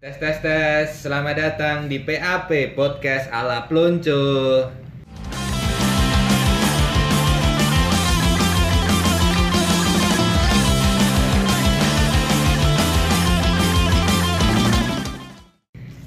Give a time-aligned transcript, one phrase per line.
[0.00, 4.64] Tes tes tes, selamat datang di PAP Podcast ala Pluncu.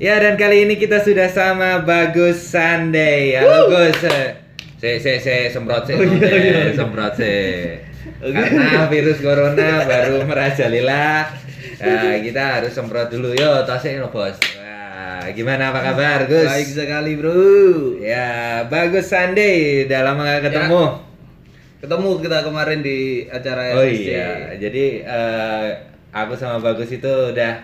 [0.02, 3.40] Ya dan kali ini kita sudah sama Bagus Sunday.
[3.40, 4.02] Halo Gus.
[4.84, 6.76] Se se se semprot se, Oh, iya, iya.
[6.76, 7.34] semprot se.
[8.20, 11.32] Karena virus corona baru merajalela.
[11.84, 13.36] Nah, kita harus semprot dulu.
[13.36, 14.40] Yo, tasnya no, Bos.
[14.56, 16.48] Wah, gimana apa kabar, Gus?
[16.48, 17.36] Baik sekali bro.
[18.00, 19.84] Ya, Bagus Sunday.
[19.84, 20.84] Udah lama gak ketemu.
[21.84, 25.68] Ketemu kita kemarin di acara Oh iya, jadi eh,
[26.16, 27.60] aku sama Bagus itu udah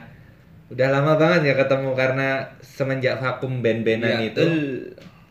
[0.70, 4.60] udah lama banget ya ketemu karena semenjak vakum band-bandan Iya, itu betul.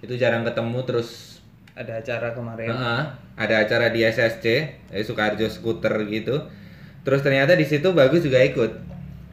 [0.03, 1.39] itu jarang ketemu terus
[1.77, 2.75] Ada acara kemarin.
[2.75, 3.03] Heeh,
[3.39, 4.47] ada acara di SSC,
[4.91, 6.43] eh, Sukarjo Scooter gitu.
[7.09, 8.69] Terus ternyata di situ Bagus juga ikut.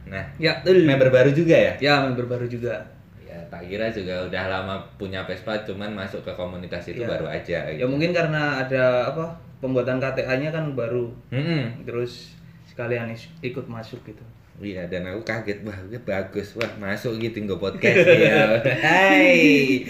[0.08, 1.72] Nah, Ya, member baru juga ya?
[1.76, 2.72] Ya, member baru juga.
[3.20, 7.10] Ya, tak kira juga udah lama punya Vespa, cuman masuk ke komunitas itu Ya.
[7.12, 7.68] baru aja.
[7.68, 9.36] Ya mungkin karena ada apa?
[9.60, 11.12] Pembuatan KTA-nya kan baru.
[11.28, 11.84] Mm-mm.
[11.84, 12.32] Terus
[12.64, 13.12] sekalian
[13.44, 14.24] ikut masuk gitu.
[14.56, 18.56] Iya dan aku kaget ini bagus wah masuk gitu nggak podcast ya.
[18.88, 19.84] Hai.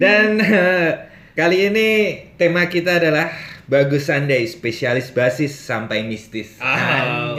[0.00, 0.40] Dan
[1.38, 1.88] kali ini
[2.34, 3.30] tema kita adalah
[3.70, 6.58] Bagus Sunday spesialis basis sampai mistis.
[6.58, 7.38] Ah.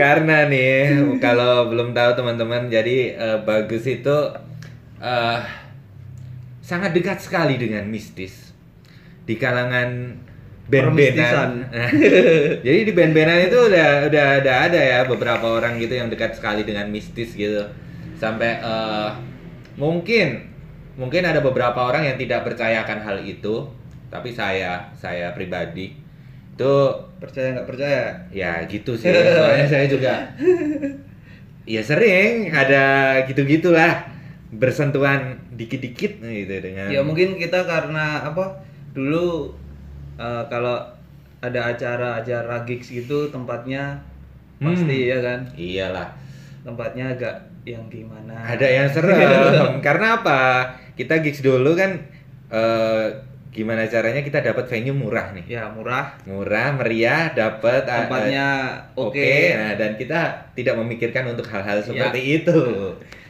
[0.00, 4.16] Karena nih kalau belum tahu teman-teman jadi eh, Bagus itu
[5.04, 5.40] eh,
[6.64, 8.56] sangat dekat sekali dengan mistis
[9.28, 10.16] di kalangan
[10.64, 11.68] band-bandan.
[12.64, 16.64] Jadi di band-bandan itu udah udah udah ada ya beberapa orang gitu yang dekat sekali
[16.64, 17.68] dengan mistis gitu.
[18.16, 19.10] Sampai eh,
[19.76, 20.53] mungkin
[20.94, 23.66] mungkin ada beberapa orang yang tidak percaya akan hal itu,
[24.10, 25.94] tapi saya saya pribadi
[26.54, 26.74] itu
[27.18, 28.04] Percaya nggak percaya?
[28.30, 29.08] ya gitu sih.
[29.10, 30.12] Soalnya saya juga
[31.74, 34.04] ya sering ada gitu-gitulah
[34.54, 38.60] bersentuhan dikit-dikit gitu dengan Ya mungkin kita karena apa?
[38.92, 39.50] Dulu
[40.20, 40.78] eh, kalau
[41.40, 44.00] ada acara-acara gigs gitu tempatnya
[44.54, 44.70] Hmm.
[44.70, 46.14] pasti ya kan iyalah
[46.62, 47.34] tempatnya agak
[47.66, 50.40] yang gimana ada yang serem karena apa
[50.94, 51.98] kita gigs dulu kan
[52.50, 53.06] eh,
[53.54, 55.46] gimana caranya kita dapat venue murah nih?
[55.46, 56.18] Ya murah.
[56.26, 58.46] Murah meriah dapat eh, tempatnya
[58.94, 59.30] eh, oke.
[59.54, 60.20] nah dan kita
[60.58, 62.58] tidak memikirkan untuk hal-hal seperti itu.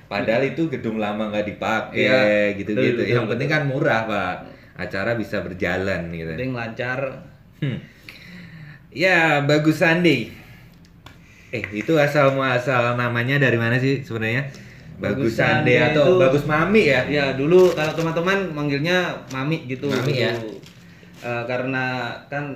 [0.08, 3.02] Padahal itu gedung lama nggak dipakai Iya, gitu-gitu.
[3.04, 4.36] betul, yang betul, penting kan murah pak.
[4.74, 6.32] Acara bisa berjalan gitu.
[6.34, 7.00] Penting lancar.
[7.60, 7.78] Hmm.
[8.94, 10.30] Ya, bagus Sandi.
[11.54, 14.50] Eh, itu asal muasal namanya dari mana sih sebenarnya?
[14.94, 17.02] Bagus Sandi atau itu- Bagus Mami ya?
[17.10, 20.32] ya dulu kalau teman-teman manggilnya mami gitu Mami ya?
[21.24, 22.54] Eh, karena kan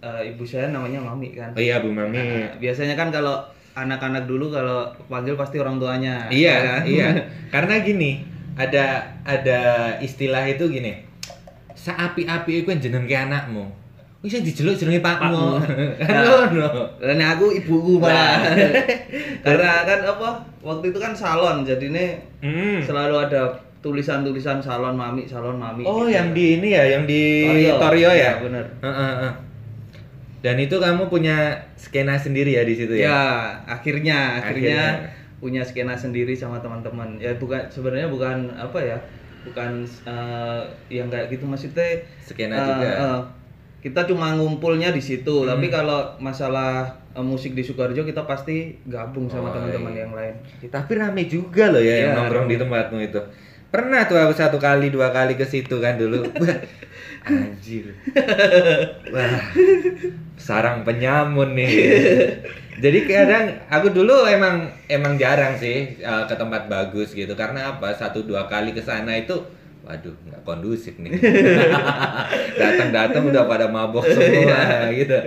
[0.00, 2.16] eh, ibu saya namanya mami kan Oh iya, Bu Mami.
[2.16, 3.40] Nah, biasanya kan kalau
[3.74, 6.82] anak-anak dulu kalau panggil pasti orang tuanya iya, ya kan?
[6.86, 7.08] iya.
[7.54, 8.22] Karena gini,
[8.54, 9.60] ada ada
[9.98, 11.02] istilah itu gini.
[11.74, 13.66] Saapi-api iku jeneng ke anakmu.
[14.24, 15.60] Wis sing dijeluk jenenge Pakmu.
[16.00, 16.68] Kan ngono.
[16.96, 18.40] Dan aku ibuku malah.
[19.44, 20.28] Karena kan apa?
[20.64, 22.80] Waktu itu kan salon, jadi nih Hmm.
[22.80, 25.84] selalu ada tulisan-tulisan salon mami, salon mami.
[25.84, 26.16] Oh, gitu.
[26.16, 27.74] yang di ini ya, yang di Torio.
[27.76, 28.16] Torio, ya?
[28.16, 28.64] Iya, bener.
[28.80, 29.32] Heeh, heeh.
[30.40, 31.36] Dan itu kamu punya
[31.74, 33.04] skena sendiri ya di situ ya?
[33.04, 33.20] Ya,
[33.66, 35.12] akhirnya, akhirnya Akhirnya.
[35.36, 37.16] punya skena sendiri sama teman-teman.
[37.16, 38.96] Ya bukan sebenarnya bukan apa ya?
[39.44, 40.60] Bukan eh,
[40.90, 42.88] yang kayak gitu maksudnya Skena eh, juga.
[42.88, 43.20] eh,
[43.84, 45.52] kita cuma ngumpulnya di situ, Hmm.
[45.52, 50.00] tapi kalau masalah eh, musik di Sukoharjo kita pasti gabung Oh, sama teman-teman iya.
[50.02, 50.34] yang lain.
[50.66, 52.52] Tapi rame juga loh ya yang Iya, nongkrong rame.
[52.52, 53.20] di tempatmu itu.
[53.68, 56.22] Pernah tuh aku satu kali dua kali ke situ kan dulu.
[57.26, 57.92] Anjir.
[59.10, 59.40] Wah.
[60.36, 61.72] Sarang penyamun nih.
[62.74, 67.94] Jadi kadang aku dulu emang emang jarang sih uh, ke tempat bagus gitu karena apa
[67.94, 69.38] satu dua kali ke sana itu
[69.84, 71.12] waduh nggak kondusif nih
[72.60, 74.60] datang-datang udah pada mabok semua
[74.96, 75.18] gitu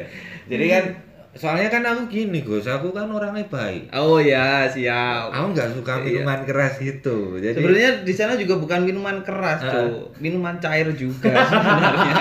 [0.48, 0.84] jadi kan
[1.32, 5.30] soalnya kan aku gini Gus aku kan orangnya baik Oh ya, siap.
[5.30, 6.26] Aku nggak suka Iya.
[6.26, 7.38] minuman keras gitu.
[7.38, 9.70] Jadi Sebenarnya di sana juga bukan minuman keras, Ah.
[9.86, 10.18] Cuk.
[10.18, 12.16] Minuman cair juga sebenarnya.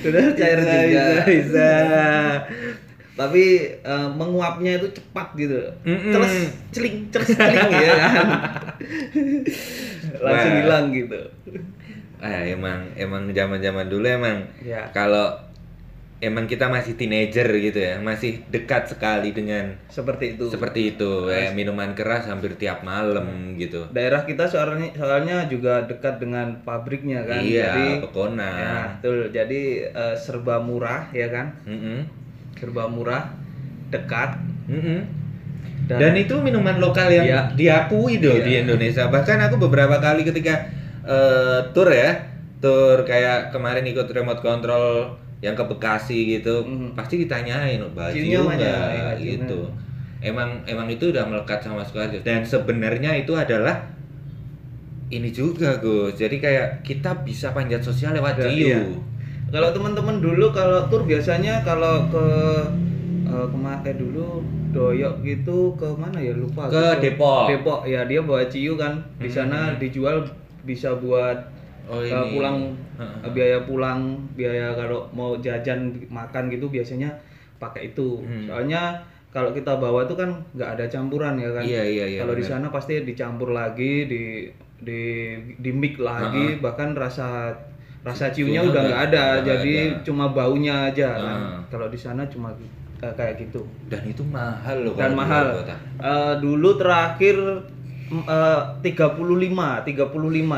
[0.00, 1.04] Sudah cair bisa, juga.
[1.04, 1.70] Bisa, bisa.
[3.20, 3.44] Tapi
[3.76, 5.60] eh, menguapnya itu cepat gitu.
[5.84, 6.08] Mm-mm.
[6.08, 6.32] Terus
[6.72, 8.26] celing, terus celing ya kan.
[10.24, 10.58] Langsung Wah.
[10.58, 11.20] hilang gitu.
[12.16, 14.88] Ah, emang emang zaman-zaman dulu emang Ya.
[14.90, 15.32] kalau
[16.20, 20.48] emang kita masih teenager gitu ya, masih dekat sekali dengan Seperti itu.
[20.48, 21.10] seperti itu.
[21.26, 23.88] Kayak minuman keras hampir tiap malam gitu.
[23.88, 27.40] Daerah kita soalnya soalnya juga dekat dengan pabriknya kan.
[27.40, 28.48] Iya, Jadi Pekona.
[28.52, 29.18] ya, betul.
[29.28, 31.56] Jadi eh, serba murah ya kan.
[31.64, 32.19] Mm-mm.
[32.60, 33.32] Serba murah,
[33.88, 34.36] dekat.
[34.68, 35.00] Mm-mm.
[35.88, 37.40] Dan, itu minuman lokal yang Iya.
[37.56, 38.44] diakui Iya.
[38.44, 39.08] di Indonesia.
[39.08, 40.54] Bahkan aku beberapa kali ketika
[41.00, 42.12] eh, tour ya,
[42.60, 45.08] tour kayak kemarin ikut remote control
[45.40, 46.92] yang ke Bekasi gitu, Mhm.
[46.92, 48.54] pasti ditanyain baju Ciumnya mana?
[48.54, 49.24] enggak Ya, ciumnya.
[49.48, 49.60] gitu.
[50.20, 52.20] Emang emang itu udah melekat sama Sukoharjo.
[52.20, 53.88] Dan sebenarnya itu adalah
[55.10, 56.14] ini juga Gus.
[56.14, 58.52] Jadi kayak kita bisa panjat sosial lewat ciu.
[58.70, 58.78] iya.
[59.50, 62.26] Kalau teman-teman dulu kalau tur biasanya kalau ke
[63.50, 67.02] kema- eh dulu doyok gitu ke mana ya lupa Ke aku.
[67.02, 67.44] Depok.
[67.50, 69.34] Depok ya dia bawa ciu kan di Hmm.
[69.34, 70.22] sana dijual
[70.62, 71.50] bisa buat
[71.90, 72.38] Oh, ini.
[72.38, 77.10] pulang eh, biaya pulang biaya kalau mau jajan makan gitu biasanya
[77.58, 78.46] pakai itu Hmm.
[78.46, 79.02] soalnya
[79.34, 82.46] kalau kita bawa tuh kan nggak ada campuran ya kan Iya, iya, iya, kalau di
[82.46, 84.46] sana pasti dicampur lagi di
[84.78, 85.02] di
[85.58, 87.50] di mix lagi bahkan rasa
[88.02, 90.00] rasa ciumnya udah nggak ada nggak jadi ada.
[90.02, 91.58] cuma baunya aja kan Ah.
[91.68, 92.48] kalau di sana cuma
[92.96, 95.76] eh, kayak gitu Dan itu mahal loh dan mahal luar kota.
[95.98, 97.36] Eh, dulu terakhir
[98.08, 100.16] mm, eh, 35 35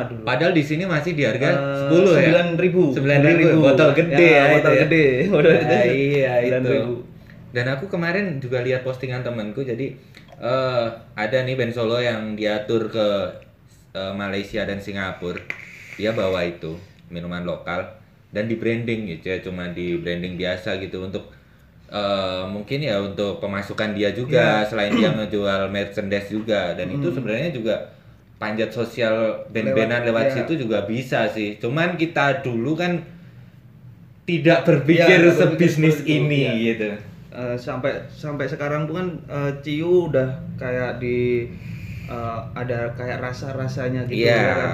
[0.08, 2.42] dulu Padahal di sini masih di harga Eh, 10 ya.
[2.54, 2.94] 9.000.
[2.94, 4.82] 9.000 botol gede ya, botol itu ya.
[4.82, 5.04] gede
[5.34, 6.70] botol Nah, gede iya itu.
[6.70, 7.10] 9.000.
[7.52, 9.92] Dan aku kemarin juga lihat postingan temanku jadi
[10.38, 13.06] eh ada nih band solo yang diatur ke
[13.92, 15.42] eh, Malaysia dan Singapura.
[15.92, 16.74] Dia bawa itu
[17.12, 17.84] minuman lokal
[18.32, 21.28] dan di branding gitu ya, cuma di branding biasa gitu untuk
[21.86, 27.52] eh, mungkin ya untuk pemasukan dia juga selain dia ngejual merchandise juga dan itu sebenarnya
[27.52, 27.76] juga
[28.40, 30.36] panjat sosial band-bandan lewat, Lewat- iya.
[30.42, 31.60] situ juga bisa sih.
[31.60, 32.98] Cuman kita dulu kan
[34.22, 36.52] tidak berpikir Iya, nggak berpikir sebisnis itu, ini iya.
[36.72, 36.88] gitu.
[37.32, 41.46] Eh, sampai sampai sekarang tuh kan eh, ciu udah kayak di
[42.06, 44.36] eh, ada kayak rasa rasanya gitu Iya.
[44.36, 44.70] ya kan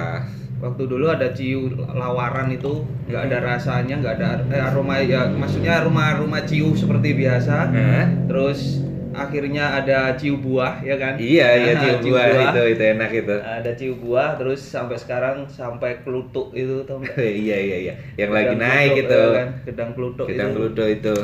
[0.59, 5.79] waktu dulu ada ciu lawaran itu nggak ada rasanya nggak ada eh, aroma ya maksudnya
[5.79, 8.05] aroma aroma ciu seperti biasa Hah?
[8.27, 13.09] terus akhirnya ada ciu buah ya kan Iya, iya Nah, cium buah itu itu enak
[13.11, 13.35] itu.
[13.35, 17.93] ada ciu buah terus sampai sekarang sampai kelutuk itu tau iya iya iya.
[18.15, 19.19] Yang lagi Gedang naik kelutuk, gitu.
[19.19, 19.49] eh, kan?
[19.65, 21.15] gedang kelutuk Gedang itu Pluto itu.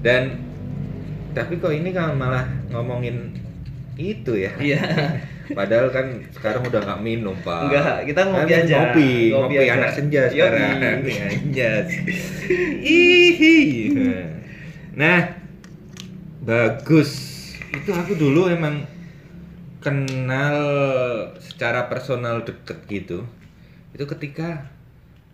[0.00, 0.22] Dan
[1.30, 3.30] tapi kok ini kan malah ngomongin
[3.94, 4.50] itu ya.
[4.58, 4.80] iya
[5.56, 7.68] Padahal kan sekarang udah nggak minum pak.
[7.68, 8.76] Enggak, kita ngopi Kan aja.
[8.76, 9.72] Ngopi, Ngopi ngopi, aja.
[9.80, 10.76] anak senja sekarang.
[11.08, 11.88] Anjas.
[12.98, 13.56] Ihi.
[14.96, 15.20] Nah,
[16.42, 17.10] bagus.
[17.72, 18.84] Itu aku dulu emang
[19.78, 20.56] kenal
[21.38, 23.24] secara personal deket gitu.
[23.94, 24.68] Itu ketika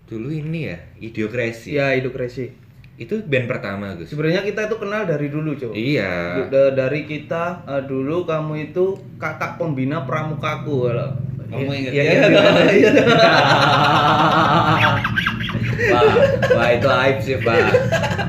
[0.07, 1.75] dulu ini ya, Idiokrasi.
[1.75, 2.53] Iya, hidup resi.
[2.95, 4.07] Itu band pertama, Gus.
[4.07, 5.75] Sebenarnya kita itu kenal dari dulu, Cok.
[5.75, 6.47] Iya.
[6.47, 8.85] Da- Dari kita eh, dulu kamu itu
[9.17, 11.11] kakak pembina pramukaku kalau.
[11.45, 12.13] Kamu Iya, ingat iya, ya?
[12.25, 12.27] iya,
[12.73, 12.91] iya.
[15.85, 16.03] Wah,
[16.51, 17.57] wah itu aib sih pak.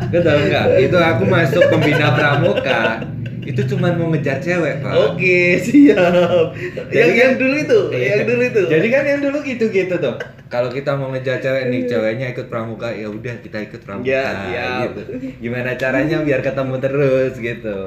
[0.08, 0.66] Kau tahu nggak?
[0.82, 3.06] Itu aku masuk pembina pramuka.
[3.46, 4.94] Itu cuma mau ngejar cewek pak.
[5.06, 6.58] Oke, siap.
[6.90, 8.10] Jadi yang kan- yang dulu itu, Iya.
[8.12, 8.62] yang dulu itu.
[8.66, 10.16] Jadi kan yang dulu gitu-gitu tuh.
[10.46, 14.06] Kalau kita mau ngejar cewek nih, ceweknya ikut pramuka, ya udah kita ikut pramuka.
[14.06, 14.82] Ya, siap.
[14.94, 15.02] gitu.
[15.42, 17.78] Gimana caranya biar ketemu terus gitu.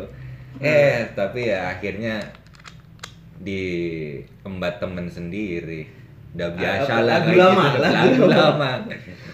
[0.59, 2.19] Eh, tapi ya akhirnya
[3.39, 5.87] diembat temen sendiri.
[6.35, 7.07] Udah biasa Apa?
[7.07, 7.79] lah Lagu lama, gitu.
[7.81, 8.71] lagu lagu lama.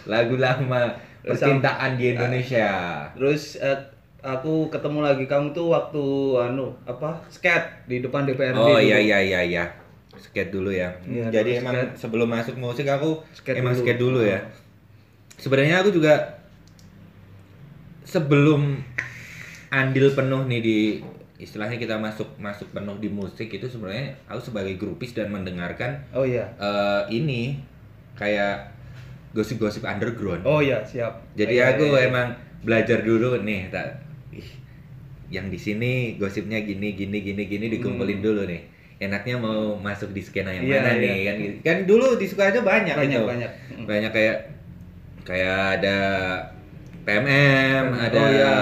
[0.05, 0.83] Lagu lama
[1.25, 2.71] percintaan di Indonesia.
[3.17, 3.79] Terus eh,
[4.21, 6.05] aku ketemu lagi kamu tuh waktu
[6.41, 8.57] anu apa skate di depan DPRD.
[8.57, 8.81] Oh dulu.
[8.81, 9.65] iya iya iya iya.
[10.35, 10.91] Skate dulu ya.
[11.07, 11.95] Iya, Jadi emang skate.
[11.95, 13.83] sebelum masuk musik aku Skate emang dulu.
[13.87, 14.43] skate dulu ya.
[15.35, 16.43] Sebenarnya aku juga
[18.03, 18.83] sebelum
[19.71, 20.79] andil penuh nih di
[21.37, 26.23] istilahnya kita masuk masuk penuh di musik itu sebenarnya aku sebagai grupis dan mendengarkan Oh
[26.23, 26.47] iya.
[26.57, 27.59] eh, ini
[28.15, 28.75] kayak
[29.31, 30.43] gosip-gosip underground.
[30.43, 31.19] Oh iya, siap.
[31.35, 33.99] Jadi Iya, aku iya, emang belajar dulu nih, tak
[34.31, 34.47] ih,
[35.27, 38.63] yang di sini gosipnya gini gini gini gini dikumpulin dulu nih.
[39.05, 40.65] Enaknya mau masuk di skena yang.
[40.65, 41.01] Iya, mana iya.
[41.01, 41.57] nih kan gitu.
[41.61, 43.27] Kan dulu di Sukoharjo banyak, Banyak, gitu.
[43.27, 43.51] banyak.
[43.85, 44.37] Banyak kayak
[45.23, 45.99] kayak ada
[47.03, 48.55] PMM, Oh, ada iya.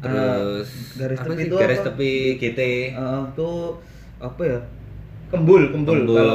[0.00, 1.44] terus Ah, garis tepi sih?
[1.44, 1.86] itu garis apa?
[1.90, 2.60] tepi GT.
[2.92, 3.80] Eh, tuh
[4.18, 4.58] apa ya?
[5.28, 5.96] Kembul, kembul.
[6.04, 6.28] Kembul.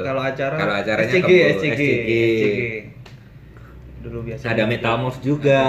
[0.00, 2.10] Kalau acara Kalau acaranya SCG, kembul, SCG, SCG.
[2.14, 2.60] SCG.
[4.00, 4.44] Dulu biasa.
[4.46, 5.60] Ada Metamorph juga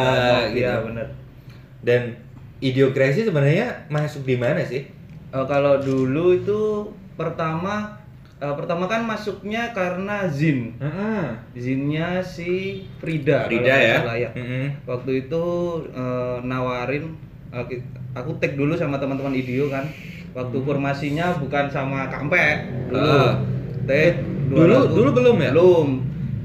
[0.48, 0.60] gitu.
[0.60, 1.08] Iya, bener.
[1.82, 2.02] Dan
[2.56, 4.88] Idiokrasi sebenarnya masuk di mana sih?
[5.36, 6.60] Eh, kalau dulu itu
[7.16, 8.00] pertama
[8.38, 10.80] eh, pertama kan masuknya karena Zin.
[10.80, 11.26] Heeh.
[11.54, 13.44] Zinnya si Frida.
[13.46, 13.98] Frida ya.
[14.00, 14.30] salah, ya.
[14.32, 14.66] Mm-mm.
[14.88, 15.44] Waktu itu
[15.92, 17.20] eh, nawarin
[17.52, 19.84] ki- aku tag dulu sama teman-teman Idio kan.
[20.32, 23.00] Waktu formasinya bukan sama Kampe dulu.
[23.02, 23.40] Ah.
[23.84, 25.52] Tag Dulu dulu belum ya?
[25.52, 25.90] Belum.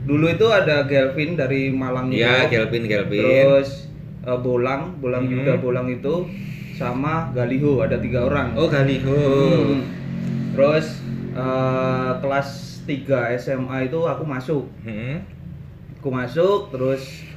[0.01, 2.57] Dulu itu ada Gelvin dari Malang Iya, itu.
[2.57, 3.23] Kelvin Kelvin.
[3.23, 3.87] Terus
[4.25, 5.35] eh, Bolang, Bolang Hmm.
[5.37, 6.27] Yuda Bolang itu
[6.81, 8.57] sama Galiho ada tiga orang.
[8.57, 9.13] Oh Galiho.
[9.13, 9.85] Hmm.
[10.57, 12.49] Terus eh, kelas
[12.85, 14.65] 3 SMA itu aku masuk.
[14.81, 15.21] Hmm.
[16.01, 17.29] Aku masuk terus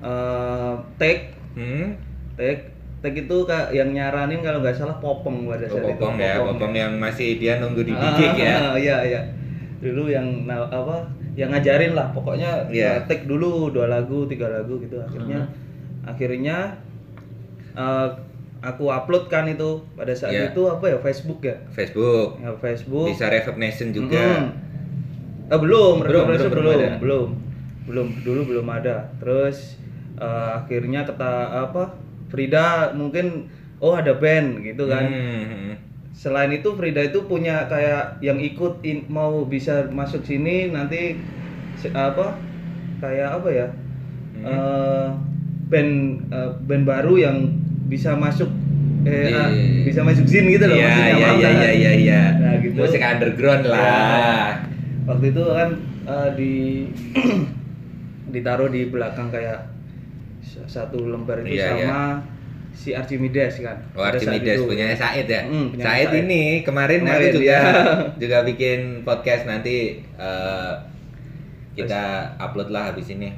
[0.00, 1.96] eh take Hmm.
[2.36, 5.96] take take itu kak yang nyaranin kalau nggak salah popong pada Oh, saat itu.
[5.96, 8.54] popong ya, popong yang masih dia nunggu di gigik ya.
[8.60, 9.20] Ah, iya iya.
[9.80, 13.00] Dulu yang apa yang ngajarin lah pokoknya Iya.
[13.00, 16.06] uh, take dulu dua lagu tiga lagu gitu akhirnya Hmm.
[16.06, 16.56] akhirnya
[17.72, 18.08] uh,
[18.60, 20.52] aku upload kan itu pada saat Iya.
[20.52, 22.36] itu apa ya Facebook ya Facebook.
[22.38, 24.20] ya Facebook Bisa Reverb Nation juga.
[24.38, 24.46] Mm.
[25.48, 26.90] Ah, belum, Belum, belum, belum, belum, belum belum, ada.
[27.00, 27.28] belum,
[27.84, 28.96] belum, dulu belum ada.
[29.18, 29.80] Terus
[30.14, 31.32] eh, akhirnya kata
[31.66, 31.96] apa?
[32.28, 33.48] Frida mungkin
[33.80, 35.08] oh ada band gitu kan.
[35.08, 35.74] Hmm.
[36.12, 41.16] Selain itu Frida itu punya kayak yang ikut in- mau bisa masuk sini nanti
[41.74, 42.36] se- apa?
[43.00, 43.66] Kayak apa ya?
[44.36, 44.44] Hmm.
[44.44, 45.08] Eh,
[45.66, 45.92] band
[46.28, 47.36] eh, band baru yang
[47.90, 48.46] bisa masuk
[49.02, 51.58] eh, ah, Di- bisa masuk zin gitu loh Iya, maksudnya iya, iya, kan?
[51.58, 52.22] iya, iya, iya.
[52.32, 52.78] Nah, gitu.
[52.78, 53.70] Musik underground Ya.
[53.70, 54.48] lah.
[55.04, 55.68] waktu itu kan
[56.06, 56.52] eh, di
[58.30, 59.66] ditaruh di belakang kayak
[60.64, 62.22] satu lembar itu Iya, sama
[62.70, 65.42] si Archimedes kan Oh, Archimedes punya Said ya.
[65.42, 66.20] Hmm, punya Said Said.
[66.22, 67.62] ini kemarin, Kemarin, aku juga iya.
[68.22, 70.72] juga bikin podcast nanti eh,
[71.72, 72.02] kita
[72.36, 73.30] upload lah habis ini.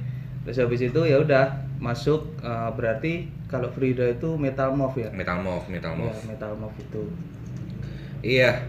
[0.43, 3.13] terus habis itu ya udah masuk eh, berarti
[3.51, 6.19] kalau Frida itu metal move ya Metal Move, Metal ya Move.
[6.25, 7.05] metal move itu
[8.23, 8.63] Iya.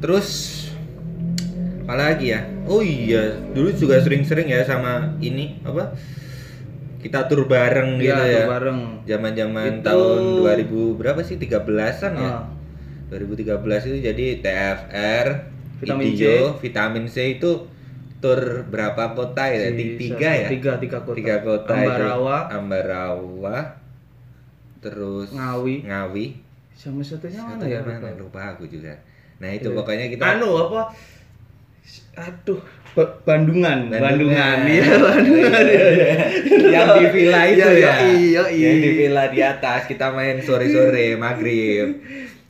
[0.00, 0.28] Terus
[1.84, 2.40] apalagi ya?
[2.64, 5.92] Oh iya, dulu juga sering-sering ya sama ini apa?
[6.98, 8.36] Kita tur bareng gitu Iya, ya.
[8.42, 8.80] tur bareng.
[9.04, 11.36] Zaman-zaman Itu- tahun 2000 berapa sih?
[11.36, 12.30] 13-an ya?
[12.32, 12.44] Ah.
[13.06, 15.26] 2013 itu jadi TFR,
[15.78, 17.68] Vitamin Idio, Vitamin C itu
[18.18, 19.68] tur berapa kota ya?
[19.68, 20.48] Si- Tiga ya?
[20.48, 22.54] tiga tiga kota Tiga kota Ambarawa itu.
[22.54, 23.56] Ambarawa.
[24.78, 25.74] Terus Ngawi.
[25.84, 26.26] Ngawi.
[26.72, 28.12] sama satunya mana Satu ya mana?
[28.14, 28.40] lupa.
[28.52, 28.92] Aku juga.
[29.36, 29.76] Nah, itu Iya.
[29.76, 30.92] pokoknya kita anu apa
[32.16, 32.60] aduh
[32.92, 34.00] Ba- Bandungan Bandungan.
[34.00, 36.14] Bandungan iya Bandungan iya, iya.
[36.66, 37.94] yang di villa itu ya.
[38.02, 38.66] iya, iya.
[38.66, 42.00] Yang di villa di atas kita main sore-sore maghrib.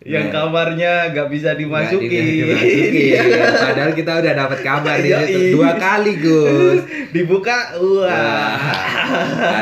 [0.07, 2.91] Yang Nah, kamarnya nggak bisa dimasuki nggak di- dimasukin.
[3.11, 3.23] Iya.
[3.53, 5.53] Padahal kita udah dapat kabar di Iya, situ iya.
[5.53, 6.81] dua kali, Gus.
[7.15, 8.55] dibuka wah Wah,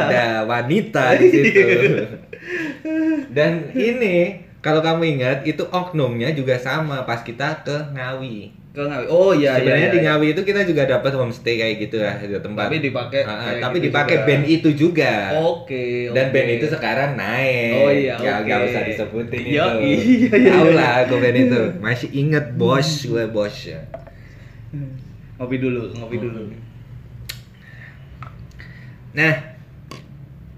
[0.05, 1.65] ada wanita di situ.
[3.29, 4.17] Dan ini
[4.61, 8.64] kalau kamu ingat itu oknumnya juga sama pas kita ke Ngawi.
[8.75, 10.07] Ke Ngawi oh iya Sebenarnya iya, di iya.
[10.11, 12.67] Ngawi itu kita juga dapat homestay kayak gitu ya, di tempat.
[12.67, 14.27] Tapi dipakai kayak tapi gitu dipakai juga.
[14.27, 15.15] band itu juga.
[15.31, 16.35] oke Dan oke.
[16.35, 17.75] band itu sekarang naik.
[17.79, 18.43] Oh iya, Ya oke.
[18.43, 19.79] nggak usah disebutin Iya, itu.
[19.79, 20.75] iya, iya, Tahu iya.
[20.75, 21.61] lah aku band itu.
[21.79, 23.81] Masih inget bos gue bos ya.
[25.35, 26.43] ngopi dulu ngopi dulu
[29.15, 29.55] Nah,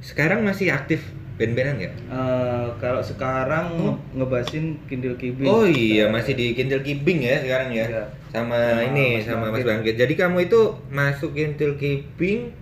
[0.00, 1.04] sekarang masih aktif
[1.36, 1.94] band-bandan nggak?
[2.08, 3.92] Eh, kalau sekarang Oh.
[3.92, 7.84] nge- ngebahasin Kindle Kibing Oh iya, masih di Kintil Kibing ya sekarang ya.
[7.86, 8.04] Iya.
[8.26, 9.66] Sama Sama ini Mas sama Mas Bangkit.
[9.66, 9.94] Bangkit.
[9.98, 12.52] Jadi kamu itu masuk Kintil Kibing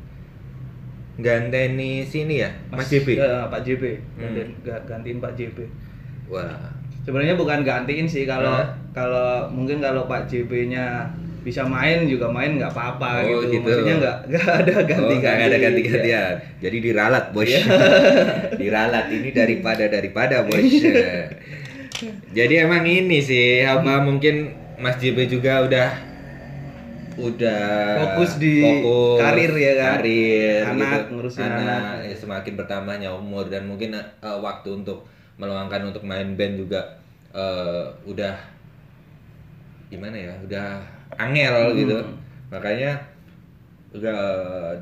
[1.17, 3.15] ganteni sini ya, Mas JP.
[3.15, 4.23] Ya, Pak JP Hmm.
[4.27, 5.63] gantiin, ga- gantiin Pak JP
[6.27, 6.59] Wah.
[7.01, 8.67] sebenarnya bukan gantiin sih kalau Hah?
[8.91, 11.07] kalau mungkin kalau Pak JP-nya
[11.45, 13.53] bisa main juga main nggak apa-apa Oh, gitu.
[13.53, 13.69] gitu.
[13.69, 15.59] maksudnya nggak nggak ada Oh, ganti-ganti nggak ada Iya.
[15.61, 16.33] ganti-gantian.
[16.59, 17.53] Jadi diralat, Bos.
[18.61, 20.65] diralat ini daripada daripada, Bos.
[22.31, 25.89] Jadi emang ini sih apa mungkin Mas JP juga udah
[27.15, 27.63] udah
[28.11, 29.91] Fokus di fokus, karir ya kan?
[29.95, 31.03] karir Anak, gitu.
[31.15, 31.97] ngurusin anak, anak.
[32.03, 36.83] ya, semakin bertambahnya umur dan mungkin eh, waktu untuk meluangkan untuk main band juga
[37.31, 38.35] eh, udah
[39.87, 40.83] gimana ya udah
[41.17, 41.77] angel Hmm.
[41.77, 41.99] gitu.
[42.49, 42.93] Makanya
[43.91, 44.19] udah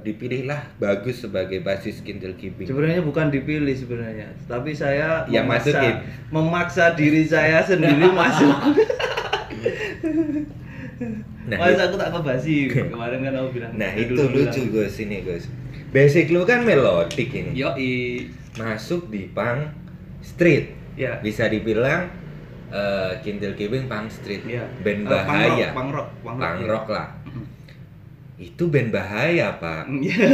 [0.01, 5.69] dipilih lah bagus sebagai basis Kintil Kibing sebenarnya bukan dipilih sebenarnya tapi saya Yang memaksa,
[5.69, 5.95] masukin.
[6.33, 8.57] memaksa diri saya sendiri masuk.
[11.43, 14.87] Nah, masa aku tak ngebasi kemarin kan aku bilang nah eh, itu dulu lucu bilang.
[14.87, 15.45] Gus ini Gus.
[15.91, 17.53] Basic lu kan melodik ini.
[17.53, 17.93] Yoi.
[18.55, 19.69] Masuk di punk
[20.23, 20.73] street.
[20.95, 21.19] Ya.
[21.19, 22.09] Bisa dibilang
[22.73, 24.64] eh, Kintil Kibing punk street Iya.
[24.81, 26.67] band Eh, bahaya punk rock, punk rock, punk iya.
[26.67, 27.09] rock lah
[28.38, 30.29] itu band bahaya pak Iya.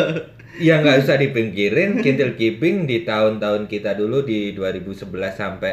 [0.66, 5.72] ya nggak usah dipinggirin Kintil Kibing di tahun-tahun kita dulu di 2011 sampai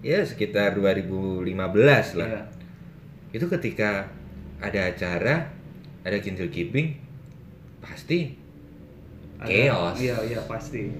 [0.00, 1.50] ya sekitar 2015
[2.14, 2.42] lah Iya.
[3.30, 4.06] itu ketika
[4.58, 5.50] ada acara
[6.02, 6.98] ada Kintil Kibing
[7.78, 8.34] pasti
[9.38, 10.90] chaos Iya, iya pasti.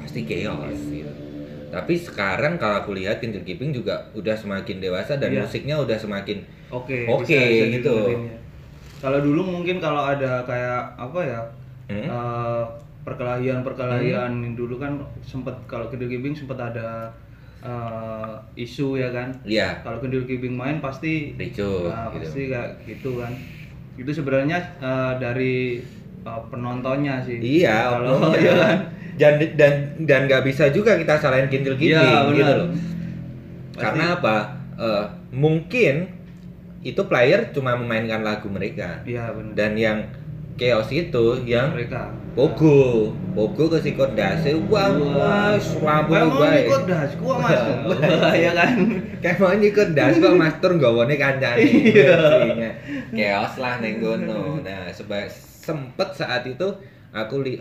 [0.00, 1.12] pasti chaos gitu.
[1.72, 5.48] Tapi sekarang kalau aku lihat Kibing juga udah semakin dewasa dan Iya.
[5.48, 7.96] musiknya udah semakin Oke, Oke, bisa- bisa gitu.
[8.28, 8.36] ya.
[9.00, 11.40] Kalau dulu mungkin kalau ada kayak apa ya?
[11.88, 12.06] hmm?
[12.06, 12.62] eh,
[13.02, 17.08] perkelahian-perkelahian dulu kan sempat kalau Gibing sempat ada
[17.64, 22.28] eh, isu ya kan Iya, kalau Kendil Gibing main pasti ricu Nah, gitu.
[22.28, 23.32] pasti kayak gitu kan.
[23.96, 25.80] Itu sebenarnya eh, dari
[26.22, 27.40] eh, penontonnya sih.
[27.40, 28.78] Iya, kalau ya kan.
[29.14, 32.56] Dan dan dan nggak bisa juga kita salahin kintil Iya, gitu benar.
[32.58, 32.68] loh.
[33.72, 34.36] Karena apa?
[34.76, 36.08] Eh, mungkin
[36.82, 39.54] itu player cuma memainkan lagu mereka Iya benar.
[39.54, 39.98] dan yang
[40.58, 46.64] chaos itu yang mereka Pogo, Pogo ke si kondase, wah wah, Kayak mau baik.
[46.64, 47.60] ikut das, gua mas.
[48.40, 48.72] ya kan.
[49.20, 51.60] Kayak mau nyikut das kok master gawone kancane.
[51.92, 52.16] Iya.
[53.12, 54.64] Chaos lah neng gono.
[54.64, 56.64] Nah, seba sempet saat itu
[57.12, 57.60] aku li,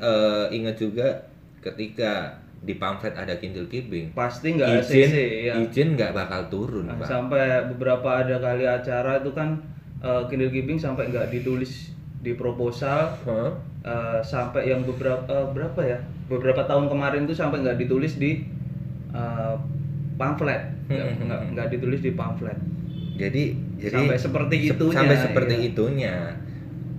[0.50, 1.20] inget juga
[1.62, 4.12] ketika di pamflet ada Kindle Kibing.
[4.12, 5.54] Pasti nggak Izin, ACC ya.
[5.60, 7.08] izin nggak bakal turun, Nah, Pak.
[7.08, 9.58] sampai beberapa ada kali acara itu kan
[10.00, 11.90] eh, Kindle Giving sampai nggak ditulis
[12.20, 13.50] di proposal Hah?
[13.82, 18.46] eh, sampai yang beberapa eh, berapa ya beberapa tahun kemarin tuh sampai nggak ditulis di
[19.12, 19.56] eh,
[20.16, 22.58] pamflet nggak Hmm, nggak- ditulis di pamflet
[23.14, 23.44] Jadi
[23.78, 25.66] jadi Sampai seperti sep- itunya, Sampai seperti iya.
[25.68, 26.14] itunya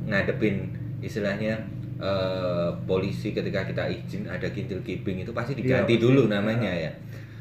[0.05, 0.57] ngadepin
[1.01, 1.55] istilahnya
[2.03, 6.05] eh, polisi ketika kita izin ada kintil kibing itu pasti Iya, diganti pasti.
[6.05, 6.93] dulu namanya ya.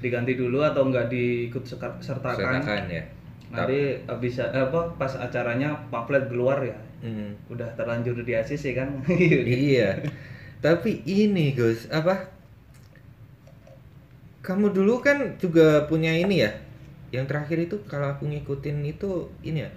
[0.01, 3.03] diganti dulu atau nggak diikut sertakan Sertakan ya.
[3.49, 7.33] nanti eh, bisa eh, apa pas acaranya pamflet keluar ya Hmm.
[7.49, 9.01] udah terlanjur di ACC kan
[9.73, 9.97] iya.
[10.61, 12.29] Tapi ini Gus, apa?
[14.41, 16.53] Kamu dulu kan juga punya ini ya.
[17.09, 19.69] Yang terakhir itu kalau aku ngikutin itu ini ya.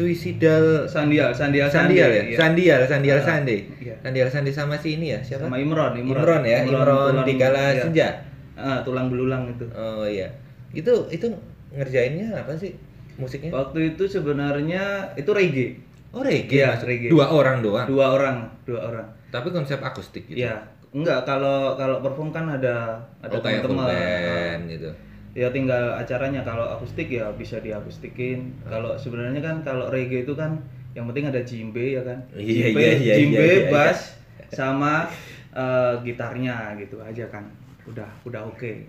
[0.00, 2.22] Suicidal Sandial Sandial Sandial ya?
[2.24, 2.36] iya.
[2.36, 3.94] Sandial, Sandial Ah, iya.
[4.00, 5.44] Sandial Sande sama si ini ya, siapa?
[5.44, 7.82] sama Imron Imron, ya, Imron tulang- Tigala iya.
[7.84, 8.08] Senja.
[8.56, 10.32] Ah, tulang belulang itu Oh iya.
[10.72, 11.28] Itu itu
[11.70, 12.72] ngerjainnya apa sih
[13.14, 13.52] musiknya?
[13.52, 15.76] waktu itu sebenarnya itu reggae
[16.10, 16.88] Oh reggae, masuk.
[16.88, 17.10] reggae.
[17.12, 17.86] Dua orang doang.
[17.86, 20.40] dua orang dua orang Tapi konsep akustik gitu.
[20.40, 20.56] ya
[20.90, 24.90] enggak kalau kalau perform kan ada ada oh, teman-teman gitu.
[25.34, 26.42] Ya tinggal acaranya.
[26.42, 28.54] Kalau akustik ya bisa diakustikin.
[28.66, 28.78] Ah.
[28.78, 30.58] kalau sebenarnya kan kalau reggae itu kan
[30.96, 32.18] yang penting ada jimbe ya kan?
[32.34, 33.70] Iya, jimbe, iya, iya, jimbe, iya, iya.
[33.70, 34.18] bass
[34.50, 35.06] sama
[35.54, 37.46] eh, gitarnya gitu aja kan.
[37.86, 38.86] Udah udah oke.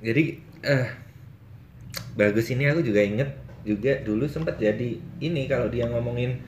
[0.00, 0.86] Jadi eh
[2.16, 3.30] bagus ini aku juga inget
[3.64, 6.40] juga dulu sempat jadi ini kalau dia ngomongin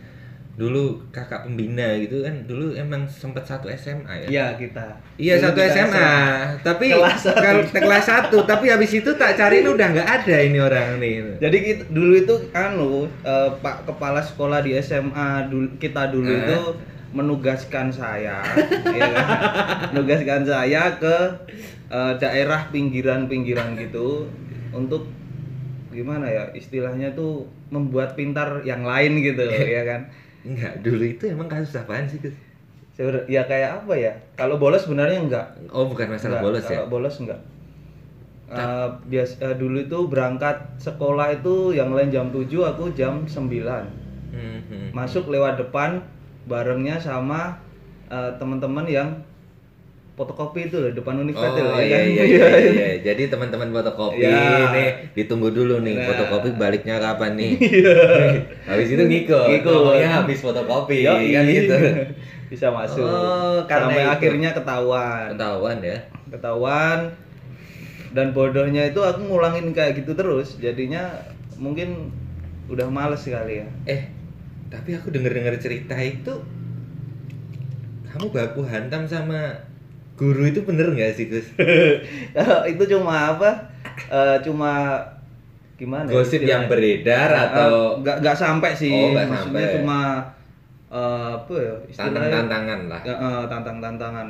[0.52, 4.28] dulu kakak pembina gitu kan dulu emang sempat satu SMA ya.
[4.28, 4.84] iya kita
[5.16, 6.12] Iya Dulu satu kita SMA,
[6.60, 7.40] tapi Kelas satu.
[7.40, 11.38] kalau kelas satu, tapi habis itu tak cariin udah nggak ada ini orang nih.
[11.38, 16.40] Jadi kita, dulu itu anu eh, Pak kepala sekolah di SMA dulu kita dulu Eh.
[16.42, 16.60] itu
[17.12, 18.40] menugaskan saya
[18.98, 19.26] ya kan?
[19.90, 21.16] menugaskan saya ke
[21.88, 24.28] eh, daerah pinggiran-pinggiran gitu
[24.70, 25.08] untuk
[25.88, 29.44] gimana ya istilahnya tuh membuat pintar yang lain gitu
[29.76, 30.00] ya kan
[30.42, 32.18] Enggak, dulu itu emang kasus apaan sih,
[33.30, 34.12] ya kayak apa ya?
[34.36, 35.46] Kalau bolos sebenarnya enggak.
[35.70, 36.70] Oh, bukan masalah Enggak, bolos ya.
[36.76, 37.40] kalau bolos enggak.
[38.52, 43.88] Eh, bias eh, dulu itu berangkat sekolah itu yang lain jam 7 aku jam 9
[44.32, 44.88] Hmm, hmm.
[44.96, 46.00] masuk lewat depan
[46.48, 47.56] barengnya sama
[48.12, 49.08] eh, teman-teman yang
[50.12, 52.04] fotokopi itu loh, depan universitas Oh ya iya kan?
[52.06, 52.88] iya iya, iya.
[53.08, 54.68] Jadi teman-teman fotokopi Ya.
[54.68, 56.04] nih ditunggu dulu nih Nah.
[56.06, 57.52] fotokopi baliknya kapan nih.
[58.68, 59.46] habis itu ngikut.
[59.48, 59.72] Ngikut.
[59.72, 61.32] Ngomongnya habis fotokopi Yoi.
[61.32, 61.76] kan gitu.
[62.52, 64.12] bisa masuk Oh, karena sampai itu.
[64.12, 65.96] akhirnya ketahuan Ketahuan ya.
[66.28, 66.98] ketahuan
[68.12, 71.16] dan bodohnya itu aku ngulangin kayak gitu terus jadinya
[71.56, 72.12] mungkin
[72.68, 74.04] udah males sekali ya Eh,
[74.68, 76.44] tapi aku denger-denger cerita itu
[78.06, 79.56] kamu baku hantam sama
[80.22, 81.50] guru itu bener nggak sih Gus?
[82.72, 83.50] itu cuma apa
[84.08, 85.02] Eh, cuma
[85.74, 89.74] gimana ya Gosip yang beredar atau Eh, nggak nggak sampai sih Oh, nggak maksudnya sampai.
[89.74, 89.98] cuma
[90.88, 93.00] eh, apa ya istilahnya tantang-tantangan lah.
[93.02, 94.28] Ya, eh, tantang-tantangan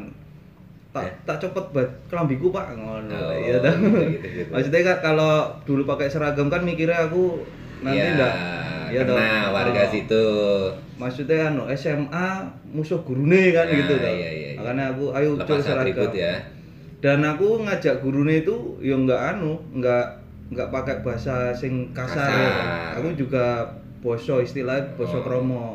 [0.90, 1.12] tak Eh.
[1.24, 3.72] tak copot bat kelambiku pak ngono Oh, ya toh.
[4.08, 4.48] gitu-gitu.
[4.48, 7.40] maksudnya kalau dulu pakai seragam kan mikirnya aku
[7.80, 8.34] nanti enggak
[8.92, 9.14] ya toh.
[9.14, 9.88] kena warga Oh.
[9.88, 10.26] situ.
[10.94, 12.28] maksudnya anu SMA
[12.68, 14.06] musuh gurune kan Nah, gitu toh.
[14.06, 14.50] iya, iya, iya.
[14.54, 16.34] makanya aku ayo col seragam ya.
[16.98, 22.30] dan aku ngajak gurune itu ya enggak anu enggak enggak pakai bahasa sing kasar, Kasar.
[22.30, 22.52] ya.
[22.96, 23.64] aku juga
[23.98, 25.22] boso istilah boso Oh.
[25.22, 25.66] kromo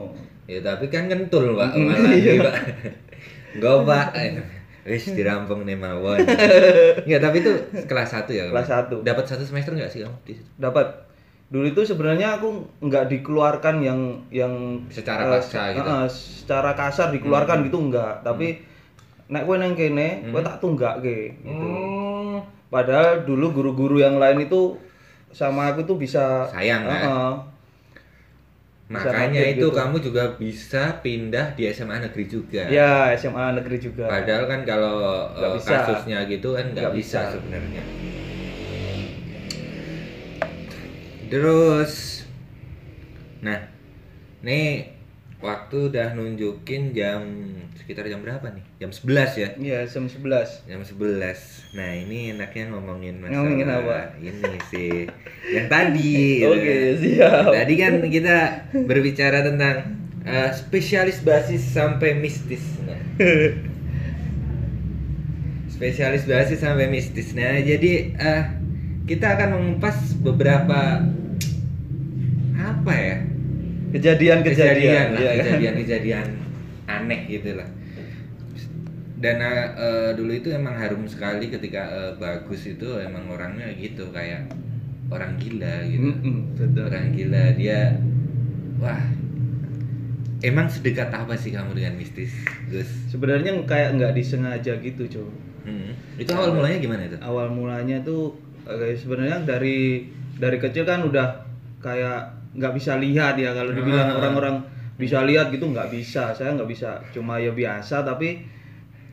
[0.45, 2.39] Ya tapi kan kentul Pak, malah iya.
[2.39, 2.55] Pak.
[3.57, 4.15] Go Pak.
[4.85, 6.23] Wis dirampung nih mawon.
[7.03, 7.51] Enggak, tapi itu
[7.83, 8.47] kelas 1 ya.
[8.47, 9.03] Kelas satu.
[9.03, 10.47] Dapat satu semester enggak sih kamu di situ?
[10.55, 10.87] dapat
[11.47, 12.49] dulu itu sebenarnya aku
[12.81, 14.51] nggak dikeluarkan yang yang
[14.91, 15.87] Secara eh, paksa gitu.
[15.87, 18.59] eh, secara kasar dikeluarkan gitu enggak tapi
[19.27, 20.47] nek kowe nang kene kowe Hmm.
[20.47, 22.39] tak tunggake gitu Oh.
[22.67, 24.75] padahal dulu guru-guru yang lain itu
[25.31, 27.01] sama aku tuh bisa Sayang, eh, kan?
[27.05, 27.33] eh,
[28.87, 29.75] Makanya itu gitu.
[29.75, 32.63] kamu juga bisa pindah di SMA negeri juga.
[32.67, 34.07] Ya, SMA negeri juga.
[34.07, 35.71] Padahal kan kalau Nggak eh, bisa.
[35.77, 37.35] kasusnya gitu kan Nggak bisa, bisa.
[37.35, 37.83] sebenarnya.
[41.27, 42.23] Terus,
[43.43, 43.59] nah,
[44.39, 44.95] nih
[45.37, 47.21] waktu udah nunjukin jam
[47.75, 48.63] sekitar jam berapa nih?
[48.79, 49.49] Jam 11 ya?
[49.59, 50.63] Iya, jam 11.
[50.65, 51.75] Jam 11.
[51.75, 54.15] Nah, ini enaknya ngomongin masalah Ngomongin apa?
[54.23, 55.03] ini sih.
[55.51, 56.15] Yang tadi.
[56.41, 56.95] gitu Oke, kan.
[57.03, 57.51] siap.
[57.53, 58.37] Tadi kan kita
[58.87, 59.75] berbicara tentang
[60.23, 62.63] eh, spesialis basis sampai mistis.
[62.87, 62.97] Nah.
[65.75, 67.35] spesialis basis sampai mistis.
[67.37, 68.43] Nah, jadi eh,
[69.07, 71.07] kita akan mengupas beberapa
[72.59, 73.17] apa ya?
[73.87, 75.45] Kejadian-kejadian, lah, iya kan?
[75.47, 76.27] kejadian-kejadian
[76.91, 77.69] aneh gitu lah.
[79.17, 84.51] Dan eh, dulu itu emang harum sekali ketika eh, bagus itu emang orangnya gitu kayak
[85.07, 86.11] orang gila gitu.
[86.11, 86.91] Mm-mm, betul.
[86.91, 87.95] Orang gila dia
[88.77, 89.01] wah
[90.43, 92.35] emang sedekat apa sih kamu dengan mistis,
[92.67, 92.91] Gus?
[93.09, 95.29] Sebenarnya kayak nggak disengaja gitu, Cok.
[95.65, 95.91] Hmm.
[96.19, 97.17] Itu awal mulanya gimana itu?
[97.23, 98.37] Awal mulanya tuh
[98.69, 101.27] eh, sebenarnya dari dari kecil kan udah
[101.79, 102.19] kayak
[102.53, 104.17] nggak bisa lihat ya kalau dibilang Ah.
[104.17, 104.55] orang-orang
[104.95, 106.31] bisa lihat gitu nggak bisa.
[106.31, 107.01] Saya nggak bisa.
[107.11, 108.41] Cuma ya biasa tapi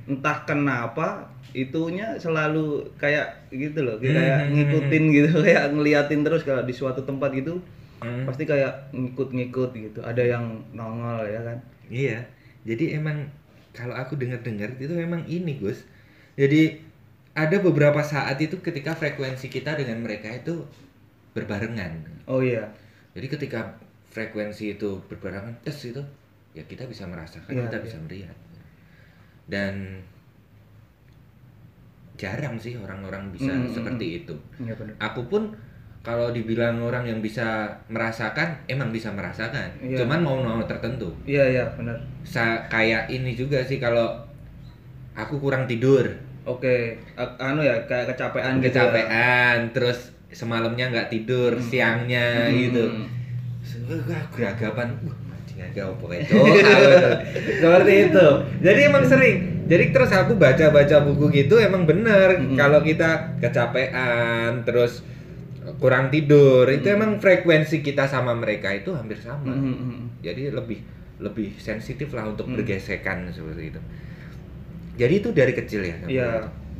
[0.04, 4.52] entah kenapa itunya selalu kayak gitu loh kayak Hmm.
[4.52, 7.56] ngikutin gitu kayak ngeliatin terus kalau di suatu tempat gitu
[8.00, 8.28] Hmm.
[8.28, 12.20] pasti kayak ngikut-ngikut gitu ada yang nongol ya kan Iya.
[12.64, 13.28] Jadi emang
[13.70, 15.84] kalau aku dengar-dengar itu memang ini, Gus.
[16.32, 16.83] Jadi
[17.34, 20.62] ada beberapa saat itu ketika frekuensi kita dengan mereka itu
[21.34, 21.98] berbarengan.
[22.26, 22.62] oh iya
[23.14, 23.74] Jadi ketika
[24.10, 26.02] frekuensi itu berbarengan tes itu
[26.54, 27.84] ya kita bisa merasakan, Iya, kita iya.
[27.84, 28.36] bisa melihat.
[29.50, 29.98] Dan
[32.14, 34.34] jarang sih orang-orang bisa Mm, mm, seperti itu.
[34.62, 35.50] iya benar Aku pun
[36.04, 39.66] kalau dibilang orang yang bisa merasakan, emang bisa merasakan.
[39.80, 40.04] Iya.
[40.04, 41.10] Cuman mau mau tertentu.
[41.26, 44.14] iya iya benar Sa kayak ini juga sih kalau
[45.14, 46.06] aku kurang tidur,
[46.44, 46.74] oke
[47.14, 48.84] A- anu ya kayak kecapean gitu ya.
[48.86, 49.98] kecapean, terus
[50.30, 51.62] semalamnya nggak tidur, Hmm.
[51.62, 52.56] siangnya Hmm.
[52.58, 52.84] gitu.
[54.04, 54.88] Wah, geragapan.
[55.74, 56.10] Cowok.
[57.62, 58.26] Seperti itu.
[58.60, 59.36] Jadi emang sering.
[59.64, 62.52] Jadi terus aku baca-baca buku gitu emang bener Hmm.
[62.52, 65.00] kalau kita kecapean terus
[65.74, 66.96] kurang tidur itu Hmm.
[67.00, 69.48] emang frekuensi kita sama mereka itu hampir sama.
[69.48, 70.00] Hmm, hmm, hmm.
[70.20, 70.78] Jadi lebih
[71.16, 72.54] lebih sensitif lah untuk Hmm.
[72.54, 73.80] bergesekan seperti itu.
[74.94, 75.96] Jadi itu dari kecil ya.
[76.06, 76.28] iya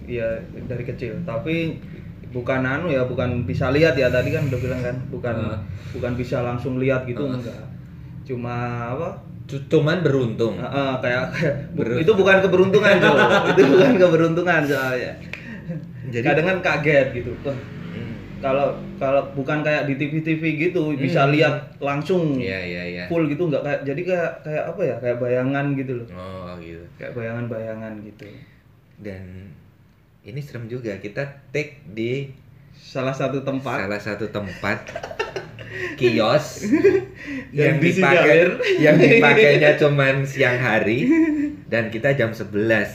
[0.04, 0.28] iya
[0.64, 1.80] dari kecil tapi
[2.28, 5.58] bukan anu ya bukan bisa lihat ya tadi kan udah bilang kan bukan Ah.
[5.90, 7.34] bukan bisa langsung lihat gitu Ah.
[7.34, 7.62] enggak
[8.22, 8.54] cuma
[8.90, 9.08] apa
[9.44, 10.56] Cuman beruntung.
[10.56, 13.12] Ah, ah, kayak, kayak bu- Ber- itu bukan keberuntungan tuh
[13.52, 15.12] itu bukan keberuntungan soalnya
[16.08, 17.52] Jadi- kadang kan kaget gitu Wah.
[18.44, 21.32] Kalau kalau bukan kayak di TV-TV gitu bisa Hmm.
[21.32, 23.04] lihat langsung Iya iya iya.
[23.06, 26.84] full gitu nggak kayak jadi kayak kayak apa ya kayak bayangan gitu loh Oh gitu.
[26.94, 28.28] kayak bayangan-bayangan gitu
[28.94, 29.48] Dan
[30.22, 32.28] ini serem juga kita take di
[32.70, 34.92] salah satu tempat salah satu tempat
[35.98, 36.68] kios
[37.50, 38.38] Yang yang dipakai
[38.78, 41.06] yang dipakainya cuman siang hari
[41.64, 42.50] dan kita jam 11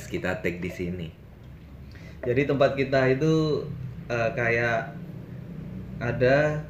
[0.05, 1.07] kita take di sini.
[2.21, 3.63] jadi tempat kita itu
[4.05, 4.98] eh, kayak
[5.99, 6.63] ada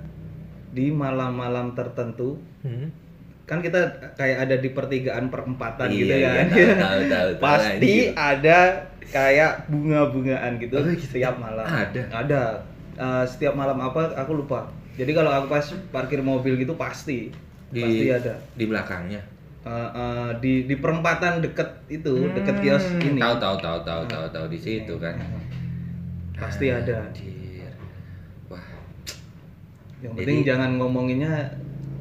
[0.70, 2.92] di malam-malam tertentu Hmm.
[3.46, 3.80] kan kita
[4.14, 8.14] kayak ada di pertigaan perempatan Iya, gitu ya iya, tahu, tahu, tahu, tahu, pasti anjir.
[8.14, 8.60] ada
[9.08, 11.08] kayak bunga-bungaan gitu Oh, gitu.
[11.08, 12.04] setiap malam Ada?
[12.12, 12.44] ada
[12.94, 17.32] Eh, setiap malam apa aku lupa jadi kalau aku pas parkir mobil gitu pasti
[17.72, 19.24] Di pasti ada di belakangnya.
[19.62, 24.02] Eh, eh, di di perempatan deket itu deket Hmm, kios ini Tahu tahu tahu tahu
[24.04, 25.16] tahu tahu di situ kan.
[26.36, 27.39] pasti ada Anjir.
[30.00, 31.34] Yang Jadi- penting jangan ngomonginnya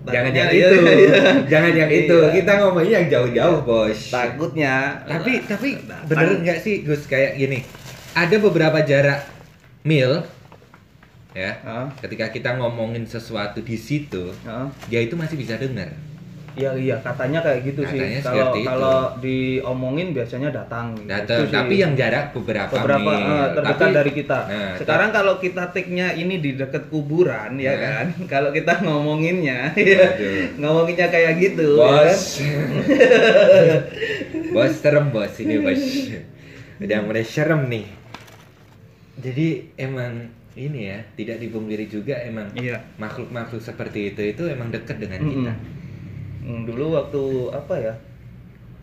[0.07, 0.77] jangan yang itu.
[1.05, 1.17] iya.
[1.45, 2.17] jangan yang itu.
[2.17, 2.33] Iya.
[2.33, 4.01] Kita ngomongin yang jauh-jauh, Bos.
[4.09, 7.61] takutnya tapi tapi Nah, bener nggak sih Gus kayak gini
[8.13, 9.27] ada beberapa jarak
[9.83, 10.25] mil
[11.31, 11.87] ya Hah?
[11.99, 14.67] ketika kita ngomongin sesuatu di situ Hah?
[14.89, 15.93] dia itu masih bisa dengar
[16.59, 18.27] Iya iya katanya kayak gitu Katanya sih.
[18.27, 20.90] Kalau kalau diomongin biasanya datang.
[20.92, 21.07] gitu.
[21.07, 21.55] Datang, Itu sih.
[21.55, 23.31] tapi yang jarak beberapa, beberapa mil.
[23.31, 24.38] eh, terdekat Tapi- dari kita.
[24.44, 27.79] Nah, Sekarang kalau kita take-nya ini di dekat kuburan ya Nah.
[27.79, 28.07] kan.
[28.33, 30.07] Kalau kita ngomonginnya ya,
[30.55, 31.79] ngomonginnya kayak gitu.
[31.79, 32.11] ya kan?
[32.11, 32.23] bos
[34.51, 35.83] bos serem bos ini bos
[36.79, 37.87] udah mulai serem nih
[39.16, 42.83] jadi emang ini ya tidak dipungkiri juga emang Iya.
[42.97, 45.33] makhluk-makhluk seperti itu itu emang dekat dengan Mm-mm.
[45.37, 45.53] kita
[46.40, 47.94] Hmm, dulu waktu apa ya?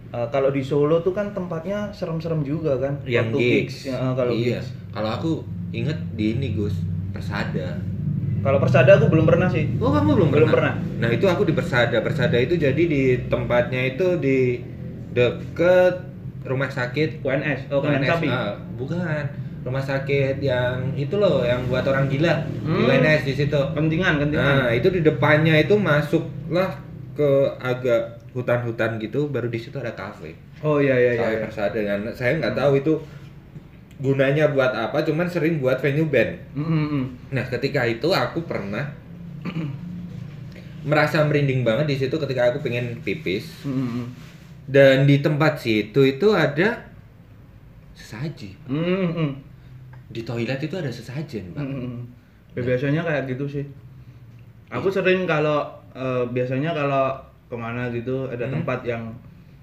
[0.08, 2.94] eh, kalau di Solo tuh kan tempatnya serem-serem juga kan.
[3.04, 4.68] yang Waktu gigs, Ya, eh, kalau iya gigs.
[4.90, 5.32] kalau aku
[5.72, 6.76] inget di ini Gus
[7.12, 7.76] persada
[8.40, 9.66] Kalau Persada aku belum pernah sih.
[9.76, 10.78] Oh kamu belum Belum pernah?
[11.02, 11.98] Nah itu aku di Persada.
[12.00, 14.62] Persada itu jadi di tempatnya itu di
[15.12, 16.06] deket
[16.44, 17.74] rumah sakit UNS.
[17.74, 18.06] Oh, UNS.
[18.06, 18.30] Sapi.
[18.30, 19.02] Ah, bukan
[19.66, 22.86] rumah sakit yang itu loh yang buat orang gila di Hmm.
[22.86, 23.58] UNS di situ.
[23.74, 24.46] Kentingan, kentingan.
[24.62, 26.78] Nah itu di depannya itu masuklah
[27.16, 27.30] ke
[27.64, 30.36] agak hutan-hutan gitu, baru di situ ada kafe.
[30.60, 31.24] Oh iya iya iya.
[31.24, 31.80] Kafe Persada.
[31.80, 32.94] Dan saya nggak tahu itu
[34.04, 36.36] gunanya buat apa, cuman sering buat venue band.
[36.52, 37.06] Mm, mm, mm.
[37.32, 38.92] Nah, ketika itu aku pernah
[40.86, 44.06] merasa merinding banget di situ ketika aku pengen pipis Mm, mm, mm.
[44.70, 46.92] dan di tempat situ itu ada
[47.96, 48.54] sesaji.
[48.68, 49.32] Mm, mm.
[50.12, 51.64] Di toilet itu ada sesajen, Pak.
[51.64, 52.02] Mm, mm.
[52.56, 53.66] Ya, biasanya kayak gitu sih.
[54.70, 58.54] Aku sering kalau eh, biasanya kalau ke mana gitu ada Hmm.
[58.54, 59.04] tempat yang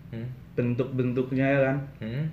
[0.08, 0.26] Hmm?
[0.52, 2.24] bentuk-bentuknya ya kan, Hmm?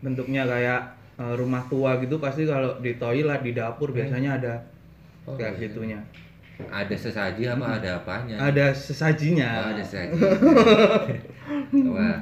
[0.00, 0.80] bentuknya kayak
[1.14, 4.54] eh, rumah tua gitu pasti kalau di toilet di dapur biasanya ada
[5.24, 5.62] Oh, kayak iya.
[5.64, 6.00] gitunya.
[6.64, 8.36] Ada sesaji apa ada apanya?
[8.36, 9.48] Ada sesajinya.
[9.58, 10.14] Oh, ada sesaji.
[11.90, 12.18] Wah,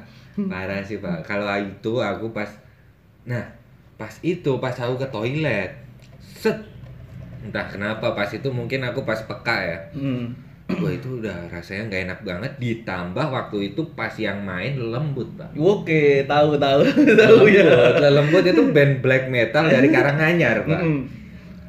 [0.46, 1.20] parah sih, Pak.
[1.22, 2.48] Kalau itu aku pas
[3.22, 3.44] Nah,
[3.94, 5.70] pas itu pas aku ke toilet.
[6.18, 6.58] Set.
[7.42, 9.78] Entah kenapa pas itu mungkin aku pas peka ya.
[9.92, 10.30] Hmm.
[10.74, 15.52] Wah itu udah rasanya nggak enak banget ditambah waktu itu pas yang main lembut pak
[15.54, 16.80] Oke, tahu tahu
[17.20, 17.66] tahu ya.
[17.98, 21.00] lembut lembut itu band black metal dari Karanganyar pak Mm,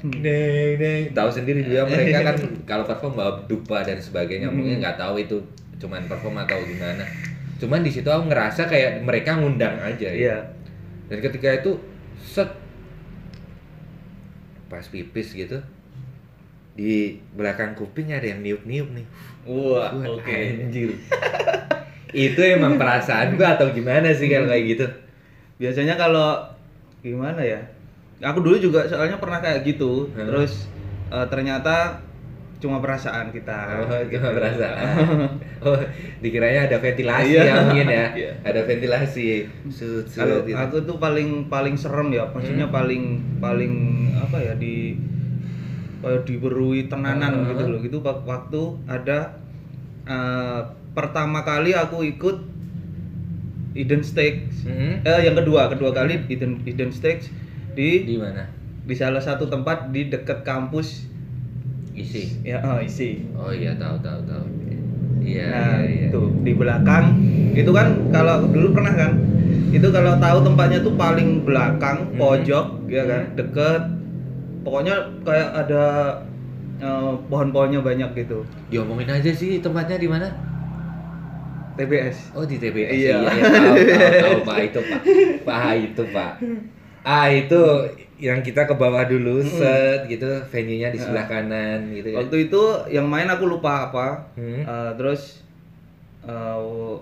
[0.04, 1.04] Neng, neng.
[1.12, 5.40] tahu sendiri juga mereka kan kalau perform bawa dupa dan sebagainya mungkin nggak tahu itu
[5.78, 7.08] cuman perform atau gimana
[7.56, 10.12] cuman di situ aku ngerasa kayak mereka ngundang aja ya.
[10.12, 10.38] Iya.
[11.08, 11.80] dan ketika itu
[12.20, 12.52] set
[14.68, 15.64] pas pipis gitu
[16.74, 16.94] di
[17.32, 19.06] belakang kuping ada yang niup-niup nih
[19.44, 20.32] Wah, Wah, oke.
[20.32, 20.96] anjir.
[22.14, 24.86] itu emang perasaan gua atau gimana sih kalau kayak gitu?
[25.60, 26.40] Biasanya kalau
[27.02, 27.60] gimana ya?
[28.24, 30.08] Aku dulu juga soalnya pernah kayak gitu.
[30.16, 30.32] Hmm.
[30.32, 30.72] Terus
[31.12, 32.00] eh, ternyata
[32.58, 33.84] cuma perasaan kita.
[33.84, 34.16] Oh, gitu.
[34.16, 34.96] cuma perasaan.
[35.64, 35.80] Oh,
[36.20, 37.44] dikiranya ada ventilasi Iya.
[37.44, 38.06] ya mungkin ya.
[38.16, 38.32] Iya.
[38.44, 39.28] Ada ventilasi.
[40.12, 40.56] Kalau gitu.
[40.56, 42.76] aku tuh paling paling serem ya, maksudnya Hmm.
[42.76, 43.04] paling
[43.40, 43.74] paling
[44.16, 44.96] apa ya di
[46.04, 47.48] kayak diberui tenanan Ah.
[47.50, 47.80] gitu loh.
[47.80, 49.40] Gitu wak- waktu ada
[50.04, 50.62] eh,
[50.92, 52.38] pertama kali aku ikut
[53.74, 54.64] Eden Stakes.
[54.64, 55.02] Hmm?
[55.02, 57.32] Eh yang kedua, kedua kali Eden Eden Stakes
[57.74, 58.46] di Di mana?
[58.84, 61.08] di salah satu tempat di dekat kampus
[61.92, 62.44] Isi.
[62.44, 63.24] ya oh, isi.
[63.34, 64.46] Oh iya tahu tahu tahu.
[65.18, 66.06] Iya nah, iya iya.
[66.10, 67.16] itu di belakang
[67.52, 69.12] itu kan kalau dulu pernah kan
[69.70, 72.20] itu kalau tahu tempatnya tuh paling belakang Hmm.
[72.20, 73.36] pojok ya kan Hmm.
[73.40, 73.82] deket
[74.64, 75.84] pokoknya kayak ada
[76.80, 80.28] eh, pohon-pohonnya banyak gitu Diomongin aja sih tempatnya di mana?
[81.74, 82.94] TBS Oh di TBS.
[82.94, 83.18] Iya.
[83.18, 85.02] iya, iya, tahu, tahu, tahu Pak itu Pak.
[85.42, 86.34] Pak itu Pak.
[87.04, 87.62] Ah itu
[88.16, 92.22] yang kita ke bawah dulu set gitu venue-nya di sebelah kanan gitu ya.
[92.22, 94.64] waktu itu yang main aku lupa apa Hmm.
[94.64, 95.44] Eh, terus
[96.24, 96.94] eh,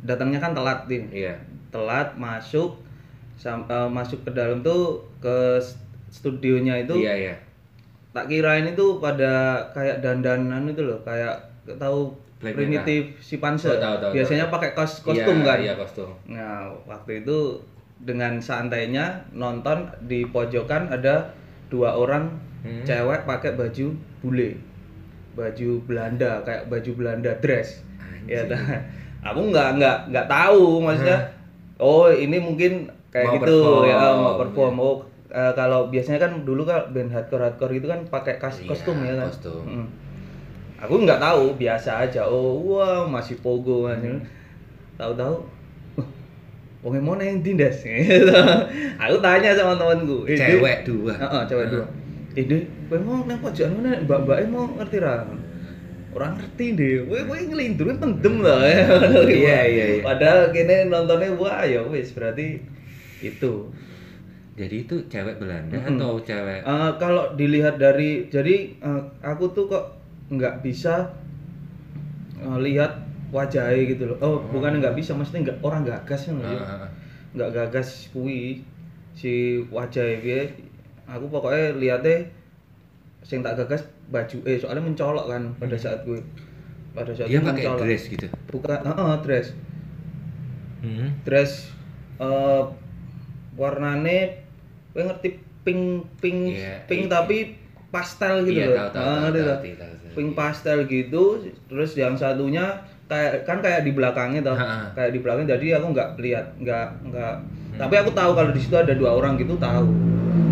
[0.00, 1.34] datangnya kan telat nih Iya.
[1.68, 2.78] telat masuk
[3.34, 5.58] sam- eh, masuk ke dalam tuh ke
[6.08, 7.34] studionya itu Iya iya.
[8.10, 9.32] tak kirain itu pada
[9.70, 11.36] kayak dandanan itu loh kayak
[11.76, 14.54] tahu primitif si panse Oh, tahu, tahu, biasanya tahu.
[14.54, 16.10] pakai kos kostum Iya, kan Iya kostum.
[16.26, 17.60] nah waktu itu
[17.98, 21.30] dengan santainya nonton di pojokan ada
[21.66, 22.82] dua orang Hmm.
[22.82, 23.86] cewek pakai baju
[24.18, 24.58] bule
[25.32, 27.86] baju Belanda kayak baju Belanda dress
[28.24, 28.50] ya Anjing.
[28.50, 28.62] dah.
[29.24, 31.22] aku nggak nggak nggak tahu maksudnya
[31.76, 34.82] oh ini mungkin kayak Mau gitu perform, ya mau perform ya.
[34.82, 34.96] oh
[35.28, 38.96] eh, kalau biasanya kan dulu kan band hardcore hardcore itu kan pakai kas- Iya, kostum
[39.04, 39.62] ya kan kostum.
[39.64, 39.86] Mm.
[40.78, 44.22] aku nggak tahu biasa aja oh wah masih pogo masih
[44.94, 45.42] tahu-tahu
[45.98, 47.82] "Wah, Wong mau yang tindas.
[49.02, 50.22] Aku tanya sama temanku.
[50.30, 51.10] "Eh, Dek." Cewek dua.
[51.10, 51.86] Heeh, cewek dua.
[52.38, 55.26] Dek, kowe mau nang pojokan mana mbak-mbake mau ngerti ra?
[56.14, 58.86] Orang ngerti deh, kowe kowe ngelindur pendem lah ya.
[59.26, 60.02] Iya, iya, iya.
[60.06, 62.62] Padahal kene nontonnya wah ya wis berarti
[63.18, 63.52] itu.
[64.58, 65.96] Jadi itu cewek Belanda Mm-mm.
[65.96, 66.60] atau cewek?
[66.66, 69.84] Eh, kalau dilihat dari jadi eh, aku tuh kok
[70.34, 71.14] nggak bisa
[72.38, 72.92] eh, lihat
[73.28, 74.16] wajahnya gitu loh.
[74.24, 76.88] Oh, bukan nggak bisa, maksudnya nggak orang gagas kan ah.
[77.36, 78.64] nggak gagas kuwi
[79.12, 80.42] si wajahnya piye.
[81.08, 82.28] Aku pokoknya lihatnya
[83.24, 86.16] sing tak gagas baju eh soalnya mencolok kan pada saat gue
[86.96, 87.80] pada saat Dia pakai mencolok.
[87.84, 88.26] dress gitu.
[88.48, 89.48] bukan heeh dress
[90.78, 91.10] Hmm.
[91.26, 91.74] dress
[92.22, 92.62] eh
[93.58, 94.46] warnane
[94.90, 95.28] kowe ngerti
[95.60, 95.82] pink
[96.18, 97.10] pink Iya, pink iya.
[97.10, 97.36] tapi
[97.88, 98.76] pastel gitu Iya, loh.
[98.76, 100.12] tahu, tahu, Ah, tahu, tahu, tahu, tahu, tahu.
[100.12, 101.22] Pink pastel gitu,
[101.66, 102.64] terus yang satunya
[103.06, 104.44] kayak kan kayak di belakangnya.
[104.44, 104.92] Ha-ha.
[104.92, 107.34] Kayak di belakang jadi aku nggak lihat, nggak nggak
[107.68, 107.76] Hmm.
[107.78, 109.86] tapi aku tahu kalau di situ ada dua orang gitu tahu.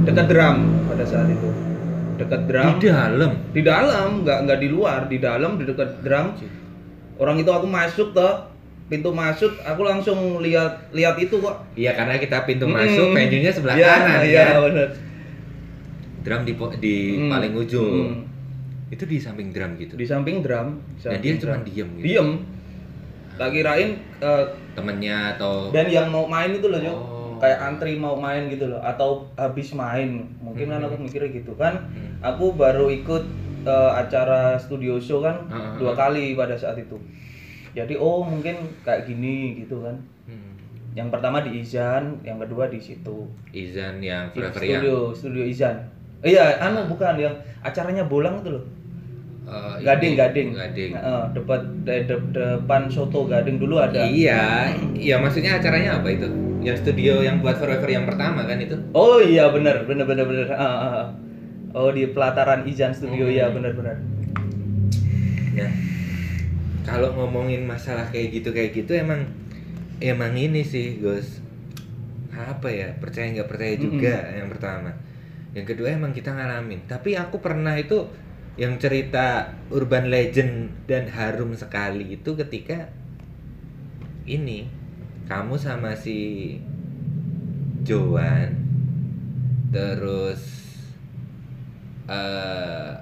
[0.04, 1.48] Dekat drum pada saat itu.
[2.16, 3.32] dekat drum Di dalam.
[3.52, 6.32] di dalam nggak nggak di luar di dalam di dekat drum
[7.16, 8.48] orang itu aku masuk toh
[8.86, 12.76] pintu masuk aku langsung lihat lihat itu kok Iya karena kita pintu Mm-mm.
[12.76, 14.62] masuk venue-nya sebelah Iya, kanan iya kan.
[14.64, 14.88] benar
[16.22, 17.30] Drum di di Hmm.
[17.30, 17.94] paling ujung.
[18.04, 18.22] Hmm.
[18.88, 19.94] Itu di samping drum gitu.
[19.94, 22.04] di samping drum di Dan samping dia cuma diem gitu.
[22.04, 22.28] diem
[23.32, 27.36] tak kirain eh, Temennya atau dan yang mau main itu loh Oh.
[27.36, 30.86] kayak antri mau main gitu loh atau habis main mungkin kan Hmm.
[30.86, 32.16] aku mikirnya gitu kan Hmm.
[32.22, 33.24] aku baru ikut
[33.62, 36.94] eh, acara studio show kan ah, dua kali pada saat itu
[37.76, 40.56] jadi oh mungkin kayak gini gitu kan Hmm.
[40.92, 45.44] yang pertama di Izan yang kedua di situ Izan yang Di forever yang studio studio
[45.44, 45.76] Izan
[46.18, 48.64] Eh, iya anu bukan yang acaranya bolang itu loh
[49.78, 50.90] gading ini, gading Gading.
[50.96, 56.26] Heeh, depan de- de- depan soto gading dulu ada Iya, iya maksudnya acaranya apa itu?
[56.58, 58.74] Yang studio yang buat forever yang pertama kan itu?
[58.90, 60.48] Oh iya benar benar benar benar.
[61.70, 63.38] Oh di pelataran Izan Studio Hmm.
[63.38, 63.96] ya benar benar.
[65.54, 65.70] Nah,
[66.86, 69.26] kalau ngomongin masalah kayak gitu kayak gitu emang
[69.98, 71.42] emang ini sih Gus.
[72.30, 74.94] Apa ya percaya nggak percaya juga yang pertama.
[75.50, 76.86] Yang kedua emang kita ngalamin.
[76.86, 78.06] Tapi aku pernah itu
[78.56, 82.88] yang cerita urban legend dan harum sekali itu ketika
[84.24, 84.64] ini
[85.28, 86.56] kamu sama si
[87.84, 88.56] Joan
[89.74, 90.40] terus
[92.08, 92.96] eh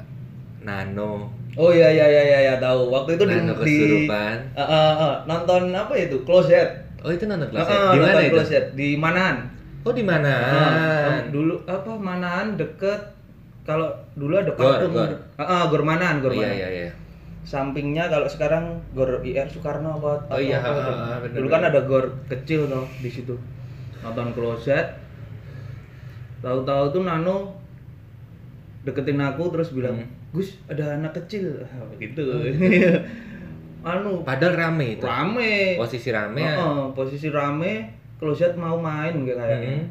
[0.64, 2.90] Nano Oh iya iya iya iya ya, tahu.
[2.90, 5.14] Waktu itu di, Nano di kesurupan Ah, ah, ah.
[5.24, 6.16] nonton apa itu?
[6.22, 6.68] Closet.
[7.00, 9.36] oh itu nonton Ah, ah, di mana itu Closet di Manaan.
[9.80, 13.12] oh di mana Ah, dulu apa Manaan deket
[13.62, 14.92] kalau dulu ada Gor, patung.
[14.92, 15.10] Gor.
[15.36, 16.58] Ah, ah, Gor Manaan, Gor oh, iya Manaan.
[16.58, 16.90] iya iya
[17.44, 21.62] Sampingnya kalau sekarang Gor IR Soekarno apa Oh iya, apa, apa, ah, bener, Dulu kan
[21.62, 23.36] ada gor kecil tuh di situ.
[24.00, 24.96] Nonton Closet.
[26.40, 27.36] Tahu-tahu tuh Nano
[28.84, 30.08] deketin aku terus bilang, Hmm.
[30.30, 32.20] "Gus, ada anak kecil." Ah, Begitu.
[33.84, 35.76] anu padahal rame itu rame.
[35.76, 37.72] posisi rame ya Heeh, posisi rame,
[38.16, 39.76] Closet mau main kayak kayaknya.
[39.76, 39.86] Hmm.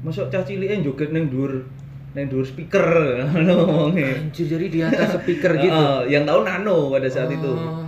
[0.00, 1.52] Masuk cah cilik joget neng dur
[2.16, 2.88] neng dur speaker
[3.36, 4.16] ngomongnya.
[4.16, 7.52] Anjir, jadi di atas speaker gitu Heeh, yang tahu Nano pada saat itu.
[7.52, 7.84] Oh.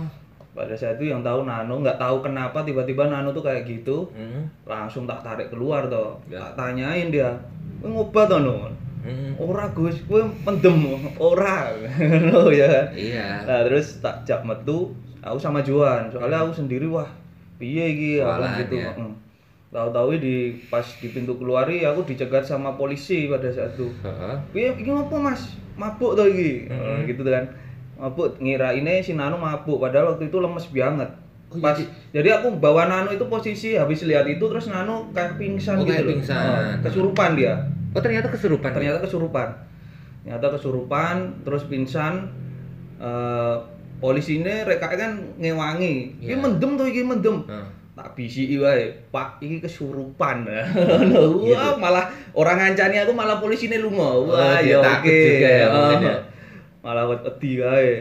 [0.53, 4.05] Pada saat itu yang tahu Nano nggak tahu kenapa tiba-tiba Nano tuh kayak gitu.
[4.13, 4.45] Hmm.
[4.61, 6.21] Langsung tak tarik keluar toh.
[6.29, 6.37] Ya.
[6.37, 7.33] Tak tanyain dia.
[7.81, 8.69] Ngobat toh, No?
[9.01, 9.33] Hmm.
[9.35, 10.77] Ora Gus, kowe pendem
[11.17, 11.73] ora.
[12.21, 16.05] Ngono ya iya Nah, terus tak jak metu, aku sama Juan.
[16.07, 17.09] Soalnya aku sendiri wah,
[17.57, 18.75] piye iki aku gitu.
[18.77, 18.93] ya.
[19.67, 20.37] Tahu-tahu di
[20.67, 23.87] pas di pintu keluari aku dicegat sama polisi pada saat itu.
[24.01, 24.35] Heeh.
[24.51, 25.55] Piye iki ngopo Mas?
[25.73, 26.67] Mabuk to iki.
[26.67, 26.75] Mhm.
[27.01, 27.47] Eh, gitu kan.
[27.95, 31.09] Mabuk ngira ini si Nano mabuk padahal waktu itu lemes banget.
[31.47, 35.35] Oh, Pas jadi- jadi aku bawa Nano itu posisi habis lihat itu terus Nano kayak
[35.35, 36.43] pingsan Oh, gitu kayak pingsan.
[36.43, 37.55] Eh, kesurupan dia.
[37.91, 38.75] Oh ternyata kesurupan ya?
[38.75, 39.47] Ternyata kesurupan.
[40.21, 42.29] Ternyata kesurupan terus pingsan
[42.97, 43.55] eh
[43.97, 46.17] polisi ini reka kan ngewangi.
[46.19, 46.37] Iki Iya.
[46.37, 47.37] mendem tuh iki mendem.
[47.45, 47.67] Heeh.
[47.91, 51.21] tak bisi wae pak iki kesurupan Gitu.
[51.53, 55.49] wah malah orang ngancani aku malah polisi ini lunga Oh, wah dia ya takut juga
[55.51, 56.09] ya, mungkin ya.
[56.09, 56.19] Ah,
[56.81, 57.91] malah wedi kae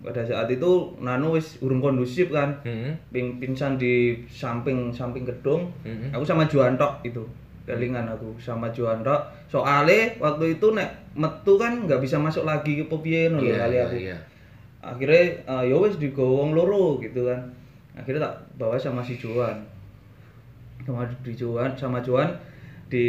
[0.00, 2.92] pada saat itu Nano wis urung kondusif kan Hmm.
[3.08, 6.12] ping pingsan di samping samping gedung Hmm.
[6.12, 7.24] aku sama Juan tok itu
[7.62, 12.78] kelingan aku sama Juan tok soalnya waktu itu nek metu kan nggak bisa masuk lagi
[12.78, 13.96] ke piye no lho, Iya, kali iya, aku.
[13.98, 14.16] iya.
[14.80, 17.40] akhirnya eh, ya wis digowong loro gitu kan.
[17.92, 19.60] Akhirnya tak bawa sama si Joan
[20.80, 22.32] sama di Joan sama Joan
[22.88, 23.04] di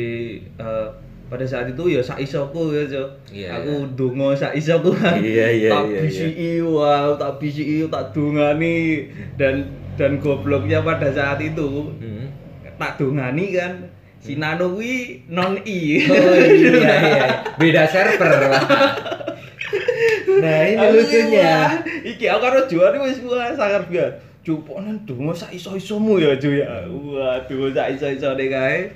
[0.58, 0.88] eh,
[1.26, 3.08] pada saat itu ya sak isoku ya Jo.
[3.32, 4.92] Iya, aku dongo sak isoku.
[4.92, 9.08] Kan Iya, iya, tak iya, bisiki wow tak bisiki tak dongani.
[9.36, 9.64] Dan
[9.96, 12.28] dan gobloknya pada saat itu Hmm.
[12.76, 13.80] tak dongani kan
[14.22, 17.26] si Nano kuwi non i Oh iya iya.
[17.58, 18.64] Beda server lah.
[20.42, 21.54] Nah, ini Aku lucunya.
[21.70, 21.70] wah,
[22.02, 24.10] Iki aku karo Juan wis wah sangat biar.
[24.42, 26.82] Cuponan dongo sak iso-isomu ya, Ju ya.
[26.90, 28.90] Waduh, sak iso-isone kae.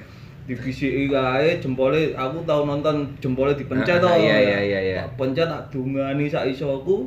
[0.46, 4.10] Dibisiki kae jempole aku tau nonton jempole dipencet to.
[4.18, 5.02] iya, iya, iya, iya.
[5.18, 7.06] Pencet tak dungani sak isoku.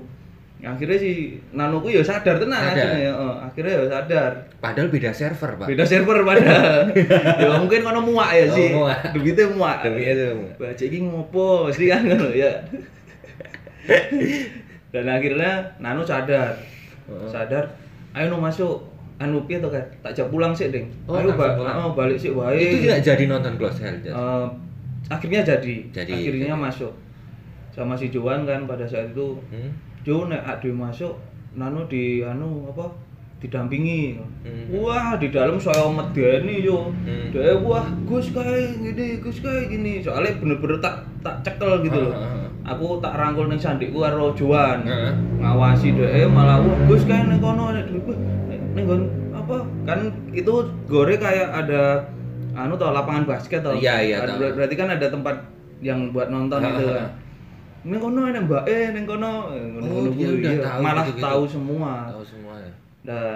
[0.58, 1.10] Akhirnya si
[1.54, 2.74] Nanoku ya sadar tenan Sadar.
[2.74, 3.12] akhirnya ya.
[3.14, 4.32] Heeh, akhirnya ya sadar.
[4.58, 5.66] Padahal beda server, Pak.
[5.70, 6.82] Beda server padahal.
[7.42, 8.68] ya mungkin kono muak ya Oh, sih.
[8.72, 8.98] muak.
[9.14, 9.78] Duitnya muak.
[9.82, 10.54] Duitnya muak.
[10.58, 12.02] Baca iki ngopo mesti kan
[12.34, 12.52] ya.
[14.88, 16.56] Dan akhirnya Nano sadar.
[17.06, 17.28] Heeh.
[17.28, 17.64] Sadar,
[18.12, 18.82] ayo no masuk.
[19.18, 19.82] Anu piye to kan?
[20.00, 20.86] Tak jak pulang sih, Ding.
[21.04, 21.74] Oh, ayo ba pulang.
[21.76, 22.54] oh, balik sih wae.
[22.56, 23.98] Itu tidak jadi nonton Close Hell.
[24.00, 24.46] Eh,
[25.06, 25.74] akhirnya jadi.
[25.90, 26.58] Jadi, akhirnya jadi.
[26.60, 26.92] masuk.
[27.70, 29.70] Sama si Joan kan pada saat itu Hmm.
[30.08, 31.20] Jo nek ade masuk
[31.52, 32.88] Nano di anu apa
[33.44, 34.16] didampingi.
[34.42, 34.66] Hmm.
[34.80, 36.90] Wah, di dalam saya medeni yo.
[37.04, 37.28] Hmm.
[37.30, 40.00] Dia wah, Gus kayak gini, Gus kayak gini.
[40.00, 42.14] Soalnya bener-bener tak tak cekel gitu loh.
[42.64, 44.88] Aku tak rangkul ning sandikku karo Joan.
[45.38, 47.86] Ngawasi dhek malah wah Gus kae ning kono ning
[48.78, 49.02] nggon
[49.34, 49.98] apa kan
[50.30, 50.54] itu
[50.86, 52.06] gore kayak ada
[52.54, 53.74] anu toh lapangan basket toh.
[53.74, 54.56] Iya, iya, tahu.
[54.56, 55.36] Berarti kan ada tempat
[55.78, 57.08] yang buat nonton Ha, itu ha, kan.
[57.86, 60.62] Ning kono ning Mbak eh ning kono Eh, ngono-ngono Oh, dia udah iya.
[60.64, 61.24] tahu malah gitu-gitu.
[61.24, 61.92] tahu semua.
[62.10, 62.70] Tahu semua ya.
[63.06, 63.32] Nah,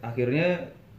[0.00, 0.48] akhirnya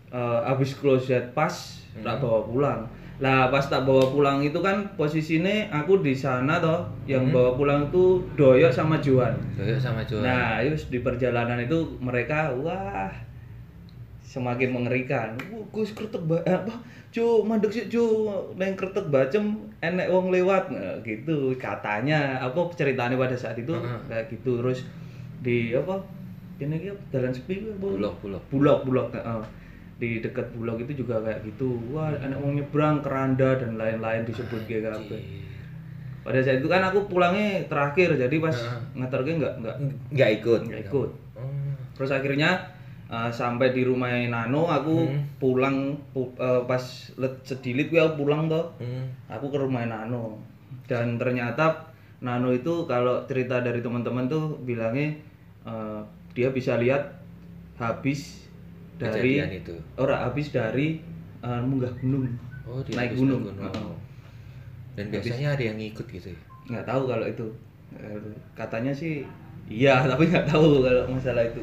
[0.10, 1.54] eh, habis close set pas
[2.00, 2.24] tak Hmm.
[2.24, 2.82] bawa pulang.
[3.18, 7.34] Lah pas tak bawa pulang itu kan posisinya aku di sana toh, yang Hmm.
[7.34, 9.34] bawa pulang itu doyok sama Juan.
[9.54, 10.22] Doyok sama Joan.
[10.22, 13.10] Nah, itu di perjalanan itu mereka wah
[14.22, 15.34] semakin mengerikan.
[15.50, 16.74] Wah, Gus kretek ba eh, apa?
[17.10, 22.42] Cu, mandek sih cu, neng kretek bacem enek wong lewat nah, gitu katanya.
[22.42, 23.74] Apa ceritanya pada saat itu
[24.10, 24.86] kayak gitu terus
[25.42, 26.02] di apa?
[26.58, 27.62] Ini iki jalan sepi?
[27.78, 28.44] Bulog, bulog.
[28.50, 29.08] Bulog, bulog.
[29.14, 29.42] heeh.
[29.98, 31.78] Di dekat bulog itu juga kayak gitu.
[31.94, 35.18] Wah, enek wong nyebrang keranda dan lain-lain disebut kayak apa.
[35.18, 35.22] Anjir.
[36.28, 39.00] Pada saat itu kan aku pulangnya terakhir, jadi pas Heeh.
[39.00, 39.76] ngeterke nggak nggak
[40.12, 40.62] Nggak ikut.
[40.68, 41.10] nggak ikut.
[41.40, 41.74] Oh.
[41.96, 42.77] Terus akhirnya
[43.08, 45.22] uh, sampai di rumah Nano aku Hmm.
[45.38, 45.78] pulang
[46.10, 46.82] pu- uh, pas
[47.16, 48.72] let sedilit gue aku pulang toh.
[48.78, 49.08] Hmm.
[49.28, 50.40] Aku ke rumah Nano.
[50.84, 51.88] Dan ternyata
[52.18, 55.14] Nano itu kalau cerita dari teman-teman tuh bilangnya
[55.64, 56.02] uh,
[56.32, 57.18] dia bisa lihat
[57.76, 58.50] habis
[58.96, 59.76] dari Kejadian itu.
[59.96, 60.98] ora habis dari
[61.40, 62.26] uh, munggah gunung.
[62.64, 63.46] Oh, dia naik gunung.
[63.48, 63.96] naik Heeh.
[64.94, 66.40] Dan biasanya ada yang ngikut gitu ya.
[66.68, 67.48] nggak tahu kalau itu
[68.54, 69.24] katanya sih
[69.68, 71.62] iya tapi nggak tahu kalau masalah itu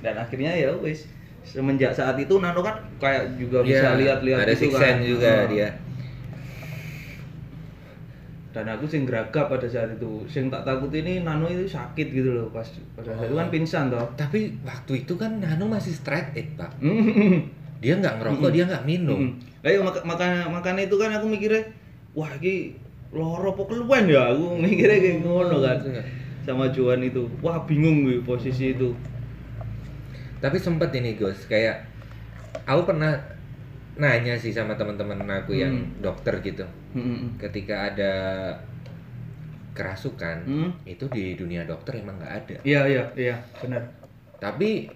[0.00, 1.04] dan akhirnya ya wis
[1.42, 5.48] semenjak saat itu Nano kan kayak juga bisa Iya, lihat-lihat ada gitu kan juga Heeh.
[5.48, 5.68] dia.
[8.50, 12.34] dan aku sing geragap pada saat itu sing tak takut ini Nano itu sakit gitu
[12.34, 13.52] loh pas pada saat itu kan Oh.
[13.52, 16.74] pingsan toh Tapi waktu itu kan Nano masih straight edge, Pak.
[16.78, 17.46] Hmm.
[17.80, 19.32] Dia nggak ngerokok, dia nggak minum.
[19.62, 21.64] Lah iya, maka maka makanya itu kan aku mikirnya
[22.12, 22.76] wah ini
[23.08, 26.04] loro apa ya aku mikirnya kayak ngono kan Gitu ya.
[26.42, 28.92] sama Juan itu wah bingung gue posisi itu
[30.40, 31.84] Tapi sempet ini Gus, kayak
[32.64, 33.12] aku pernah
[33.94, 36.00] nanya sih sama teman-teman aku yang Hmm.
[36.00, 36.64] dokter gitu.
[36.92, 37.36] Hmm.
[37.36, 38.12] Ketika ada
[39.70, 40.70] kerasukan, Hmm.
[40.84, 42.56] itu di dunia dokter emang nggak ada.
[42.62, 43.84] Iya iya iya benar.
[44.36, 44.88] Tapi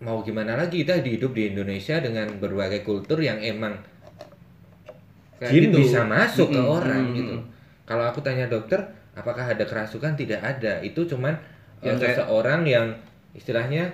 [0.00, 3.76] mau gimana lagi kita hidup di Indonesia dengan berbagai kultur yang emang
[5.36, 5.78] Kayak jin gitu.
[5.84, 7.16] bisa masuk ke Mm-mm, orang mm-mm.
[7.16, 7.36] gitu.
[7.84, 8.80] Kalau aku tanya dokter,
[9.14, 10.12] apakah ada kerasukan?
[10.12, 10.80] Tidak ada.
[10.80, 11.32] Itu cuman
[11.80, 12.86] ya Yang kayak- seseorang yang
[13.32, 13.88] istilahnya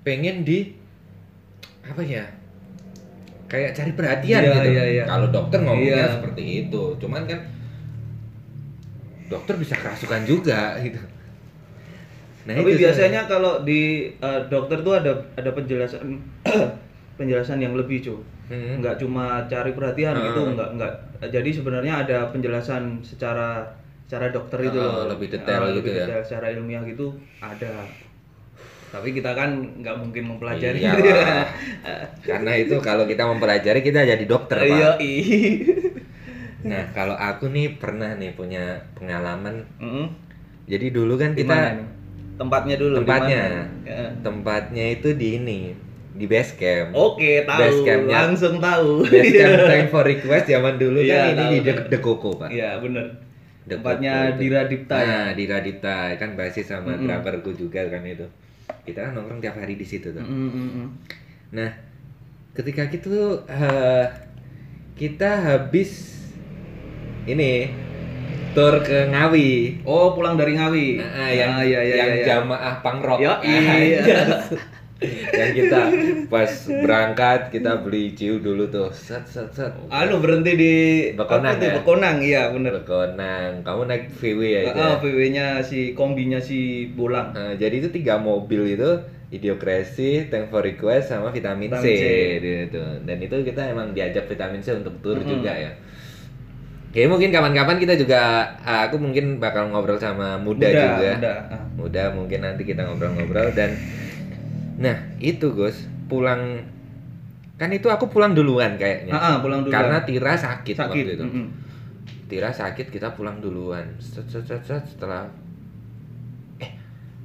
[0.00, 0.74] pengen di
[1.82, 2.24] apa ya?
[3.46, 4.68] Kayak cari perhatian Iya, gitu.
[4.70, 5.04] iya, iya.
[5.04, 6.14] Kalau dokter ngomongnya Iya.
[6.14, 6.82] seperti itu.
[6.96, 7.40] Cuman kan
[9.26, 10.98] dokter bisa kerasukan juga gitu.
[12.40, 16.18] Nah, Tapi itu biasanya kalau di eh, dokter tuh ada ada penjelasan
[17.18, 18.22] penjelasan yang lebih cuy.
[18.48, 18.82] Hmm.
[18.82, 20.24] Nggak cuma cari perhatian Ah.
[20.26, 20.92] gitu, nggak nggak.
[21.28, 23.76] Jadi sebenarnya ada penjelasan secara
[24.06, 25.14] secara dokter itu Ah, loh.
[25.14, 26.06] lebih detail Ah, gitu lebih ya.
[26.06, 27.86] detail, secara ilmiah gitu ada.
[28.90, 30.82] Tapi kita kan nggak mungkin mempelajari.
[30.82, 31.46] Iyalah.
[32.28, 34.98] Karena itu kalau kita mempelajari kita jadi dokter, Pak.
[34.98, 34.98] Iya.
[36.60, 39.64] Nah, kalau aku nih pernah nih punya pengalaman.
[39.80, 40.06] Mm-mm.
[40.68, 41.88] Jadi dulu kan kita mana nih?
[42.36, 42.94] Tempatnya dulu.
[43.00, 43.42] Tempatnya.
[43.46, 43.64] mana?
[43.84, 44.02] Ya.
[44.20, 45.60] tempatnya itu di ini,
[46.16, 46.92] di base camp.
[46.92, 47.60] Oke, tahu.
[47.62, 48.14] Base campnya.
[48.26, 49.06] Langsung tahu.
[49.06, 52.48] Base camp Time for Request zaman dulu Iya, kan ini tahu, di Koko, Pak.
[52.52, 53.06] Iya, bener.
[53.68, 54.34] The Tempatnya.
[54.36, 55.04] Dira Dipta ya.
[55.06, 57.06] Nah, di Radita kan basis sama Mm-mm.
[57.06, 58.26] driverku juga kan itu.
[58.82, 60.22] Kita kan nongkrong tiap hari di situ tuh.
[60.22, 60.88] Mm, mm, mm.
[61.54, 61.70] Nah,
[62.52, 63.10] ketika itu
[63.46, 64.06] eh,
[64.94, 66.20] kita habis
[67.24, 67.70] ini
[68.50, 69.82] tur ke Ngawi.
[69.86, 70.88] Oh, pulang dari Ngawi.
[70.98, 72.26] Nah, yang Ah, iya, iya, yang iya, iya.
[72.26, 73.18] jamaah pangrok.
[73.22, 74.02] Yo, Ah, iya.
[75.32, 75.80] yang kita
[76.28, 78.92] pas berangkat kita beli ciu dulu tuh.
[78.92, 79.72] Set set set.
[79.88, 80.74] Anu berhenti di
[81.16, 81.80] Bekonang ya?
[81.80, 82.84] Bekonang, iya bener.
[82.84, 83.64] Bekonang.
[83.64, 84.76] Kamu naik VW ya itu.
[84.76, 84.96] Ah, ya?
[85.00, 87.32] VW-nya si kombinya si Bolang.
[87.32, 92.04] Nah, jadi itu tiga mobil itu Idiokrasi, Thank for Request, sama Vitamin, C, Vitamin C.
[92.42, 92.82] gitu.
[93.06, 95.30] Dan itu kita emang diajak Vitamin C untuk tur Mm-mm.
[95.38, 95.72] juga ya.
[96.90, 101.14] Oke, mungkin kapan-kapan kita juga, ah, aku mungkin bakal ngobrol sama Muda, juga.
[101.14, 101.34] Muda.
[101.46, 101.62] Ah.
[101.78, 103.78] Muda mungkin nanti kita ngobrol-ngobrol dan,
[104.80, 105.76] nah itu Gus,
[106.08, 106.64] pulang,
[107.54, 109.12] kan itu aku pulang duluan kayaknya.
[109.12, 109.76] Ah, ah, pulang duluan.
[109.76, 111.04] Karena Tira sakit, Sakit.
[111.04, 111.24] waktu itu.
[111.24, 111.46] mm-mm.
[112.26, 113.84] Tira sakit kita pulang duluan.
[114.00, 115.28] Set, set, set, set, setelah
[116.56, 116.70] eh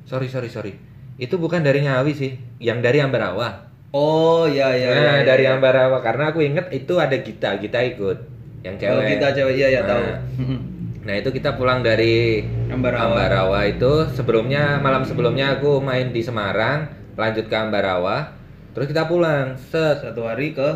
[0.04, 0.74] sorry sorry sorry
[1.16, 3.72] itu bukan dari Ngawi sih, yang dari Ambarawa.
[3.96, 5.14] Oh, iya iya nah iya.
[5.16, 5.56] iya, dari iya.
[5.56, 8.18] Ambarawa karena aku inget itu ada Gita, Gita ikut
[8.68, 9.16] yang Oh, cewek.
[9.16, 10.04] kita cewek iya ya Nah, tahu.
[10.44, 10.60] Mm-mm.
[11.06, 13.16] Nah itu kita pulang dari Ambarawa.
[13.16, 18.32] Ambarawa itu sebelumnya malam sebelumnya aku main di Semarang, lanjut ke Ambarawa,
[18.76, 19.56] terus kita pulang.
[19.58, 20.70] Set Satu hari ke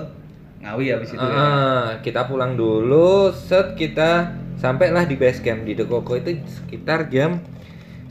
[0.59, 1.39] Ngawi habis itu ya.
[1.39, 7.39] Ah, kita pulang dulu, set kita sampailah di base camp di Dekoko itu sekitar jam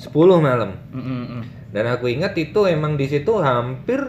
[0.00, 1.42] 10 malam Mm, mm, mm.
[1.76, 4.00] dan aku ingat itu emang di situ hampir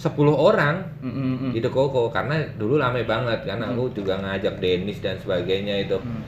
[0.00, 1.50] 10 orang Mm, mm, mm.
[1.52, 6.22] di Dekoko karena dulu rame banget kan aku juga ngajak Denis dan sebagainya itu Mm.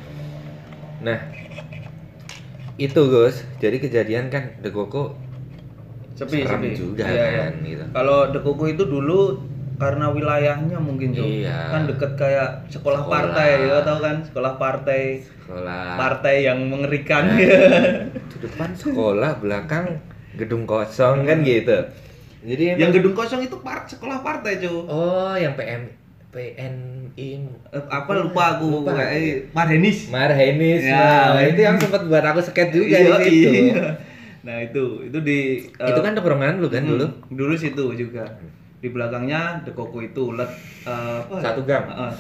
[1.01, 1.19] nah
[2.77, 5.17] itu Gus jadi kejadian kan Dekoko
[6.17, 6.71] Sepi, Serem sepi.
[6.75, 7.39] juga Iya, iya.
[7.43, 7.85] kan, gitu.
[7.93, 9.37] Kalau Dekoko itu dulu
[9.77, 11.23] karena wilayahnya mungkin Jo.
[11.23, 11.69] Iya.
[11.69, 13.13] Kan deket kayak sekolah, Sekolah.
[13.13, 17.37] partai ya tahu kan sekolah partai sekolah partai yang mengerikan Nah.
[17.45, 17.61] ya.
[18.27, 20.01] di depan sekolah belakang
[20.35, 21.77] gedung kosong kan gitu
[22.43, 24.83] jadi yang gedung kosong itu par sekolah partai Jo.
[24.83, 25.93] oh yang PM
[26.31, 27.29] PNI
[27.67, 28.93] Eh, apa lupa aku Lupa.
[28.95, 30.09] kayak Marhenis.
[30.09, 31.33] Marhenis Ya.
[31.33, 33.85] nah, itu yang sempat buat aku sket juga Iya, di situ iya.
[34.47, 38.23] Nah, itu itu di eh, itu kan tongkrongan lu kan hmm, dulu Dulu situ juga.
[38.79, 40.47] Di belakangnya Dekoko itu let
[40.87, 41.43] eh, apa?
[41.43, 41.91] Satu gang.
[41.91, 42.13] Heeh.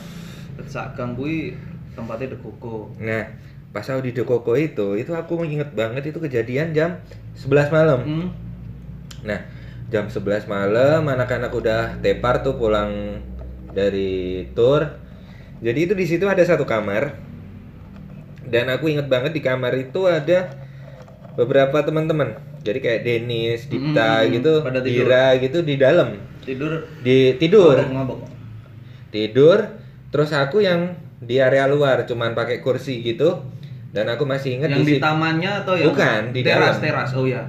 [0.58, 1.54] let sak gang kuwi
[1.94, 2.90] tempatnya Dekoko.
[2.98, 3.24] nah
[3.70, 6.96] pas aku di Dekoko itu itu aku inget banget itu kejadian jam
[7.36, 8.28] 11 malam Hmm.
[9.26, 9.40] Nah,
[9.92, 13.20] jam 11 malam anak-anak udah tepar tuh pulang
[13.74, 14.86] dari tour.
[15.60, 17.16] Jadi itu di situ ada satu kamar.
[18.46, 20.65] Dan aku inget banget di kamar itu ada
[21.36, 22.34] beberapa teman-teman.
[22.60, 25.06] Jadi kayak Denis, Dita Mm-mm, gitu, pada tidur.
[25.06, 26.08] Dira gitu di dalam.
[26.42, 28.26] Tidur Di tidur, mabok.
[29.08, 29.58] tidur.
[30.08, 33.42] Terus aku yang di area luar cuman pakai kursi gitu.
[33.88, 36.82] Dan aku masih inget Yang di situ- tamannya atau yang Bukan, di teras dalam.
[36.82, 37.10] teras.
[37.12, 37.42] Oh ya.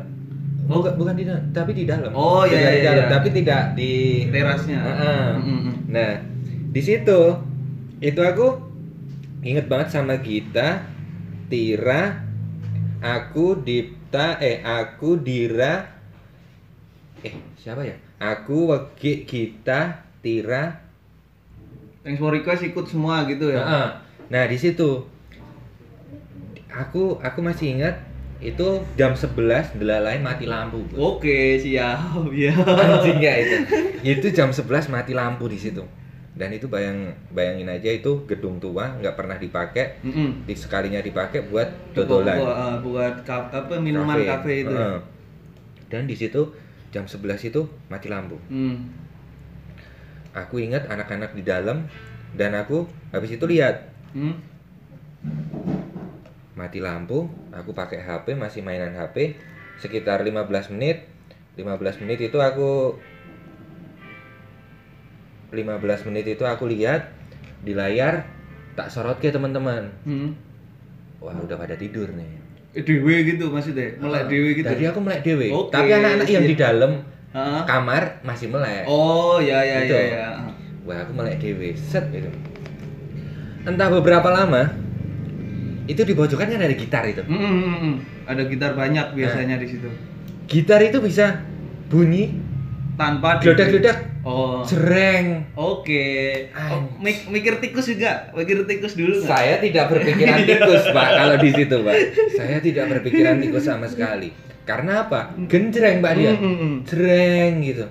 [0.63, 2.11] Bukan, bukan di dalam, tapi di dalam.
[2.11, 3.07] Oh, iya, Bukan di iya, dalam, iya.
[3.09, 3.91] tapi tidak di
[4.27, 4.79] Terasnya.
[4.83, 5.73] Mm, mm.
[5.87, 6.11] Nah,
[6.67, 7.19] di situ
[7.97, 8.47] itu aku
[9.41, 10.83] inget banget sama Gita,
[11.47, 12.26] Tira,
[13.01, 15.85] aku Dipta, eh aku Dira,
[17.21, 17.95] eh siapa ya?
[18.17, 20.81] Aku Wegi, Gita, Tira.
[22.01, 23.61] Thanks for request ikut semua gitu ya.
[23.61, 23.87] Heeh.
[24.31, 25.05] Nah di situ
[26.71, 27.95] aku aku masih ingat
[28.37, 30.85] itu jam 11 lain mati lampu.
[30.87, 31.17] Bro.
[31.17, 32.29] Oke, siap.
[32.33, 32.53] Ya.
[32.53, 33.55] Anjing ya itu.
[34.05, 35.81] Itu jam 11 mati lampu di situ.
[36.37, 39.97] Dan itu bayang bayangin aja itu gedung tua nggak pernah dipakai.
[39.99, 40.45] Mm-mm.
[40.45, 42.37] Di sekalinya dipakai buat dodolan.
[42.37, 44.69] Buat, eh, buat ka- apa minuman kafe, itu.
[44.69, 44.77] ya?
[44.77, 44.97] Heeh.
[45.87, 46.53] Dan di situ
[46.87, 48.37] jam 11 itu mati lampu.
[48.47, 48.93] Hmm.
[50.31, 51.89] Aku ingat anak-anak di dalam
[52.31, 54.37] dan aku habis itu lihat Hmm.
[56.53, 59.37] mati lampu, aku pakai HP, masih mainan HP
[59.77, 61.05] sekitar 15 menit.
[61.53, 62.97] 15 menit itu aku
[65.49, 67.07] 15 menit itu aku lihat
[67.63, 68.27] di layar
[68.75, 69.89] tak sorot ke teman-teman.
[70.03, 70.35] Hmm.
[71.17, 72.29] Wah, udah pada tidur nih.
[72.77, 74.69] Eh, Dewe gitu maksudnya, melek dewe gitu.
[74.69, 75.49] Tadi aku melek dewe.
[75.49, 76.91] Oke, Tapi anak-anak yang di dalam
[77.33, 77.65] Hah?
[77.65, 78.85] kamar masih melek.
[78.85, 79.97] Oh, ya ya Gitu.
[79.97, 80.27] ya ya.
[80.85, 81.73] Wah, aku melek dewe.
[81.73, 82.29] Set gitu.
[83.65, 84.69] Entah beberapa lama
[85.87, 87.23] itu di pojokan kan ada gitar itu.
[87.25, 87.95] Hmm, hmm, hmm, hmm.
[88.29, 89.89] Ada gitar banyak biasanya di situ.
[90.45, 91.41] Gitar itu bisa
[91.89, 92.35] bunyi
[92.97, 94.59] Tanpa geledak-geledak Oh.
[94.59, 95.55] Jereng.
[95.55, 96.03] Oke.
[96.51, 99.29] Oh, mik- mikir tikus juga, mikir tikus dulu nggak?
[99.29, 101.95] Saya tidak berpikiran tikus, Pak, kalau di situ, Pak.
[102.35, 104.35] Saya tidak berpikiran tikus sama sekali.
[104.67, 105.31] Karena apa?
[105.47, 106.35] Genjreng, Pak dia.
[106.83, 107.87] Jereng gitu.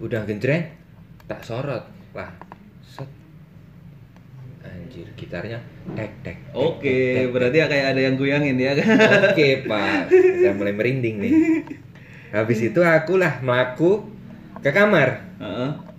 [0.00, 0.74] Udah genjreng,
[1.28, 1.86] tak sorot.
[2.10, 2.34] Lah,
[2.82, 3.06] set.
[4.60, 5.62] Anjir, gitarnya
[5.94, 6.36] tek tek.
[6.50, 8.90] Oke, tek, berarti ya kayak ada yang goyangin ya kan?
[9.30, 11.32] Oke pak, udah mulai merinding nih.
[12.30, 14.06] Habis itu aku lah melaku
[14.62, 15.22] ke kamar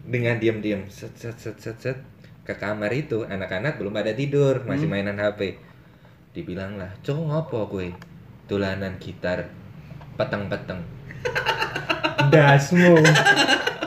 [0.08, 1.98] dengan diam-diam set set set set set
[2.42, 4.96] ke kamar itu anak-anak belum pada tidur masih Hmm.
[4.98, 5.60] mainan HP.
[6.32, 7.92] Dibilang lah, cowok ngopo kue?
[8.48, 9.52] Tulanan gitar
[10.16, 10.80] peteng-peteng.
[12.32, 12.96] Dasmu.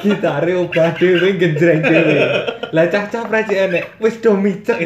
[0.04, 2.16] Gitare ubah dhewe genjreng dhewe.
[2.76, 4.76] Lah cah cah praji enek wis do micek.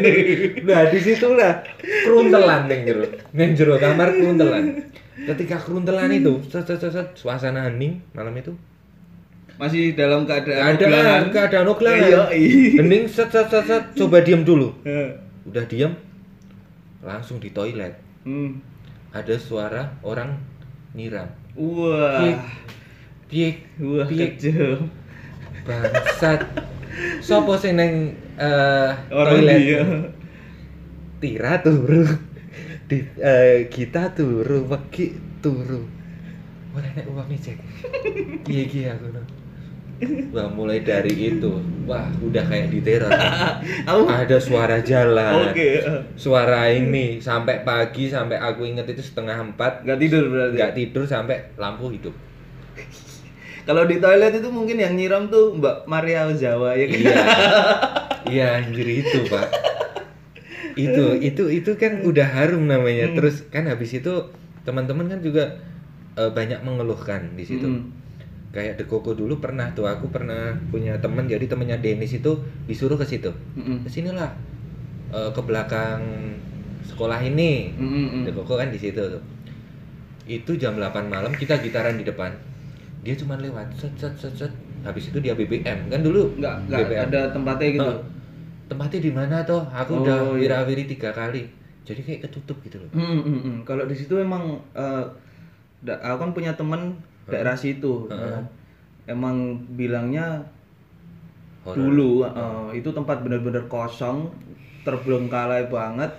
[0.62, 1.66] Nah di situ lah
[2.06, 3.06] kruntelan ning jero.
[3.34, 4.86] Ning jero kamar kruntelan.
[5.19, 8.55] Ketika kruntelan itu, set, set, set, set, suasana hening malam itu.
[9.59, 12.07] Masih dalam keadaan Keadaan keadaan oglangan.
[12.07, 12.79] Iya, iya.
[12.79, 13.83] Hening set set set, set.
[13.99, 14.71] coba diam dulu.
[14.87, 15.19] Heeh.
[15.51, 15.99] Udah diam
[17.03, 17.99] langsung di toilet.
[18.23, 18.62] Hmm.
[19.11, 20.39] Ada suara orang
[20.95, 21.27] nyiram.
[21.59, 22.23] Wah.
[22.23, 22.39] Piek,
[23.27, 24.39] piek, Wah, piek.
[25.66, 26.47] Bangsat.
[27.19, 29.61] Sopo sing neng eh, Orang toilet?
[31.19, 32.07] Tira turu.
[32.89, 35.12] Di eh, kita turu, wegi
[35.45, 35.84] turu.
[36.72, 37.59] Ora nek uang cek.
[38.49, 39.22] Piye iki aku no.
[40.30, 43.11] Wah, mulai dari itu, wah udah kayak di teror.
[44.07, 45.51] Ada suara jalan.
[45.51, 45.82] Oke.
[46.14, 50.55] Suara ini sampai pagi sampai aku inget itu setengah empat Nggak tidur berarti.
[50.55, 52.14] nggak tidur sampai lampu hidup.
[53.66, 56.99] Kalau di toilet itu mungkin yang nyiram tuh Mbak Maria Ozawa ya kan?
[57.03, 57.16] Iya.
[58.28, 59.47] Iya anjir itu, Pak.
[60.79, 63.16] Itu itu itu kan udah harum namanya Hmm.
[63.18, 64.12] terus kan habis itu
[64.62, 65.59] teman-teman kan juga
[66.14, 67.83] eh, banyak mengeluhkan di situ Mm.
[68.49, 72.33] kayak The Koko dulu pernah tuh aku pernah punya temen jadi temennya Dennis itu
[72.64, 73.83] disuruh ke situ Mm-mm.
[73.83, 74.31] ke sinilah
[75.11, 76.01] eh, ke belakang
[76.85, 78.24] sekolah ini Mm-mm.
[78.24, 79.22] The Koko kan di situ tuh
[80.26, 82.33] itu jam 8 malam kita gitaran di depan
[83.01, 86.81] dia cuma lewat set set set set habis itu dia BBM kan dulu nggak nggak
[86.85, 87.03] BBM.
[87.09, 87.93] ada tempatnya gitu.
[88.69, 90.61] Tempatnya di mana toh aku Oh, udah iya.
[90.61, 91.49] wirawiri tiga kali
[91.89, 93.57] jadi kayak ketutup gitu loh Hmm, hmm, hmm.
[93.64, 95.05] Kalau di situ emang eh,
[95.81, 98.09] da- aku kan punya temen daerah situ.
[98.12, 98.37] Heeh.
[98.37, 98.43] eh,
[99.09, 100.45] emang bilangnya
[101.64, 101.77] Horor.
[101.77, 104.29] dulu eh, itu tempat benar-benar kosong,
[104.85, 106.12] terbengkalai banget.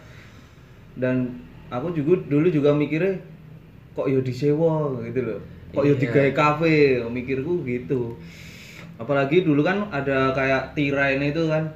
[0.98, 1.40] Dan
[1.70, 3.18] aku juga dulu juga mikirnya
[3.94, 5.40] kok yo disewa gitu loh.
[5.74, 6.02] Kok yo Iya.
[6.02, 8.18] digawe kafe, mikirku gitu.
[9.00, 11.70] Apalagi dulu kan ada kayak tirai itu kan.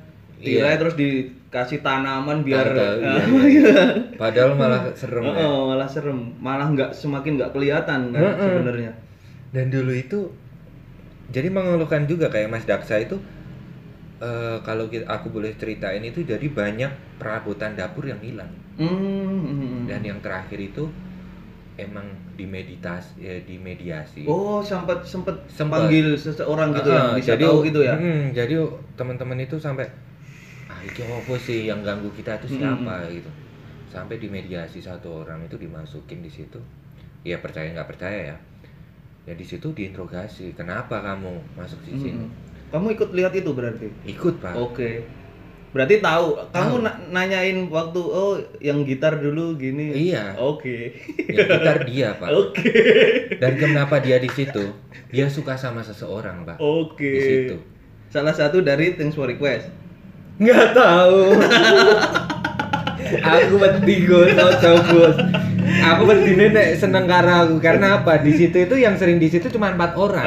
[0.43, 0.77] Tirai Iya.
[0.77, 3.23] terus dikasih tanaman biar Tahu, tahu, iya,
[3.55, 3.75] iya.
[4.13, 5.39] padahal malah serem ya.
[5.41, 8.37] Oh, malah serem, malah nggak semakin nggak kelihatan kan Heeh.
[8.43, 8.91] sebenarnya.
[9.49, 10.19] dan dulu itu
[11.29, 13.15] jadi mengeluhkan juga kayak Mas Daksa itu
[14.19, 19.41] eh, kalau kita, aku boleh ceritain itu jadi banyak perabotan dapur yang hilang Hmm, hmm,
[19.45, 19.81] hmm.
[19.85, 20.89] dan yang terakhir itu
[21.75, 25.85] emang dimeditas ya dimediasi oh sempat sempat Sempat.
[25.85, 27.93] panggil seseorang gitu yang Ah, bisa tahu gitu ya.
[27.93, 28.57] mm, jadi
[28.93, 29.85] teman-teman itu sampai
[30.83, 33.29] itu apa sih yang ganggu kita itu siapa gitu
[33.87, 36.59] sampai dimediasi satu orang itu dimasukin di situ
[37.21, 38.37] ya percaya nggak percaya ya
[39.23, 42.31] ya di situ diinterogasi kenapa kamu masuk di sini Hmm.
[42.73, 43.85] Kamu ikut lihat itu berarti?
[44.03, 45.05] ikut pak Oke.
[45.69, 46.33] Berarti tahu.
[46.33, 46.49] Tahu.
[46.49, 49.93] Kamu na- nanyain waktu oh yang gitar dulu gini.
[50.09, 50.33] Iya.
[50.35, 50.89] Oke.
[51.23, 52.65] yang gitar dia pak Oke.
[53.37, 54.73] dan kenapa dia di situ
[55.07, 57.05] dia suka sama seseorang pak Oke.
[57.05, 57.55] di situ
[58.09, 59.69] Salah satu dari Thanks for Request.
[60.35, 61.19] Nggak tahu
[63.23, 65.15] aku beti gus ojo gus
[65.79, 69.47] aku beti nek seneng karo aku karena apa di situ itu yang sering di situ
[69.49, 70.25] cuma empat orang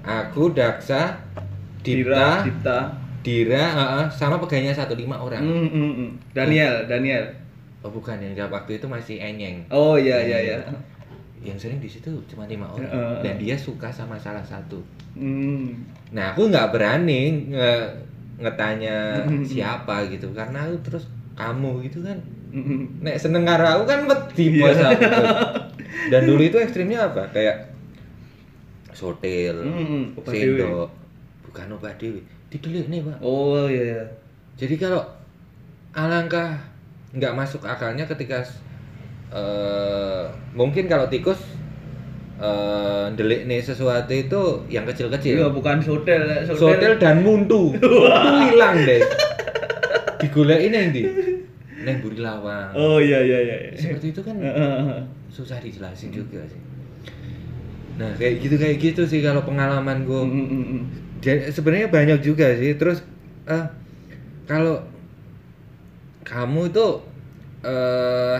[0.00, 1.20] aku Daksa
[1.82, 2.78] Dipta Dira, Dipta.
[3.22, 6.10] Dira heeh, sama pegawainya satu lima orang Hmm, hmm, hmm.
[6.32, 7.24] Daniel, Daniel.
[7.80, 10.56] oh bukan yang jawab waktu itu masih Enyeng Oh iya iya iya.
[11.40, 13.14] yang sering di situ cuma lima orang Heeh.
[13.20, 14.80] dan dia suka sama salah satu
[15.12, 15.76] Hmm.
[16.08, 17.90] nah aku nggak berani nge-
[18.42, 20.34] ngetanya siapa gitu.
[20.34, 21.04] Karena aku terus
[21.38, 22.18] kamu gitu kan.
[23.04, 25.26] Nek seneng karo aku kan wedi bos aku tuh.
[26.12, 27.30] dan dulu itu ekstrimnya apa?
[27.30, 27.72] Kayak
[28.92, 29.56] sotil
[30.14, 30.90] obat sendok.
[31.48, 32.20] bukan obat dewi.
[32.52, 33.18] Didelik nih pak.
[33.24, 34.04] Oh iya iya.
[34.60, 35.00] jadi kalau
[35.96, 36.60] alangkah
[37.12, 38.44] nggak masuk akalnya ketika
[39.32, 41.40] eh, mungkin kalau tikus
[42.42, 47.86] eh delik nih sesuatu itu yang Iya kecil-kecil bukan sotel, sotil dan muntu itu
[48.50, 48.98] hilang deh
[50.18, 51.02] digoleki neng di
[51.82, 52.74] neng buri lawang.
[52.74, 53.56] Oh iya iya iya.
[53.74, 54.38] seperti itu kan
[55.30, 56.60] susah dijelasin juga sih.
[57.98, 60.82] Nah kayak gitu kayak gitu sih kalau pengalaman gue Hmm, hmm, hmm.
[61.22, 62.74] jadi sebenarnya banyak juga sih.
[62.78, 63.02] Terus
[63.46, 63.66] eh
[64.46, 64.82] kalau
[66.26, 66.86] kamu itu
[67.66, 68.38] eh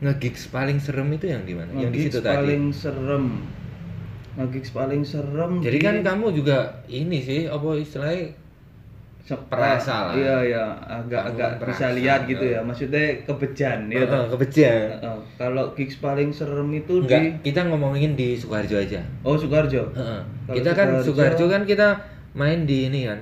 [0.00, 3.24] ngegigs paling serem itu yang di mana yang di situ tadi paling serem.
[4.30, 5.52] Nge-gigs paling serem.
[5.58, 8.32] jadi di- kan kamu juga ini sih apa istilahnya
[9.20, 10.14] Se- perasa lah.
[10.16, 12.58] Iya iya, agak Kamu agak kan bisa lihat gitu ya.
[12.60, 14.00] Maksudnya kebejan ya.
[14.00, 14.86] Heeh, kebejan.
[15.36, 19.92] Kalau gigs paling serem itu enggak di kita ngomongin di Sukarjo aja Oh Sukarjo.
[19.92, 20.20] Heeh.
[20.46, 21.88] Kalau kita kan Sukoharjo- Sukarjo kan kita
[22.32, 23.20] main di ini kan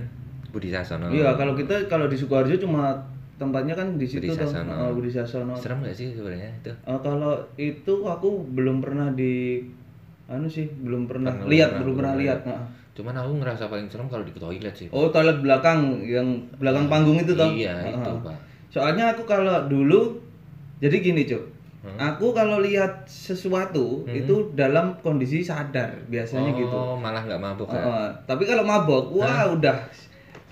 [0.48, 2.94] Budi Sasono Iya, kalau kita kalau di Sukoharjo cuma
[3.38, 4.38] tempatnya kan di situ Budi tuh.
[4.44, 4.68] Sasono.
[4.68, 5.54] Heeh, Budi Sasono.
[5.54, 9.62] serem gak sih sebenarnya itu Eh, kalau itu aku belum pernah di
[10.26, 12.24] anu sih, belum pernah Pernah, lihat, pernah, belum pernah pernah.
[12.26, 12.40] lihat.
[12.44, 12.66] Heeh.
[12.92, 16.26] cuman aku ngerasa paling serem kalau di toilet sih Oh, toilet belakang yang
[16.58, 17.46] belakang panggung itu toh.
[17.48, 18.20] iya itu Heeh.
[18.20, 18.36] pak
[18.68, 20.18] Soalnya aku kalau dulu
[20.76, 21.40] jadi gini, Cuk.
[21.78, 21.94] Hmm.
[21.96, 24.12] Aku kalau lihat sesuatu Hmm.
[24.12, 26.78] itu dalam kondisi sadar biasanya oh, gitu.
[26.96, 27.78] malah nggak mabuk ya?
[27.78, 28.06] Heeh.
[28.24, 29.78] Tapi kalau mabok, wah udah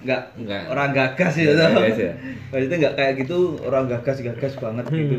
[0.07, 0.63] nggak Nggak.
[0.71, 1.51] orang gagas ya.
[1.51, 1.83] Nggak toh.
[1.83, 2.13] gagas ya?
[2.49, 5.19] Maksudnya nggak kayak gitu orang gagas-gagas banget gitu.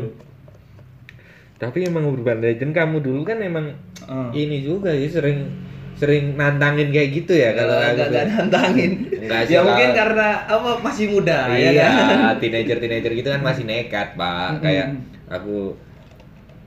[1.58, 4.28] tapi emang urban legend kamu dulu kan emang Heeh.
[4.38, 5.50] ini juga sih sering
[5.98, 8.92] sering nantangin kayak gitu ya kalau nggak nggak nantangin.
[9.18, 12.38] Enggak sih, ya mungkin karena apa masih muda ya iya kan.
[12.38, 14.62] teenager teenager gitu kan masih nekat pak Mm-mm.
[14.62, 14.86] kayak
[15.26, 15.74] aku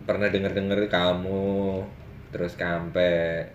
[0.04, 1.88] pernah denger denger kamu
[2.36, 3.48] terus kampe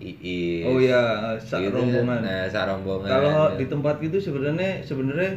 [0.00, 1.84] Iis Oh iya, sak gitu kan.
[1.84, 2.20] rombongan.
[2.24, 5.30] nah sak rombongan Kalau di tempat itu sebenarnya sebenarnya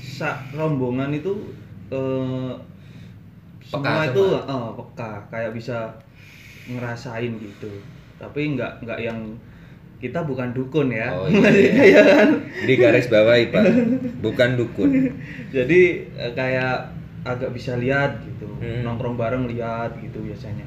[0.00, 1.32] sak rombongan itu
[1.92, 2.52] eh,
[3.68, 5.92] Peka semua itu oh, peka kayak bisa
[6.68, 7.72] ngerasain gitu.
[8.16, 9.20] Tapi nggak nggak yang
[10.00, 11.10] kita bukan dukun ya.
[11.12, 11.50] Oh, iya.
[11.84, 12.28] Iya kan?
[12.64, 13.66] Di garis bawahi pak,
[14.24, 14.90] bukan dukun.
[15.56, 15.80] Jadi
[16.16, 16.92] eh, kayak
[17.28, 18.82] agak bisa lihat gitu, Hmm.
[18.82, 20.64] nongkrong bareng lihat gitu biasanya.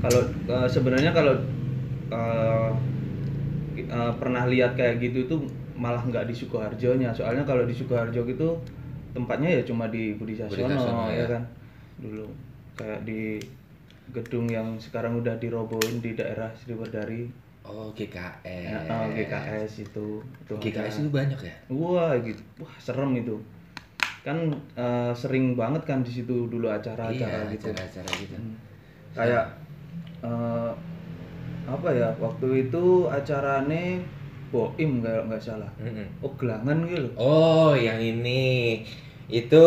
[0.00, 1.34] Kalau eh, sebenarnya kalau
[3.76, 5.36] ki- eh, pernah lihat kayak gitu itu
[5.80, 7.12] malah nggak di Sukoharjonya.
[7.12, 8.56] Soalnya kalau di Sukoharjo gitu
[9.10, 11.26] tempatnya ya cuma di Budi Sasono ya ya.
[11.38, 11.42] kan.
[12.00, 12.26] Dulu
[12.76, 13.40] kayak di
[14.10, 17.30] gedung yang sekarang udah dirobohin di daerah Sriwedari.
[17.60, 18.42] Oh GKS.
[18.44, 20.06] Ya, oh, GKS itu.
[20.24, 21.02] itu GKS ada.
[21.04, 21.54] itu banyak ya?
[21.70, 23.36] Wah gitu, wah serem itu.
[24.26, 27.70] Kan eh, sering banget kan di situ dulu acara-acara iya, gitu.
[27.70, 28.34] acara-acara gitu.
[28.36, 28.56] Hmm.
[29.14, 29.59] Kayak
[30.24, 30.70] eh,
[31.70, 32.08] apa ya?
[32.18, 34.02] Waktu itu acarane
[34.50, 35.70] Boim kalau nggak salah.
[35.78, 36.06] Mm-mm.
[36.26, 37.08] Oh gelangan gitu.
[37.14, 38.82] Oh, yang ini
[39.30, 39.64] itu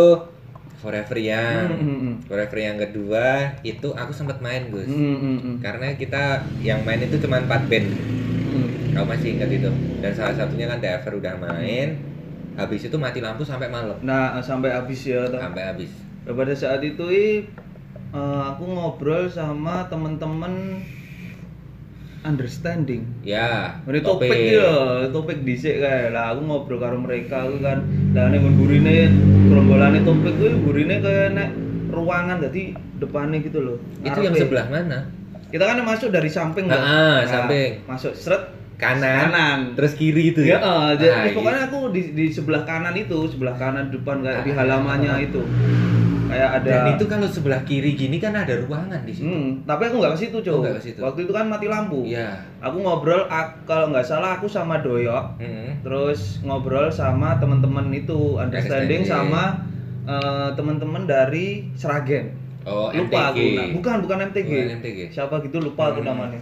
[0.83, 1.71] Forever Young.
[1.71, 2.15] Hmm, hmm, hmm.
[2.27, 4.91] Forever yang kedua itu aku sempat main Gus.
[4.91, 5.55] Hmm, hmm, hmm.
[5.63, 7.87] Karena kita yang main itu cuma 4 band.
[8.51, 8.67] Hmm.
[8.91, 9.71] Kamu masih ingat itu?
[10.03, 11.95] Dan salah satunya kan Dever udah main.
[12.59, 13.95] Habis itu mati lampu sampai malam.
[14.03, 15.23] Nah sampai habis ya.
[15.31, 15.39] toh.
[15.39, 15.89] Sampai habis.
[16.27, 17.03] Nah, pada saat itu
[18.13, 20.79] eh, aku ngobrol sama temen-temen
[22.23, 23.03] understanding.
[23.19, 24.71] Ya, Ini topik ya,
[25.11, 26.07] topik dhisik kae.
[26.09, 27.83] Lah aku ngobrol karo mereka aku kan.
[28.15, 29.11] Lah nek burine
[29.49, 31.49] gerombolane topik kuwi burine kaya nek
[31.91, 33.77] ruangan dadi depannya gitu loh.
[34.01, 35.11] Itu yang sebelah mana?
[35.51, 36.81] Kita kan masuk dari samping Ah, kan?
[36.81, 37.71] ah, samping.
[37.85, 38.43] Masuk seret
[38.73, 39.29] Kanan.
[39.29, 39.59] Kanan.
[39.77, 40.59] Terus kiri itu Ya, ya.
[40.59, 41.35] eh, jadi Ah, iya.
[41.37, 44.55] pokoknya aku di, di sebelah kanan itu, sebelah kanan depan kayak di Ah.
[44.59, 45.39] halamannya itu.
[46.33, 49.23] Kayak ada Dan itu kalau sebelah kiri gini kan ada ruangan di situ.
[49.23, 50.99] Hmm, tapi aku nggak ke situ, nggak ke situ.
[50.99, 52.01] Waktu itu kan mati lampu.
[52.03, 52.41] Iya.
[52.59, 53.29] Aku ngobrol
[53.63, 55.81] kalau nggak salah aku sama Doyok Mm-mm.
[55.81, 59.03] terus ngobrol sama teman-teman itu understanding Understanding.
[59.03, 59.43] sama
[60.03, 63.27] eh, teman-teman dari Seragen Oh, lupa MTG.
[63.29, 64.49] aku nah, bukan bukan MTG.
[64.49, 64.99] Bukan MTG.
[65.09, 66.09] siapa gitu lupa aku Hmm.
[66.09, 66.39] namanya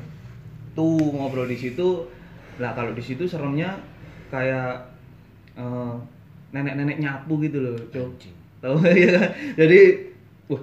[0.71, 2.05] tuh ngobrol di situ
[2.55, 3.73] lah kalau di situ seremnya
[4.29, 4.85] kayak
[5.53, 5.93] eh,
[6.49, 8.35] nenek-nenek nyapu gitu loh cok Anjing.
[8.61, 8.77] Tahu
[9.09, 9.19] ya
[9.57, 9.79] jadi
[10.47, 10.61] wah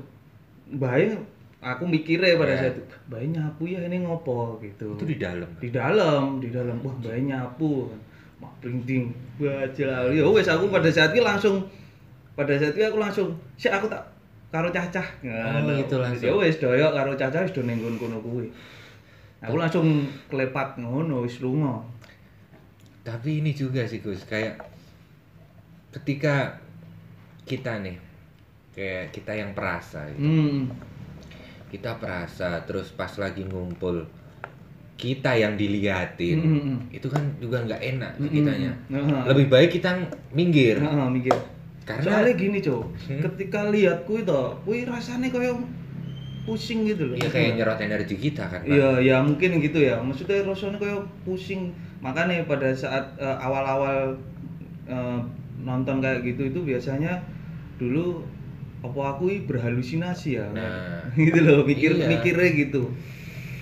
[0.78, 1.18] bahaya
[1.58, 2.60] aku mikirnya pada Ya.
[2.64, 4.62] saat itu bahaya nyapu ya ini ngopo?
[4.62, 4.94] Gitu.
[4.94, 5.50] Itu di dalam.
[5.58, 6.78] di dalam di dalam.
[6.80, 7.90] Wah bayi nyapu.
[8.38, 11.66] Mak printing baca ya wes aku pada saat itu langsung
[12.38, 14.06] pada saat itu aku langsung sih aku tak
[14.54, 15.02] karo cacah.
[15.26, 16.22] Oh, gitu langsung.
[16.22, 18.46] ya wes doyok karo cacah wis do ning nggon kono kuwi.
[19.42, 21.82] Aku langsung klepat ngono wis lunga.
[23.02, 24.62] Tapi ini juga sih Gus, kayak
[25.90, 26.60] ketika
[27.48, 27.96] kita nih
[28.76, 30.20] kayak kita yang perasa gitu.
[30.22, 30.60] hmm
[31.68, 34.08] Kita perasa terus pas lagi ngumpul
[34.98, 36.38] kita yang diliatin.
[36.42, 38.72] Hmm, hmm, Itu kan juga nggak enak Hmm, kitanya.
[38.90, 39.20] Heeh.
[39.30, 39.90] Lebih baik kita
[40.32, 40.80] minggir.
[40.80, 41.36] Heeh, mikir
[41.88, 43.20] Karena soalnya gini cok Hmm.
[43.24, 45.56] ketika lihat kuwi to kuwi rasanya kayak
[46.44, 48.60] pusing gitu loh Iya kayak nyerot energi kita kan.
[48.64, 50.00] Iya, ya mungkin gitu ya.
[50.00, 51.72] Maksudnya rasanya kayak pusing.
[52.00, 54.16] Makanya pada saat eh, awal-awal
[54.88, 55.20] eh,
[55.60, 57.20] nonton kayak gitu itu biasanya
[57.78, 58.26] dulu
[58.78, 60.46] apa aku berhalusinasi ya.
[60.50, 61.02] Nah.
[61.18, 62.06] gitu loh, mikir Iya.
[62.06, 62.90] mikirnya gitu.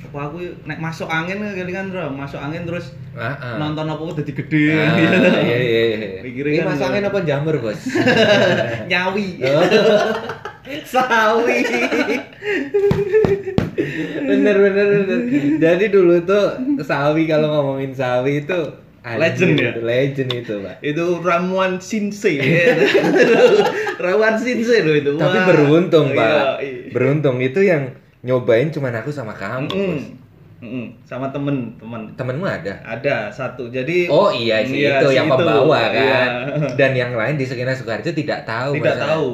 [0.07, 3.57] Apa aku nek masuk angin kali kan Bro, masuk angin terus Ah, ah.
[3.57, 5.17] nonton apa udah gede Ah, gitu.
[5.49, 5.99] iya iya iya.
[6.21, 6.91] Mikirnya Ini kan masuk gitu.
[6.91, 7.81] angin apa jamur, Bos?
[8.93, 9.29] Nyawi.
[9.41, 9.65] Oh.
[10.85, 11.59] Sawi.
[14.23, 15.19] bener bener bener.
[15.57, 16.47] Jadi dulu tuh
[16.81, 18.59] sawi kalau ngomongin sawi itu
[19.15, 19.71] Legend ya?
[19.71, 20.77] itu, Legend itu, Pak.
[20.83, 22.27] itu ramuan sinse
[24.03, 25.47] ramuan sinse loh itu Tapi Wah.
[25.47, 26.57] beruntung, Iya, Pak.
[26.59, 26.91] iya.
[26.91, 29.71] Beruntung itu yang nyobain cuman aku sama kamu.
[29.71, 30.05] Bos.
[30.57, 30.89] Mm-mm.
[31.05, 32.81] sama temen temen Temenmu ada?
[32.81, 35.37] ada satu jadi Oh iya sih Iya, itu si yang itu.
[35.37, 36.01] pembawa kan.
[36.01, 36.23] Iya.
[36.81, 38.73] Dan yang lain di Sekina Sukarjo tidak tahu.
[38.75, 39.09] tidak masalah.
[39.15, 39.29] tahu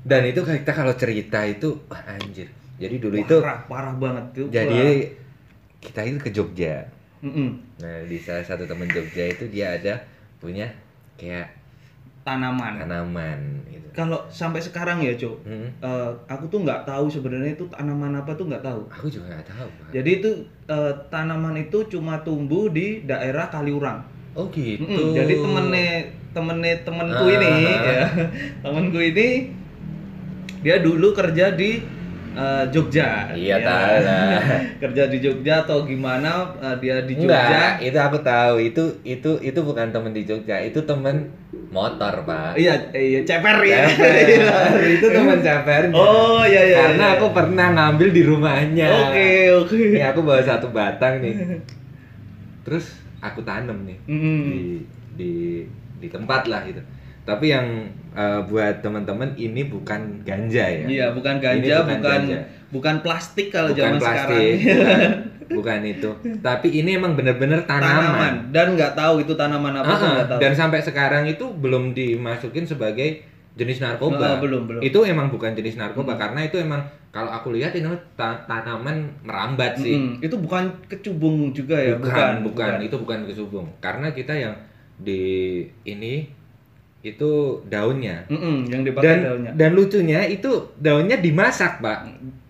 [0.00, 2.46] Dan itu kita kalau cerita itu wah, anjir.
[2.78, 5.10] Jadi dulu itu parah parah banget tuh jadi
[5.82, 6.86] kita itu ke Jogja.
[7.26, 7.48] Mm-mm.
[7.76, 9.94] Nah, di salah satu temen Jogja itu dia ada
[10.38, 10.64] punya
[11.14, 11.50] kayak
[12.22, 13.86] tanaman tanaman gitu.
[13.92, 18.30] kalau sampai sekarang ya cok Hmm, eh, aku tuh nggak tahu sebenarnya itu tanaman apa
[18.32, 19.68] tuh nggak tahu aku juga nggak tahu.
[19.70, 19.86] Pak.
[19.92, 20.30] jadi itu
[20.66, 24.02] eh, tanaman itu cuma tumbuh di daerah Kaliurang
[24.34, 24.82] Oh gitu.
[24.82, 25.88] Mm-mm, jadi temennya
[26.30, 27.32] temennya temenku Ah.
[27.32, 28.00] ini ya
[28.62, 29.28] temenku ini
[30.60, 31.78] dia dulu kerja di
[32.36, 33.64] eh, Jogja Iya, Ya.
[33.64, 34.40] tahu lah.
[34.82, 38.54] kerja di Jogja atau gimana eh, dia di Enggak, Jogja itu aku tahu.
[38.60, 41.32] Itu itu itu bukan temen di Jogja, itu temen
[41.68, 42.54] motor, Pak.
[42.54, 44.80] iya iya ceper ya Ceper.
[44.96, 45.92] itu teman cepernya.
[45.92, 47.16] oh iya iya Karena iya.
[47.16, 48.86] aku pernah ngambil di rumahnya.
[48.86, 49.28] oke
[49.58, 51.34] oke Ini aku bawa satu batang nih.
[52.62, 52.86] Terus
[53.18, 54.42] aku tanam nih Mm.
[54.44, 54.60] di
[55.16, 55.32] di
[55.96, 56.78] di tempat lah gitu.
[57.26, 57.66] Tapi yang
[58.14, 60.86] eh, buat teman-teman ini bukan ganja ya.
[60.86, 62.38] iya bukan Ini ganja bukan bukan ganja.
[62.70, 64.54] bukan plastik kalau bukan zaman sekarang plastik.
[64.62, 65.10] bukan.
[65.58, 66.10] bukan itu.
[66.40, 68.50] Tapi ini emang bener-bener tanaman.
[68.50, 70.38] dan nggak tahu itu tanaman apa nggak tahu.
[70.38, 73.22] dan sampai sekarang itu belum dimasukin sebagai
[73.54, 74.36] jenis narkoba.
[74.38, 74.80] Belum, belum.
[74.80, 76.20] Itu emang bukan jenis narkoba Hmm.
[76.20, 79.96] karena itu emang kalau aku lihat ini ta- tanaman merambat sih.
[79.96, 80.20] Mm-mm.
[80.20, 83.66] itu bukan kecubung juga ya bukan, bukan, itu bukan kesubung.
[83.80, 84.52] Karena kita yang
[84.96, 85.22] di
[85.82, 86.28] ini
[87.06, 87.30] itu
[87.64, 88.26] daunnya.
[88.26, 92.00] Mm-mm, yang dipakai Dan daunnya dan lucunya itu daunnya dimasak, Pak.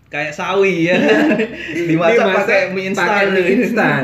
[0.07, 0.95] kayak sawi ya
[1.91, 4.03] dimasak pakai mie instan pakai mie instan.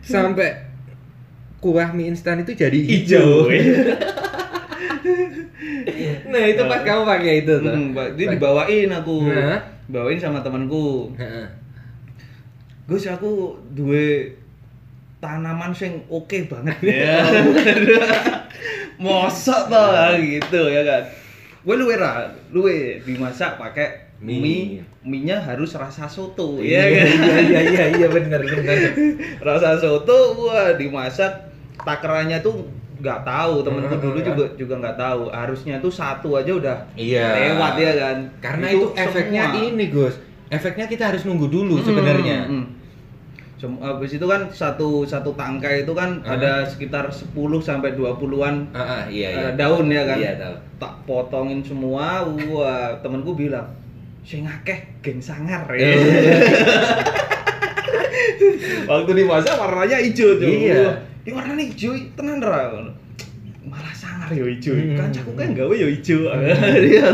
[0.00, 0.48] Sampai
[1.58, 3.46] kuah mie instan itu jadi hijau.
[6.26, 7.70] nah, itu pas kamu pakai itu tuh.
[7.70, 9.58] Mm, Pak, dia dibawain aku Nah.
[9.86, 11.14] bawain sama temanku.
[12.86, 14.34] Gus aku duwe
[15.20, 17.20] tanaman sing oke banget ya.
[18.98, 21.02] Mosok toh gitu ya kan.
[21.60, 24.36] Gue luwe ra, luwe dimasak pakai Mie.
[24.36, 24.64] mie,
[25.02, 27.08] mie-nya harus rasa soto Iya, ya kan.
[27.08, 28.92] iya, iya, iya, iya, bener, bener.
[29.48, 31.48] rasa soto wah dimasak
[31.78, 36.52] takarannya tuh nggak tahu temenku Hmm, dulu juga juga nggak tahu harusnya tuh satu aja
[36.52, 37.32] udah Iya.
[37.48, 39.64] lewat ya kan Karena itu, efeknya semua.
[39.66, 40.14] ini, Gus.
[40.48, 42.38] Efeknya kita harus nunggu dulu Hmm, sebenarnya.
[42.44, 42.64] hmm, hmm.
[43.60, 46.32] Sem- Habis itu kan satu satu tangkai itu kan Ah.
[46.32, 47.28] ada sekitar 10
[47.60, 49.46] sampai 20-an Ah, ah, iya, iya.
[49.46, 50.16] eh, daun ya kan.
[50.16, 50.54] Iya, tahu.
[50.80, 53.68] Tak potongin semua, wah, temanku bilang,
[54.22, 55.76] "Sing akeh geng sangar." Eh.
[56.00, 56.40] Ya.
[58.86, 60.48] Waktu dimasak warnanya hijau tuh.
[60.48, 60.96] Iya.
[61.22, 62.72] Ini warnanya hijau tenan ra.
[63.62, 64.74] Malah sangar ya hijau.
[64.74, 64.96] Hmm.
[64.96, 66.26] Kancaku kan gawe ya hijau.
[66.88, 67.06] Dia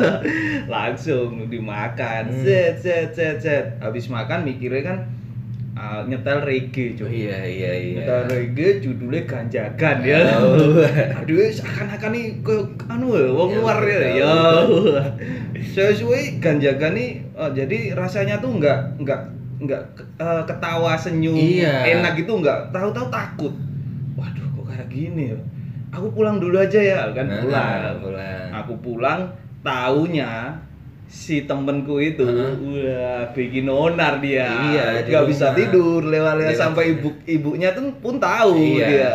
[0.67, 2.23] langsung dimakan.
[2.31, 2.43] Hmm.
[2.43, 3.65] Set set set set.
[3.79, 4.99] Habis makan mikirnya kan
[5.77, 7.29] ah, nyetel reggae, Oh, cuy.
[7.29, 7.95] iya, iya, iya.
[8.01, 10.19] Nyetel reggae judulnya ganjakan ya.
[10.41, 10.81] Oh.
[11.21, 12.55] Aduh, seakan-akan nih ke
[12.89, 13.99] anu ya, wong Ya, luar ya.
[14.11, 14.35] Ya.
[15.55, 19.21] Sesuai ganjakan nih oh, jadi rasanya tuh enggak enggak
[19.57, 19.83] enggak
[20.45, 22.01] ketawa senyum Iya.
[22.01, 23.53] enak gitu enggak tahu-tahu takut.
[24.15, 25.39] Waduh, kok kayak gini ya.
[25.93, 27.97] Aku pulang dulu aja ya, kan Nah, pulang.
[28.01, 28.49] pulang.
[28.55, 29.21] Aku pulang
[29.61, 30.53] taunya
[31.07, 32.53] si temenku itu Heeh.
[32.83, 36.59] wah bikin onar dia Iya, nggak bisa tidur lewat-lewat Lewat.
[36.61, 38.87] sampai ibu ibunya tuh pun tahu Iya.
[38.87, 39.13] dia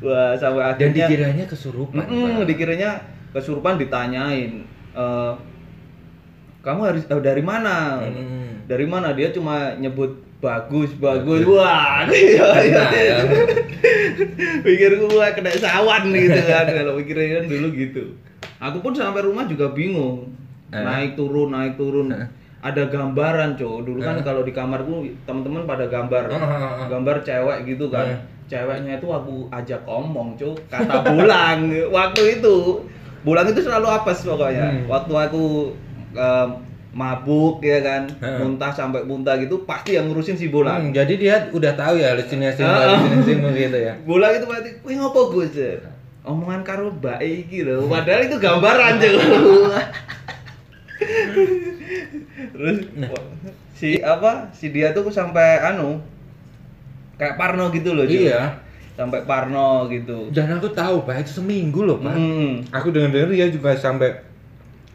[0.00, 2.04] wah sampai Dan akhirnya dikiranya kesurupan.
[2.04, 2.44] Pak.
[2.44, 2.90] dikiranya
[3.30, 4.52] kesurupan ditanyain
[4.92, 5.32] eh,
[6.60, 8.64] kamu harus eh, dari mana Mm.
[8.64, 12.84] dari mana dia cuma nyebut bagus bagus wah iya, iya.
[12.92, 13.16] Ya.
[14.60, 18.02] pikir gua kena sawan gitu kan kalau pikirnya kan dulu gitu
[18.56, 20.28] aku pun sampai rumah juga bingung.
[20.74, 22.26] Naik turun naik turun Eh.
[22.64, 24.24] ada gambaran cowok dulu kan Eh.
[24.24, 26.26] kalau di kamarku teman-teman pada gambar
[26.90, 28.18] gambar cewek gitu kan Eh.
[28.44, 32.82] ceweknya itu aku ajak ngomong cowok kata bulang waktu itu
[33.22, 34.84] bulang itu selalu apes pokoknya Hmm.
[34.88, 35.72] waktu aku
[36.12, 36.48] em,
[36.94, 38.38] mabuk ya kan Eh.
[38.38, 42.14] muntah sampai muntah gitu pasti yang ngurusin si bulang Hmm, jadi dia udah tahu ya
[42.14, 42.94] halusinasi Ah.
[42.94, 43.92] halusinasi gitu ya.
[44.08, 45.58] Bulan itu berarti, wih ngopo Gus?
[46.24, 47.84] Omongan karo iki lho.
[47.84, 49.20] Padahal itu gambaran juga.
[52.54, 53.10] Terus Nah.
[53.74, 54.48] si apa?
[54.54, 55.98] Si dia tuh sampai anu
[57.18, 58.30] kayak Parno gitu loh, Ju.
[58.30, 58.58] Iya.
[58.94, 60.30] Sampai Parno gitu.
[60.30, 62.14] Dan aku tahu pak itu seminggu loh pak.
[62.14, 62.62] Hmm.
[62.70, 64.14] Aku dengar-dengar dia juga sampai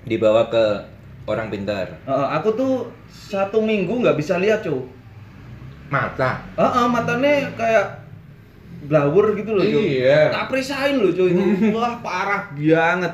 [0.08, 0.64] dibawa ke
[1.28, 2.00] orang pintar.
[2.08, 2.74] Eh, aku tuh
[3.10, 4.82] satu minggu nggak bisa lihat, cuy.
[5.90, 6.42] Mata.
[6.58, 7.86] Heeh, matanya kayak
[8.88, 10.02] blawur gitu loh, cuy.
[10.02, 10.32] Iya.
[10.32, 11.30] Tak perisain loh, cuy.
[11.36, 11.44] Itu
[11.76, 13.14] Wah, parah banget.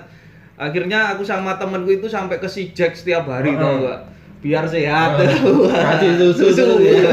[0.56, 3.60] Akhirnya aku sama temenku itu sampai ke si Jack setiap hari Heeh.
[3.60, 4.00] tau gak?
[4.40, 5.20] Biar sehat.
[5.20, 5.76] Wah.
[5.92, 6.76] Kasih susu susu.
[6.80, 7.12] ya.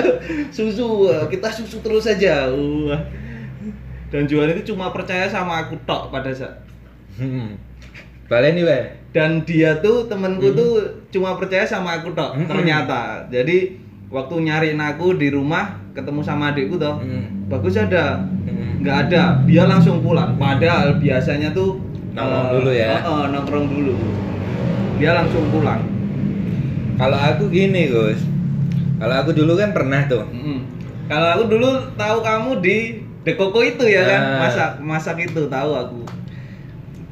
[0.48, 0.88] susu.
[1.26, 2.46] Kita susu terus aja.
[2.48, 3.02] Wah.
[4.08, 6.60] Dan Juan itu cuma percaya sama aku tok pada saat
[7.12, 7.56] Hmm.
[8.24, 8.84] Balen nih pak.
[9.12, 10.56] dan dia tuh temenku Hmm.
[10.56, 10.72] tuh
[11.10, 12.48] cuma percaya sama aku tok Hmm.
[12.48, 13.76] ternyata jadi
[14.08, 17.44] waktu nyariin aku di rumah ketemu sama adikku toh Hmm.
[17.46, 18.80] bagus ada Hmm.
[18.80, 21.76] nggak ada dia langsung pulang padahal biasanya tuh
[22.12, 22.88] Nongkrong dulu ya?
[22.90, 23.94] eh, eh, nongkrong dulu
[24.96, 25.82] dia langsung pulang
[26.92, 28.20] Kalau aku gini Gus.
[28.96, 30.22] Kalau aku dulu kan pernah tuh.
[30.24, 30.58] Mm-mm.
[31.04, 32.78] kalau aku dulu tahu kamu di
[33.22, 34.38] Dekoko itu ya kan Ah.
[34.40, 36.00] masak masak itu tahu aku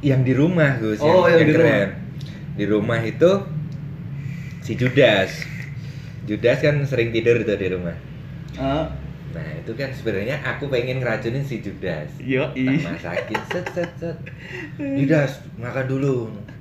[0.01, 0.98] Yang di rumah Gus.
[0.98, 1.66] Oh, yang di rumah.
[1.66, 1.88] keren.
[2.55, 3.30] Di rumah itu
[4.61, 5.32] si Judas.
[6.22, 7.96] Judas kan sering tidur tuh di rumah.
[8.55, 8.88] Ah,
[9.31, 12.11] Nah itu kan sebenarnya aku pengen ngeracunin si Judas.
[12.18, 14.16] yo Tak masakin set set set.
[14.76, 16.16] Judas makan dulu.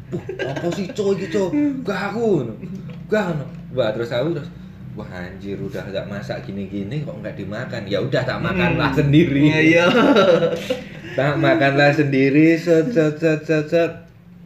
[0.09, 1.49] Wah, apa sih coy gitu?
[1.81, 2.45] Gak aku.
[3.07, 3.33] Gak.
[3.71, 4.49] Wah terus aku terus
[4.91, 8.99] Wah anjir udah gak masak gini-gini kok nggak dimakan ya udah tak makanlah Hmm.
[8.99, 9.85] sendiri Iya, iya.
[11.15, 13.91] tak makanlah sendiri set set set set set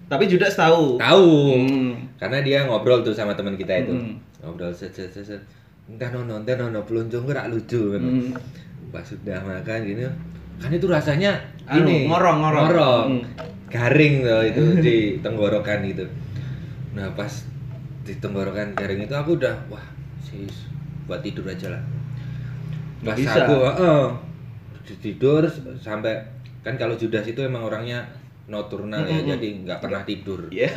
[0.05, 1.89] tapi juga tahu tahu Hmm.
[2.15, 4.13] karena dia ngobrol tuh sama teman kita itu Hmm.
[4.39, 5.41] ngobrol set set set, set.
[5.85, 8.31] Entah nono entah nono peluncung rak lucu kan Hmm.
[8.89, 10.03] pas sudah makan gini
[10.55, 11.33] kan itu rasanya
[11.65, 12.63] Anu, ini ngorong, ngorong.
[12.65, 13.07] ngorong.
[13.09, 13.23] Hmm.
[13.67, 16.05] garing loh itu di tenggorokan itu
[16.93, 17.31] nah pas
[18.01, 19.81] di tenggorokan garing itu aku udah wah
[20.19, 20.69] sis
[21.03, 21.83] buat tidur aja lah
[23.01, 23.43] pas bisa.
[23.43, 24.03] aku heeh,
[24.95, 25.43] tidur
[25.75, 26.15] sampai
[26.61, 28.07] kan kalau Judas itu emang orangnya
[28.45, 29.29] nocturnal ya Mm-mm.
[29.29, 30.67] jadi nggak pernah tidur Iya.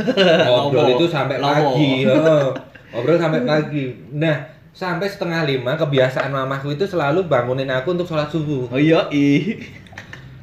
[0.42, 1.46] ngobrol itu sampai Lomo.
[1.46, 2.46] pagi heeh.
[2.90, 4.34] ngobrol sampai pagi nah
[4.76, 9.64] sampai setengah lima kebiasaan mamaku itu selalu bangunin aku untuk sholat subuh Oh iya, ih.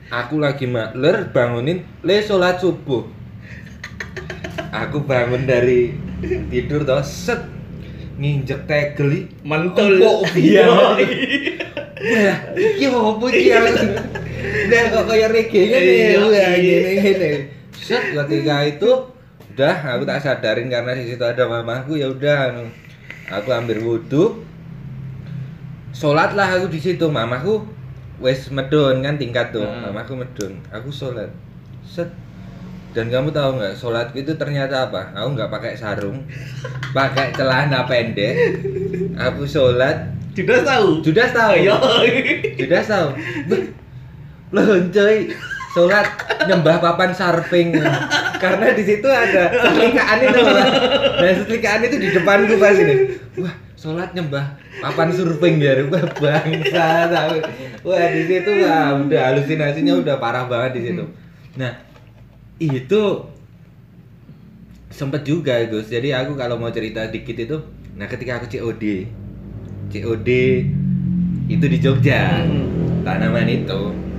[0.09, 3.05] aku lagi makler bangunin le sholat subuh
[4.73, 5.93] aku bangun dari
[6.49, 7.45] tidur toh set
[8.17, 10.01] nginjek tegel Mantul.
[10.01, 10.65] Empuk, iya.
[10.69, 10.97] Wah,
[12.53, 13.49] iki opo iki.
[13.49, 17.29] Udah kok kayak reggae ngene Iya, ya, iya.
[17.73, 18.89] Set ketika itu
[19.53, 22.65] udah aku tak sadarin karena di situ ada mamaku ya udah anu.
[23.31, 24.43] Aku ambil wudhu
[25.93, 27.63] sholat lah aku di situ mamaku
[28.23, 29.67] wes medun kan tingkat tuh.
[29.67, 29.89] Hmm.
[29.89, 30.59] mamaku medun.
[30.71, 31.29] Aku sholat.
[31.85, 32.09] Set.
[32.93, 35.09] Dan kamu tahu nggak sholatku itu ternyata apa?
[35.17, 36.21] Aku nggak pakai sarung
[36.97, 38.33] pakai celana pendek.
[39.17, 40.13] Aku sholat.
[40.33, 41.01] Sudah tahu.
[41.05, 41.55] sudah tahu.
[42.57, 43.07] Sudah tahu.
[44.53, 45.29] Loh coy
[45.73, 46.05] sholat
[46.45, 47.73] nyembah papan sarping
[48.37, 50.65] karena di situ ada setelikaan itu Pak.
[51.17, 52.95] nah setelikaan itu di depanku pas ini.
[53.41, 57.35] Wah sholat nyembah papan surfing ya wah bangsa tahu
[57.89, 61.03] wah di situ wah udah halusinasinya udah parah banget di situ.
[61.57, 61.73] Nah
[62.61, 63.01] itu
[64.93, 65.89] sempet juga Gus.
[65.89, 67.57] Jadi aku kalau mau cerita dikit itu
[67.97, 69.09] nah ketika aku COD
[69.89, 70.29] COD
[71.49, 72.45] itu di Jogja.
[72.45, 72.69] Hmm.
[73.03, 74.12] tanaman itu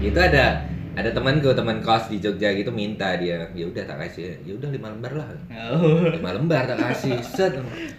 [0.00, 0.64] itu ada
[0.96, 4.68] ada temanku teman kos di Jogja gitu minta dia ya udah tak kasih ya udah
[4.72, 5.28] lima lembar lah.
[5.70, 6.02] Oh.
[6.08, 7.54] lima lembar tak kasih set.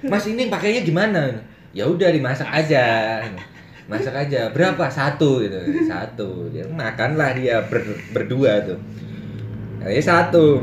[0.06, 1.40] Mas ini pakainya gimana?
[1.72, 3.22] Ya udah dimasak aja.
[3.88, 4.52] Masak aja.
[4.52, 4.92] Berapa?
[4.92, 5.56] Satu gitu.
[5.88, 6.52] Satu.
[6.52, 8.80] Dia makanlah dia ber- berdua tuh.
[9.82, 10.60] Ini satu.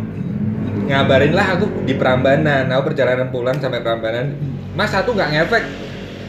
[0.84, 2.68] Ngabarin lah aku di Prambanan.
[2.68, 4.36] Aku perjalanan pulang sampai Prambanan.
[4.76, 5.64] Mas satu nggak ngefek?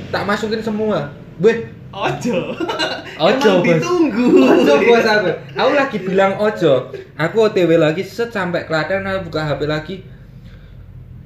[0.10, 1.12] Tak masukin semua.
[1.38, 2.54] Beh, Ojo.
[3.20, 3.68] Ojo, Emang Bos.
[3.82, 4.26] ditunggu.
[4.46, 5.30] Ojo bos aku.
[5.58, 6.94] Aku lagi bilang ojo.
[7.18, 9.96] Aku OTW lagi set sampai Klaten aku buka HP lagi.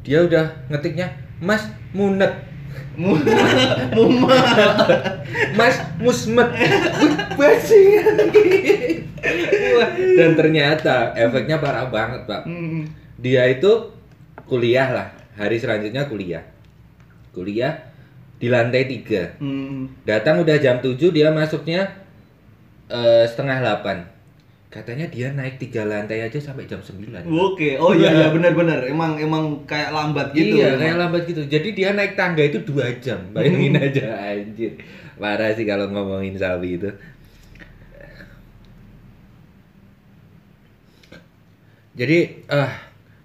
[0.07, 1.11] Dia udah ngetiknya
[1.43, 2.32] Mas Munet.
[2.95, 4.34] Muma.
[5.57, 6.49] Mas Musmet.
[10.18, 12.45] Dan ternyata efeknya parah banget, Pak.
[12.45, 12.86] Hmm.
[13.18, 13.91] Dia itu
[14.45, 15.07] kuliah lah.
[15.34, 16.45] Hari selanjutnya kuliah.
[17.34, 17.92] Kuliah
[18.43, 19.39] di lantai 3.
[19.39, 19.87] Hmm.
[20.03, 21.87] Datang udah jam 7 dia masuknya
[22.85, 24.11] eh, setengah 8
[24.67, 28.83] Katanya dia naik tiga lantai aja sampai jam 9 Oke, oh iya iya benar-benar.
[28.83, 30.57] Emang emang kayak lambat gitu.
[30.57, 30.81] Iya emang.
[30.81, 33.85] kayak lambat gitu Jadi dia naik tangga itu dua jam Bayangin Hmm.
[33.85, 34.75] aja anjir
[35.15, 36.89] Parah sih kalau ngomongin sapi itu
[41.93, 42.17] Jadi
[42.49, 42.73] ah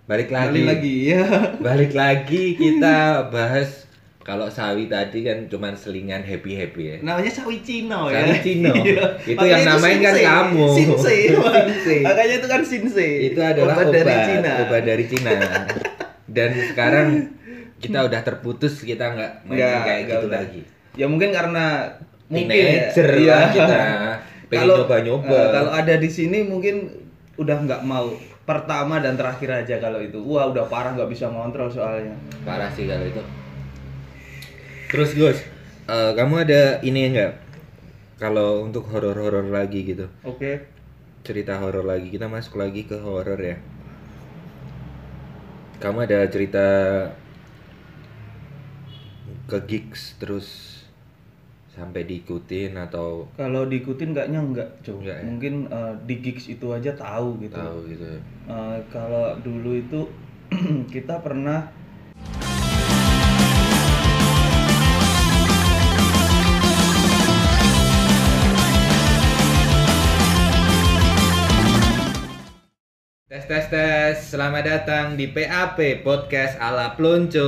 [0.05, 1.23] balik lagi Balik lagi ya.
[1.59, 2.97] Balik lagi kita
[3.35, 3.88] bahas
[4.29, 6.97] kalau sawi tadi kan cuman selingan happy happy ya.
[7.01, 8.29] Namanya sawi Cino ya.
[8.29, 8.77] Sawi Cino.
[8.85, 9.05] Iya.
[9.25, 10.67] Itu Makanya yang namain kan kamu.
[10.77, 11.21] Shinsei.
[12.07, 13.13] Makanya itu kan Shinsei.
[13.33, 14.53] Itu adalah obat, obat, dari Cina.
[14.69, 15.33] obat dari Cina.
[16.29, 17.09] Dan sekarang
[17.81, 20.41] kita udah terputus kita nggak main Nggak, kayak nggak gitu udah.
[20.45, 20.63] lagi.
[21.01, 21.65] Ya mungkin karena
[22.29, 23.33] mungkin Teenager ya.
[23.33, 23.77] lah kita.
[24.53, 25.33] Pengen Kalau nyoba-nyoba.
[25.33, 26.85] eh, kalau ada di sini mungkin
[27.41, 28.13] udah nggak mau
[28.45, 30.21] pertama dan terakhir aja kalau itu.
[30.21, 32.13] Wah, udah parah nggak bisa ngontrol soalnya.
[32.45, 33.25] Parah sih kalau itu.
[34.89, 35.39] Terus Gus,
[35.87, 37.37] eh, kamu ada ini enggak?
[38.19, 40.09] Kalau untuk horor-horor lagi gitu.
[40.25, 40.77] Oke.
[41.19, 43.61] cerita horor lagi kita masuk lagi ke horor ya
[45.79, 46.67] kamu ada cerita
[49.45, 50.47] ke gigs terus
[51.69, 55.05] sampai diikutin atau Kalau diikutin kayaknya enggak, coba.
[55.05, 55.21] Ya?
[55.23, 57.55] Mungkin eh, di gigs itu aja tahu gitu.
[57.55, 58.05] tahu gitu
[58.49, 60.01] Eh, kalau dulu itu
[60.95, 61.69] kita pernah
[73.29, 77.45] tes tes tes selamat datang di PAP podcast ala Plonco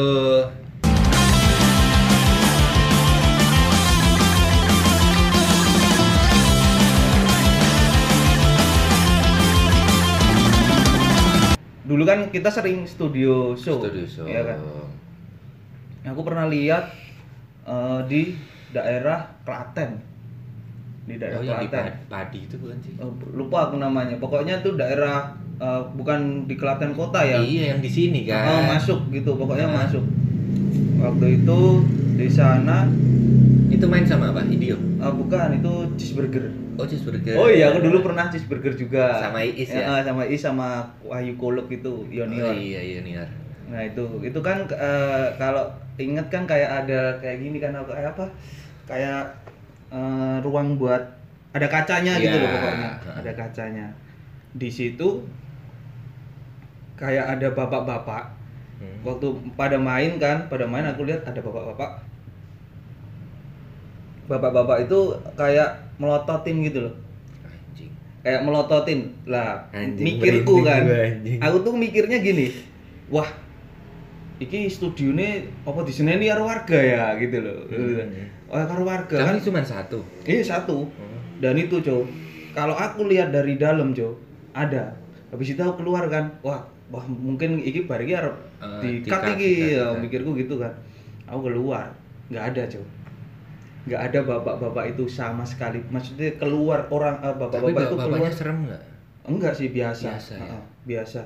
[11.88, 14.60] dulu kan kita sering studio show, studio show ya kan?
[16.12, 16.92] Aku pernah lihat
[17.64, 18.36] eh, di
[18.68, 19.96] daerah Klaten,
[21.08, 22.04] di daerah oh yang di Klaten.
[22.04, 24.20] padi, itu bukan sih Eh, lupa aku namanya.
[24.20, 27.36] Pokoknya tuh daerah eh, bukan di Klaten kota ya.
[27.38, 29.84] iya yang di sini kan Oh, masuk gitu, pokoknya Nah.
[29.84, 30.04] masuk.
[30.98, 31.60] Waktu itu
[32.14, 32.84] di sana
[33.70, 34.42] Itu main sama apa?
[34.42, 34.74] Idio.
[34.98, 37.32] ah, bukan itu cheeseburger Oh, cheeseburger.
[37.34, 39.86] oh iya aku dulu pernah cheeseburger juga Sama Iis ya?
[39.86, 40.68] Ah, sama Iis sama
[41.00, 43.24] Wahyu Kolok itu Yonior Oh, iya, Junior.
[43.66, 45.62] nah itu itu kan eh, kalau
[45.96, 48.26] inget kan kayak ada kayak gini kan kayak apa
[48.84, 49.22] kayak
[49.88, 51.00] eh, ruang buat
[51.50, 52.42] ada kacanya gitu Iya.
[52.42, 53.86] loh pokoknya ada kacanya
[54.50, 55.22] di situ
[57.00, 58.36] kayak ada bapak-bapak
[58.76, 58.96] Hmm.
[59.04, 62.00] waktu pada main kan pada main aku lihat ada bapak-bapak
[64.24, 64.98] bapak-bapak itu
[65.34, 66.94] kayak melototin gitu loh
[67.42, 67.90] Anjing.
[68.22, 71.36] kayak melototin lah Anjing, mikirku kan anjing.
[71.36, 72.54] aku tuh mikirnya gini
[73.10, 73.26] wah
[74.38, 78.48] iki studione apa di sini karo warga ya gitu loh Hmm.
[78.48, 80.00] oh karo warga kan Tapi cuma satu.
[80.24, 81.20] ini satu Hmm.
[81.36, 82.00] dan itu cow
[82.52, 84.14] kalau aku lihat dari dalam cow
[84.52, 84.94] ada
[85.28, 89.22] habis itu aku keluar kan wah wah mungkin iki bar iki arep Eh, di cut
[89.30, 90.02] iki ya di-cut.
[90.02, 90.74] mikirku gitu kan.
[91.24, 91.88] Aku keluar.
[92.28, 92.84] Nggak ada cow
[93.80, 95.80] nggak ada bapak-bapak itu sama sekali.
[95.88, 98.06] Maksudnya keluar orang eh, Tapi bapak-bapak itu keluar.
[98.12, 98.82] bapaknya serem nggak?
[99.24, 100.06] enggak sih biasa.
[100.10, 100.40] Biasa, ya?
[100.44, 101.20] Heeh, biasa.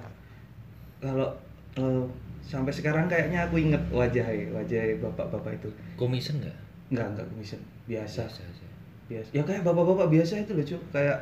[1.01, 1.29] Kalau
[1.75, 2.05] eh,
[2.41, 5.69] sampai sekarang kayaknya aku inget wajahnya wajah bapak-bapak itu.
[5.97, 6.57] Komisen nggak?
[6.93, 7.61] enggak enggak komisen.
[7.85, 8.23] Biasa.
[8.23, 8.67] Biasa aja.
[9.05, 9.29] biasa.
[9.35, 11.19] Ya kayak bapak-bapak biasa itu loh cuy kayak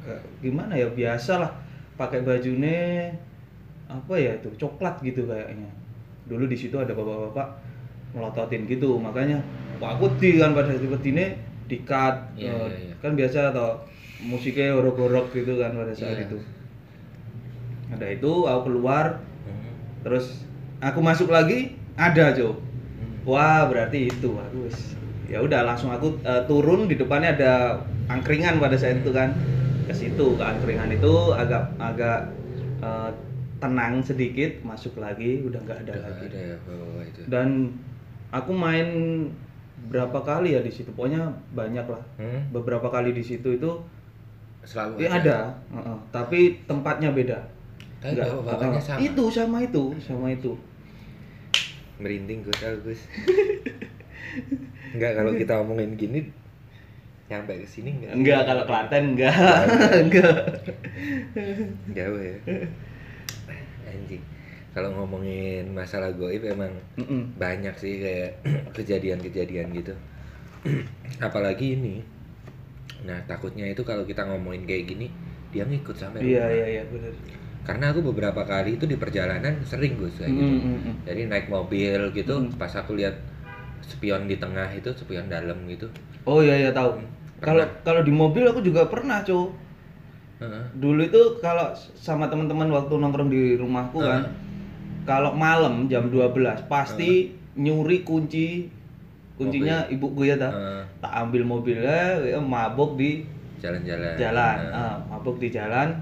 [0.00, 1.52] kayak gimana ya biasa lah.
[1.96, 3.10] Pakai bajunya
[3.86, 5.70] apa ya itu coklat gitu kayaknya
[6.26, 7.48] dulu di situ ada bapak-bapak
[8.12, 9.38] melototin gitu makanya
[9.78, 11.26] wah aku di kan pada seperti ini
[11.66, 12.94] di cut Iya, iya, iya.
[12.98, 13.82] kan biasa atau
[14.22, 16.26] musiknya horok-horok gitu kan pada saat Iya.
[16.26, 16.38] itu
[17.86, 19.70] ada itu aku keluar Hmm.
[20.02, 20.42] terus
[20.82, 22.50] aku masuk lagi ada cuy
[22.96, 23.28] Hmm.
[23.28, 24.32] Wah, berarti itu.
[24.32, 24.96] Aku wis
[25.28, 27.52] ya udah langsung aku eh, turun di depannya ada
[28.08, 29.36] angkringan pada saat itu kan.
[29.84, 32.32] Ke situ ke angkringan itu agak agak
[32.80, 33.10] eh,
[33.66, 36.24] tenang sedikit, masuk lagi udah nggak ada Udah lagi.
[36.28, 37.20] ada ya bawa itu.
[37.26, 37.48] Dan
[38.30, 38.88] aku main
[39.86, 40.88] berapa kali ya di situ.
[40.88, 42.02] Pokoknya banyak lah.
[42.16, 42.46] Hmm?
[42.50, 43.70] Beberapa kali di situ itu
[44.62, 45.38] Selalu ya ada,
[45.70, 45.96] Heeh.
[46.10, 47.38] tapi tempatnya beda.
[47.98, 48.82] Tapi Nggak, bapak-bapaknya heeh.
[48.82, 48.98] sama.
[49.00, 50.52] Itu sama itu, sama itu.
[51.96, 52.98] Merinding gue tau Gus.
[54.94, 56.20] Enggak kalau kita omongin gini
[57.26, 58.12] nyampe ke sini enggak?
[58.14, 59.34] Enggak kalau Klaten enggak.
[59.98, 60.34] enggak.
[61.96, 62.36] Jauh ya.
[63.96, 64.22] Anjing.
[64.76, 67.32] Kalau ngomongin masalah goib emang Mm-mm.
[67.40, 68.30] banyak sih kayak
[68.76, 69.94] kejadian-kejadian gitu.
[71.26, 72.04] Apalagi ini.
[73.08, 75.06] Nah, takutnya itu kalau kita ngomongin kayak gini,
[75.52, 76.52] dia ngikut sampai Iya rumah.
[76.52, 77.12] iya iya benar.
[77.66, 80.54] Karena aku beberapa kali itu di perjalanan sering Gus kayak gitu.
[80.54, 80.94] Mm, mm, mm.
[81.06, 82.50] Jadi naik mobil gitu, Hmm.
[82.60, 83.16] pas aku lihat
[83.82, 85.86] spion di tengah itu, spion dalam gitu.
[86.26, 86.98] Oh iya iya tahu.
[87.38, 87.46] Pernah.
[87.46, 89.50] Kalau kalau di mobil aku juga pernah, Cuk.
[90.36, 90.62] Heeh.
[90.76, 94.22] Dulu itu kalau sama teman-teman waktu nongkrong di rumahku kan,
[95.02, 98.68] kalau malam jam 12 pasti nyuri kunci
[99.34, 100.52] kuncinya ibuku ya ta.
[100.52, 100.82] Heeh.
[101.00, 103.24] Tak ambil mobilnya, ya, mabuk di
[103.56, 104.16] jalan-jalan.
[104.16, 104.72] jalan, Heeh.
[104.74, 105.96] Ah, mabuk di jalan.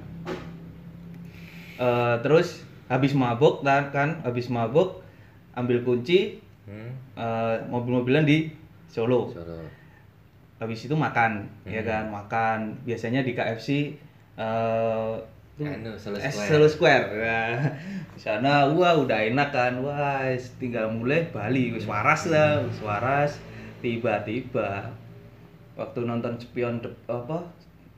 [1.74, 5.03] Eh, terus habis mabuk kan, kan habis mabuk
[5.53, 8.49] ambil kunci Hmm, eh, mobil-mobilan di
[8.89, 9.28] Solo.
[9.28, 9.62] Solo.
[10.55, 11.85] habis itu makan ya Hmm.
[11.85, 12.59] kan makan
[12.89, 13.93] biasanya di KFC
[14.35, 15.12] eh
[15.55, 16.49] tuh, Anu, Solo es Square.
[16.51, 17.55] Solo Square Nah,
[18.11, 20.26] di sana wah udah enak kan wah
[20.59, 23.39] tinggal mulai Bali wis waras lah wis waras
[23.78, 24.91] tiba-tiba
[25.74, 27.47] waktu nonton spion dep- apa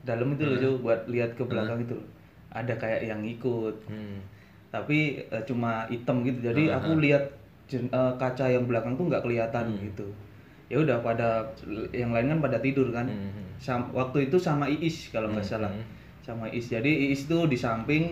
[0.03, 0.81] dalam itu loh Hmm.
[0.81, 2.07] Buat lihat ke belakang itu loh.
[2.49, 4.21] ada kayak yang ikut Hmm.
[4.67, 7.01] tapi eh, cuma hitam gitu jadi Hmm, aku hmm.
[7.01, 7.23] lihat
[7.65, 9.81] jen- eh, kaca yang belakang tuh nggak kelihatan Hmm.
[9.81, 10.07] gitu
[10.67, 11.47] ya udah pada
[11.89, 13.49] yang lain kan pada tidur kan Hmm.
[13.57, 15.96] Sam- waktu itu sama Iis kalau nggak Hmm, salah hmm.
[16.27, 18.11] Sama Iis jadi Iis tuh di samping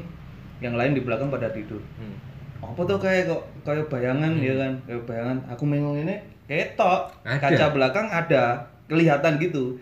[0.57, 2.15] yang lain di belakang pada tidur Hmm.
[2.63, 4.41] apa tuh kayak kok kayak bayangan Hmm.
[4.41, 6.15] ya kan kayak bayangan aku mengong ini
[6.45, 7.37] ketok Ada.
[7.43, 8.43] kaca belakang ada
[8.87, 9.75] kelihatan gitu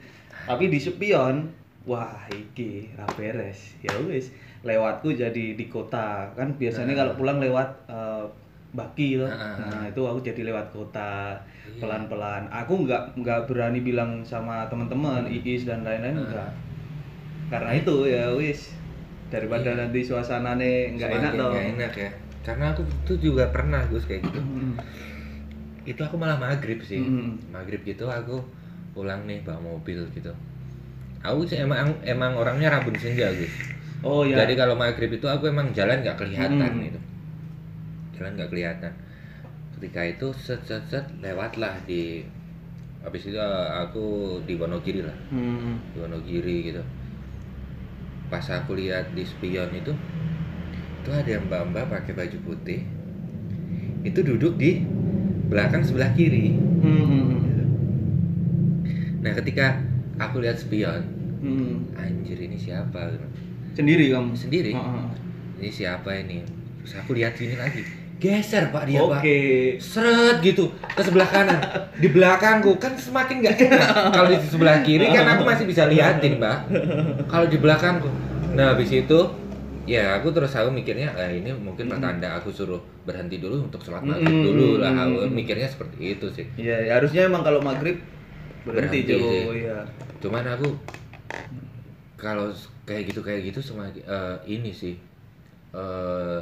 [0.43, 1.45] tapi di spion
[1.84, 6.99] wah iki ra beres ya wis lewatku jadi di kota kan biasanya Nah.
[6.99, 8.26] kalau pulang lewat eh,
[8.73, 9.53] Baki tuh Nah.
[9.61, 11.77] nah itu aku jadi lewat kota Iya.
[11.80, 16.26] pelan-pelan aku nggak nggak berani bilang sama teman-teman Iis dan lain-lain Nah.
[16.26, 16.49] enggak
[17.48, 18.72] karena itu ya wis
[19.28, 19.80] daripada Iya.
[19.86, 22.11] nanti suasananya nggak enak tuh nggak enak ya.
[22.44, 24.40] Karena aku tuh juga pernah Gus kayak gitu.
[24.40, 24.76] Mm.
[25.84, 26.99] Itu aku malah maghrib sih.
[26.99, 27.49] Mm.
[27.49, 28.44] Maghrib gitu aku
[28.91, 30.30] pulang nih bawa mobil gitu.
[31.24, 33.52] Aku sih emang emang orangnya rabun senja Gus.
[34.03, 36.84] oh ya Jadi kalau maghrib itu aku emang jalan nggak kelihatan Hmm.
[36.84, 36.99] gitu.
[38.20, 38.91] Jalan nggak kelihatan.
[39.80, 42.28] Ketika itu set set set lewatlah di
[42.99, 43.40] habis itu
[43.74, 44.03] aku
[44.44, 45.80] di Wonogiri lah, Hmm.
[45.91, 46.84] di Wonogiri gitu
[48.34, 49.93] pas aku lihat di spion itu
[51.05, 52.81] itu ada mbak-mbak pakai baju putih
[54.01, 54.81] itu duduk di
[55.53, 57.45] belakang sebelah kiri hmm.
[59.23, 59.77] Nah ketika
[60.18, 61.05] aku lihat spion
[61.45, 61.93] hmm.
[61.93, 63.22] anjir ini siapa
[63.77, 65.10] sendiri kamu sendiri oh, oh.
[65.61, 66.41] ini siapa ini
[66.81, 67.85] terus aku lihat sini lagi
[68.23, 69.19] geser pak dia pak.
[69.19, 69.39] Oke.
[69.83, 71.59] seret gitu ke sebelah kanan.
[71.99, 72.79] Di belakangku.
[72.79, 73.79] Kan semakin nggak enak.
[74.15, 76.71] Kalau di sebelah kiri kan aku masih bisa liatin mbak
[77.27, 78.07] kalau di belakangku.
[78.55, 79.19] Nah habis itu
[79.83, 83.99] ya aku terus aku mikirnya ah, ini mungkin pertanda aku suruh berhenti dulu untuk sholat
[83.99, 84.95] maghrib Mm, dulu lah.
[84.95, 86.47] Aku mikirnya seperti itu sih.
[86.55, 87.99] Iya, ya, harusnya emang kalau maghrib
[88.63, 89.67] berhenti, Berhenti sih.
[89.67, 89.83] Iya.
[90.23, 90.71] cuman aku
[92.15, 92.47] kalau
[92.87, 94.95] kayak gitu kayak gitu semakin eh, ini sih
[95.75, 96.39] eh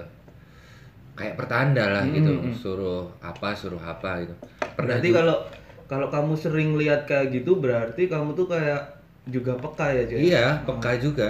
[1.18, 2.54] kayak pertanda lah Hmm, gitu hmm.
[2.62, 4.34] suruh apa suruh apa gitu
[4.78, 5.38] pernah Berarti kalau
[5.92, 8.82] kalau kamu sering lihat kayak gitu berarti kamu tuh kayak
[9.28, 10.18] juga peka ya, Jo?
[10.18, 11.30] Iya, peka juga.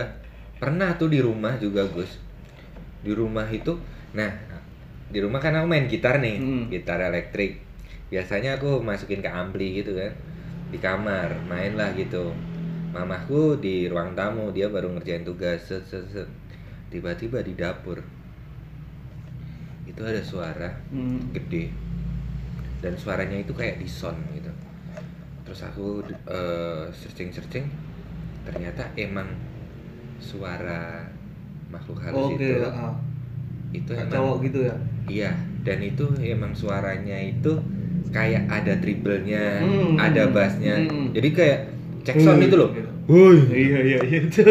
[0.61, 2.11] Pernah tuh di rumah juga, Gus.
[3.05, 3.73] Di rumah itu,
[4.17, 4.31] nah,
[5.13, 6.63] di rumah kan aku main gitar nih, Hmm.
[6.71, 7.61] gitar elektrik.
[8.13, 10.13] Biasanya aku masukin ke ampli gitu kan,
[10.71, 12.35] di kamar, main lah gitu.
[12.95, 16.29] Mamahku di ruang tamu, dia baru ngerjain tugas, set, set, set.
[16.91, 18.03] Tiba-tiba di dapur,
[19.91, 21.19] itu ada suara Hmm.
[21.31, 21.68] gede
[22.80, 24.49] dan suaranya itu kayak di sound gitu
[25.43, 27.68] terus aku eh, searching searching
[28.41, 29.27] ternyata emang
[30.18, 31.05] suara
[31.68, 32.95] makhluk halus Oke, itu ah.
[33.72, 34.76] itu emang cowok gitu ya.
[35.07, 35.31] iya
[35.61, 37.53] dan itu emang suaranya itu
[38.09, 41.11] kayak ada triplenya Hmm, ada bassnya hmm.
[41.11, 41.59] jadi kayak
[42.01, 42.89] cek sound Hmm, itu loh gitu.
[43.05, 44.43] woi Iya, iya, iya itu.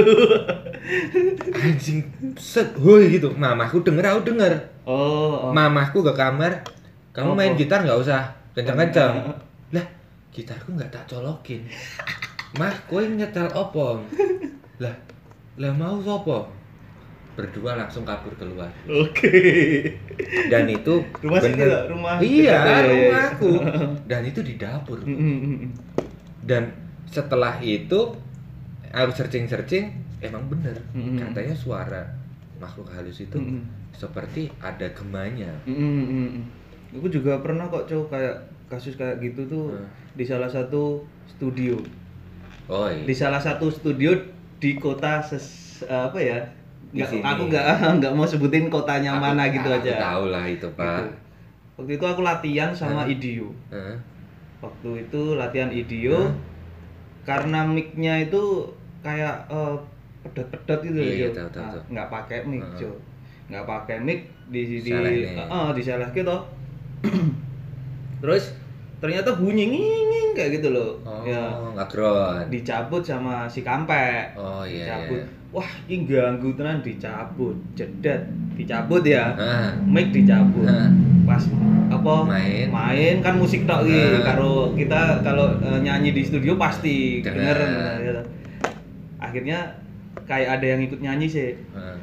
[1.53, 2.01] anjing
[2.37, 4.53] set woi gitu mamahku denger aku denger
[4.91, 5.53] Oh, oh.
[5.55, 6.67] mamahku ke kamar
[7.15, 7.59] kamu Oh, main oh.
[7.59, 9.23] gitar nggak usah kencang-kencang
[9.77, 9.87] lah
[10.35, 11.63] gitarku nggak tak colokin
[12.59, 14.03] mah kowe nyetel opong
[14.83, 14.95] lah
[15.55, 16.51] lah mau sopo
[17.39, 19.31] berdua langsung kabur keluar Oke.
[20.51, 22.91] dan itu Rumah bener- lah, rumah iya dekat ya, ya, ya.
[22.91, 23.53] rumahku
[24.05, 25.71] dan itu di dapur hmm, hmm, hmm.
[26.43, 26.75] dan
[27.07, 28.13] setelah itu
[28.91, 32.03] aku searching searching emang bener katanya suara
[32.59, 33.39] makhluk halus itu.
[34.01, 36.45] Seperti ada gemanya Hmm, hmm, hmm, hmm.
[36.97, 38.37] Aku juga pernah kok cowok kayak
[38.67, 39.87] kasus kayak gitu tuh Hmm.
[40.11, 41.77] di salah satu studio.
[42.67, 44.17] oh iya Di salah satu studio
[44.57, 45.47] di kota ses
[45.83, 46.41] apa ya?
[46.91, 47.65] Nggak, aku nggak
[48.01, 49.95] nggak mau sebutin kotanya Aku- mana gitu aku aja.
[50.01, 51.05] tahu lah itu pak Gitu.
[51.77, 53.13] Waktu itu aku latihan sama Hmm.
[53.13, 53.49] IDU.
[53.71, 53.97] Heeh.
[54.61, 56.35] Waktu itu latihan IDU Hmm.
[57.23, 58.43] karena mic-nya itu
[59.01, 59.77] kayak eh,
[60.21, 61.33] pedat-pedat gitu Iya, loh, iya, Jo.
[61.33, 61.83] tahu, tahu, Nah, tahu.
[61.89, 62.97] nggak pakai mic, Hmm.
[63.51, 66.37] Nggak pakai mic di di di eh, di gitu.
[68.23, 68.45] Terus
[69.01, 71.01] ternyata bunyi nging kayak gitu loh.
[71.03, 71.43] oh Ya
[71.75, 74.39] ngagron dicabut sama si kampek.
[74.39, 75.21] oh iya dicabut.
[75.21, 77.59] iya Wah, ini ganggu tenan dicabut.
[77.75, 78.23] Jedet,
[78.55, 79.35] dicabut ya.
[79.35, 80.63] Ah, Mic dicabut.
[80.63, 80.87] ah.
[81.27, 81.43] Pas
[81.91, 82.71] apa Main.
[82.71, 84.23] main kan musik tok iki.
[84.23, 84.31] Ah.
[84.31, 87.59] Karo kita kalau eh, nyanyi di studio pasti denger
[87.99, 88.23] gitu.
[89.19, 89.75] Akhirnya
[90.31, 91.51] kayak ada yang ikut nyanyi sih.
[91.75, 91.99] Ah.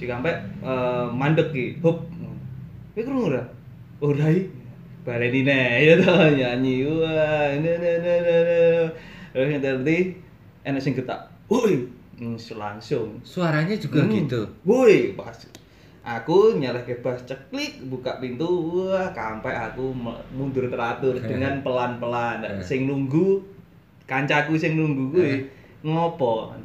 [0.00, 0.32] Si kampek
[0.64, 1.76] eh, mandek ki.
[1.84, 2.08] Hop.
[2.96, 3.44] Kowe krungu ora?
[4.00, 4.48] Ora i.
[5.04, 6.88] Baleni ne ya toh nyanyi.
[6.88, 8.36] Wah, ne ne ne ne.
[8.48, 8.58] ne.
[9.36, 10.16] Terus yang tadi
[10.64, 11.20] enak sing getak.
[11.52, 11.84] Woi,
[12.56, 13.20] langsung.
[13.24, 14.12] suaranya juga Hmm.
[14.12, 15.34] gitu Woi, pas
[16.00, 19.92] aku nyaleh ke bas ceklik buka pintu wah sampai aku
[20.32, 23.44] mundur teratur dengan pelan-pelan sing nunggu
[24.08, 25.44] kancaku sing nunggu kuwi
[25.84, 26.56] ngopo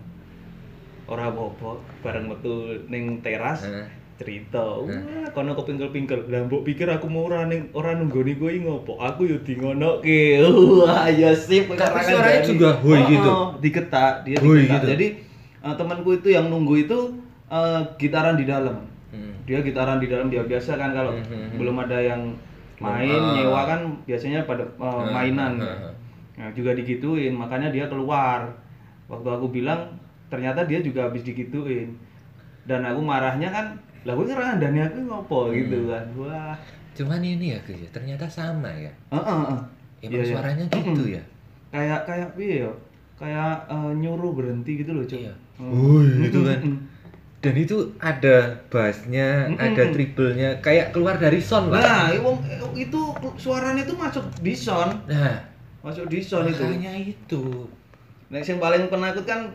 [1.06, 1.72] ora apa-apa
[2.02, 2.54] bareng metu
[2.86, 3.86] ning teras Heeh.
[4.16, 4.96] cerita wah
[5.30, 9.38] kono kepingkel-pingkel lah mbok pikir aku mau ora ning ora nunggoni kowe ngopo aku yo
[9.40, 10.40] di ngonoke
[10.80, 13.32] wah ya sip Tapi suaranya juga hoi Oh, gitu?
[13.60, 14.88] diketak dia Hoi diketak gitu?
[14.90, 15.08] jadi
[15.62, 17.00] eh, temanku itu yang nunggu itu
[17.48, 19.32] eh, gitaran di dalam Hmm.
[19.44, 21.56] dia gitaran di dalam dia biasa kan kalau Hmm, hmm, hmm.
[21.56, 22.22] belum ada yang
[22.78, 23.32] main Ah.
[23.32, 25.94] nyewa kan biasanya pada eh, mainan ah, ah.
[26.36, 28.52] nah juga digituin makanya dia keluar
[29.06, 29.88] waktu aku bilang
[30.28, 31.94] ternyata dia juga habis digituin
[32.66, 33.66] dan aku marahnya kan
[34.04, 35.56] lah gue ngerandani aku ngopo Hmm.
[35.56, 36.56] gitu kan wah
[36.96, 39.60] cuman ini ya Gus ya ternyata sama ya Heeh, heeh.
[40.02, 40.32] emang Iya, iya.
[40.32, 41.16] suaranya gitu Mm-mm.
[41.18, 41.24] ya
[41.70, 42.72] kayak kayak piye ya
[43.16, 45.34] kayak eh, nyuruh berhenti gitu loh cuy Iya.
[45.56, 46.60] Woi, gitu kan.
[47.40, 48.38] dan itu ada
[48.68, 49.62] bassnya Mm-mm.
[49.62, 52.32] ada triplenya kayak keluar dari sound lah nah itu,
[52.76, 53.02] itu
[53.36, 55.36] suaranya itu masuk di sound nah
[55.82, 57.44] masuk di sound itu makanya itu
[58.26, 59.46] Nek yang paling penakut kan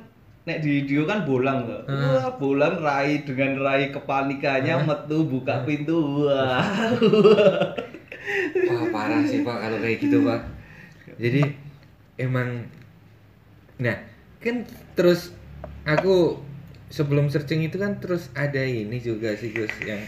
[0.49, 1.83] nek di video kan bolang loh.
[1.85, 2.17] Hmm.
[2.17, 4.87] Wah, bolang rai dengan rai kepanikannya Hmm.
[4.89, 6.27] metu buka pintu.
[6.27, 6.65] Wah.
[8.71, 10.41] wah parah sih pak kalau kayak gitu pak
[11.19, 11.43] jadi
[12.21, 12.69] emang
[13.81, 13.97] nah
[14.41, 14.65] kan
[14.95, 15.33] terus
[15.89, 16.39] aku
[16.93, 20.01] sebelum searching itu kan terus ada ini juga sih Gus yang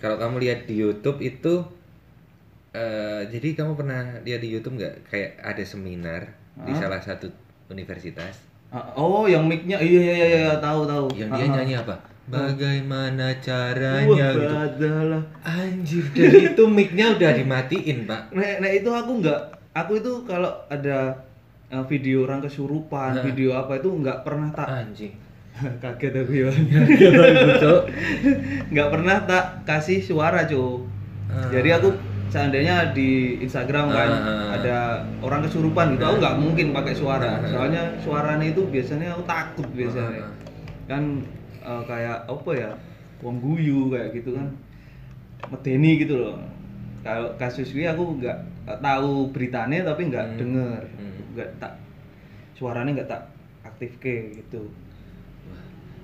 [0.00, 1.64] kalau kamu lihat di YouTube itu
[2.74, 6.80] eh jadi kamu pernah lihat di YouTube nggak kayak ada seminar di Hah?
[6.86, 7.30] salah satu
[7.70, 8.40] universitas
[8.94, 11.06] Oh, yang mic-nya iya iya iya, iya tahu tahu.
[11.14, 11.52] yang Ah, dia ah.
[11.54, 11.94] nyanyi apa
[12.24, 15.22] bagaimana Wah, caranya gitu badalah.
[15.44, 19.40] anjir dari itu mic-nya udah dimatiin pak Nah, nah itu aku nggak,
[19.72, 21.20] aku itu kalau ada
[21.66, 23.22] eh, video orang kesurupan, Nah.
[23.22, 25.12] video apa itu nggak pernah tak anjing
[25.82, 26.50] kaget aku ya.
[27.56, 27.80] Cok.
[28.72, 30.82] nggak pernah tak kasih suara cuy.
[31.28, 31.46] Ah.
[31.48, 31.88] Jadi aku
[32.28, 34.56] seandainya di Instagram kan Ah.
[34.56, 34.76] ada
[35.20, 37.38] orang kesurupan gitu, aku nggak mungkin pakai suara.
[37.38, 37.46] Ah.
[37.46, 40.22] Soalnya suaranya itu biasanya aku takut biasanya.
[40.22, 40.32] Ah.
[40.86, 41.02] Kan
[41.58, 42.70] eh, kayak apa ya?
[43.18, 44.46] Wong guyu kayak gitu kan.
[45.44, 46.36] Medeni gitu loh.
[47.00, 48.38] Kalau kasus ini aku nggak
[48.80, 50.36] tahu beritanya tapi nggak Hmm.
[50.36, 51.14] denger, Hmm.
[51.32, 51.72] nggak tak
[52.54, 53.22] suaranya nggak tak
[53.62, 54.70] aktif ke gitu.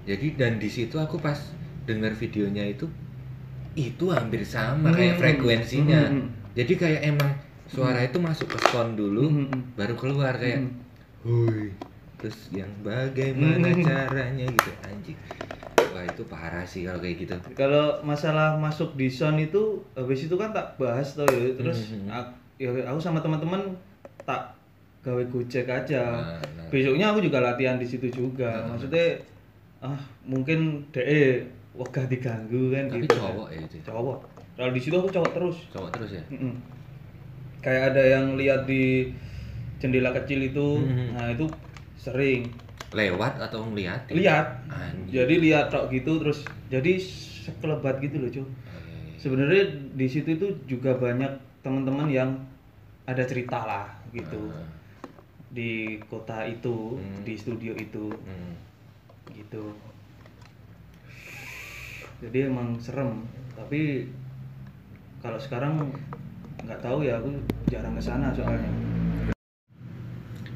[0.00, 1.36] jadi dan di situ aku pas
[1.84, 2.88] denger videonya itu
[3.72, 5.20] itu hampir sama kayak Hmm.
[5.20, 6.26] frekuensinya Hmm.
[6.52, 7.32] jadi kayak emang
[7.66, 9.46] suara itu masuk ke sound dulu Hmm.
[9.74, 10.74] baru keluar kayak Hmm.
[11.20, 11.70] Hui.
[12.16, 13.80] Terus yang bagaimana Hmm.
[13.80, 15.16] caranya gitu anjing.
[15.90, 17.34] Wah itu parah sih kalau kayak gitu.
[17.54, 19.60] kalau masalah masuk di sound itu
[19.92, 22.08] habis itu kan tak bahas tuh ya terus Mhm.
[22.08, 23.60] ak- ya aku sama teman-teman
[24.22, 24.52] tak
[25.00, 26.68] gawe gojek aja Nah, nah.
[26.68, 28.76] besoknya aku juga latihan di situ juga Nah.
[28.76, 29.16] maksudnya
[29.80, 31.40] ah mungkin de
[31.70, 33.76] wegah diganggu kan Tapi gitu cowok ya itu.
[33.86, 34.18] cowok
[34.58, 36.22] kalau di situ aku cowok terus Cowok terus ya.
[36.28, 36.54] Mm-mm.
[37.60, 39.12] kayak ada yang lihat di
[39.78, 41.06] jendela kecil itu Mhm.
[41.14, 41.46] nah itu
[41.96, 42.48] sering
[42.90, 44.02] Lewat atau ngeliat?
[44.10, 45.14] lihat Anjing.
[45.14, 46.98] jadi lihat tok gitu terus jadi
[47.46, 48.46] sekelebat gitu loh cuy
[49.14, 49.62] sebenarnya
[49.94, 51.30] di situ itu juga banyak
[51.60, 52.30] teman-teman yang
[53.04, 54.66] ada cerita lah gitu Ah,
[55.50, 57.22] di kota itu Hmm.
[57.22, 58.54] di studio itu hmm.
[59.30, 59.70] gitu
[62.20, 64.08] jadi emang serem tapi
[65.18, 65.88] kalau sekarang
[66.60, 67.28] nggak tahu ya aku
[67.66, 68.70] jarang ke sana soalnya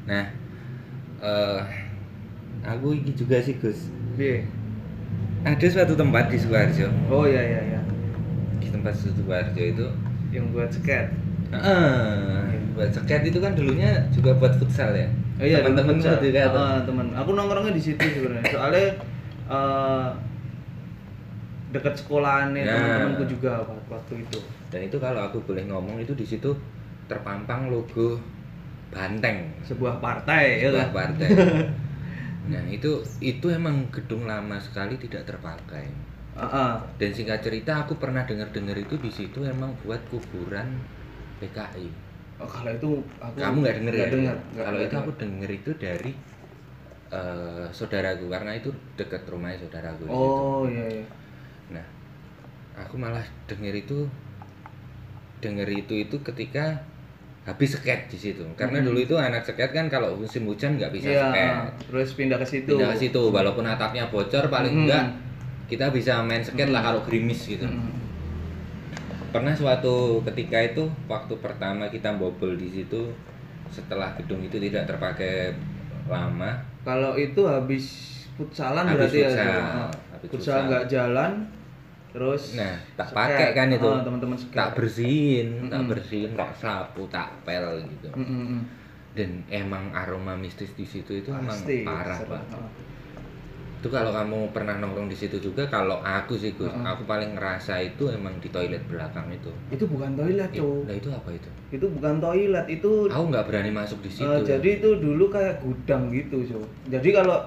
[0.05, 0.21] Nah,
[1.17, 1.61] eh
[2.61, 3.89] aku ini juga sih Gus.
[4.13, 4.45] Iya.
[5.41, 6.93] Ada suatu tempat di Sukoharjo.
[7.09, 7.81] oh iya iya iya
[8.61, 9.85] Di tempat Sukoharjo itu
[10.29, 11.09] yang buat sket
[11.49, 12.45] Ah,
[12.77, 15.09] buat seket itu kan dulunya juga buat futsal ya.
[15.41, 16.21] Oh iya, teman-teman futsal.
[16.21, 16.61] juga tuh.
[16.61, 17.05] Ah, teman.
[17.17, 18.45] Aku nongkrongnya di situ sebenarnya.
[18.53, 18.87] Soalnya
[19.49, 20.07] eh
[21.75, 22.73] dekat sekolahannya Ya.
[22.73, 23.51] teman-temanku juga
[23.91, 24.39] waktu- itu.
[24.71, 26.51] Dan itu kalau aku boleh ngomong itu di situ
[27.11, 28.17] terpampang logo
[28.95, 30.95] Banteng Sebuah partai ya sebuah kan.
[30.95, 31.29] partai.
[32.45, 35.85] Nah itu itu emang gedung lama sekali tidak terpakai.
[36.37, 36.71] Ah, ah.
[37.01, 40.67] Dan singkat cerita aku pernah dengar-dengar itu di situ emang buat kuburan
[41.41, 41.87] PKI.
[42.37, 43.99] Oh, kalau itu aku Kamu nggak denger ya?
[43.99, 44.37] nggak dengar.
[44.53, 45.21] nggak- Kalau itu aku dengar.
[45.25, 46.11] denger itu dari
[47.15, 48.69] eh, saudaraku karena itu
[48.99, 50.03] dekat rumahnya saudaraku.
[50.09, 51.05] Oh iya iya.
[51.71, 51.85] Nah,
[52.75, 54.05] aku malah denger itu
[55.39, 56.81] denger itu itu ketika
[57.45, 58.41] habis sket di situ.
[58.57, 58.87] Karena Hmm.
[58.89, 61.53] dulu itu anak sket kan kalau musim hujan nggak bisa Iya, sket.
[61.89, 62.69] terus pindah ke situ.
[62.73, 64.83] Pindah ke situ walaupun atapnya bocor paling Hmm.
[64.89, 65.05] enggak
[65.65, 66.81] kita bisa main lah Hmm.
[66.83, 67.65] kalau gerimis gitu.
[67.65, 67.93] Mm.
[69.29, 73.11] Pernah suatu ketika itu waktu pertama kita bobol di situ
[73.67, 75.51] setelah gedung itu tidak terpakai
[76.07, 76.55] lama
[76.85, 77.85] Kalau itu habis
[78.37, 79.59] futsalan Habis berarti futsal, ya.
[80.13, 80.61] Habis Futsal futsal.
[80.69, 81.31] nggak jalan
[82.15, 83.83] terus Nah, tak pakai kan itu.
[83.91, 85.91] Ah, teman-teman tak bersihin, tak Mm-mm.
[85.91, 88.07] bersihin, tak sapu, tak pel gitu.
[88.15, 88.61] Mm, mm, mm.
[89.15, 92.39] Dan emang aroma mistis di situ itu emang Pasti, parah, serem.
[92.39, 92.71] Pak.
[93.83, 96.83] Itu kalau kamu pernah nongkrong di situ juga, kalau aku sih Gus, Heeh.
[96.87, 99.51] aku paling ngerasa itu emang di toilet belakang itu.
[99.69, 100.87] Itu bukan toilet, Cuk.
[100.87, 101.49] Nah itu apa itu?
[101.69, 104.25] Itu bukan toilet, itu Aku nggak berani masuk di situ.
[104.25, 106.65] Eh, jadi itu dulu kayak gudang gitu, Cuk.
[106.89, 107.37] Jadi kalau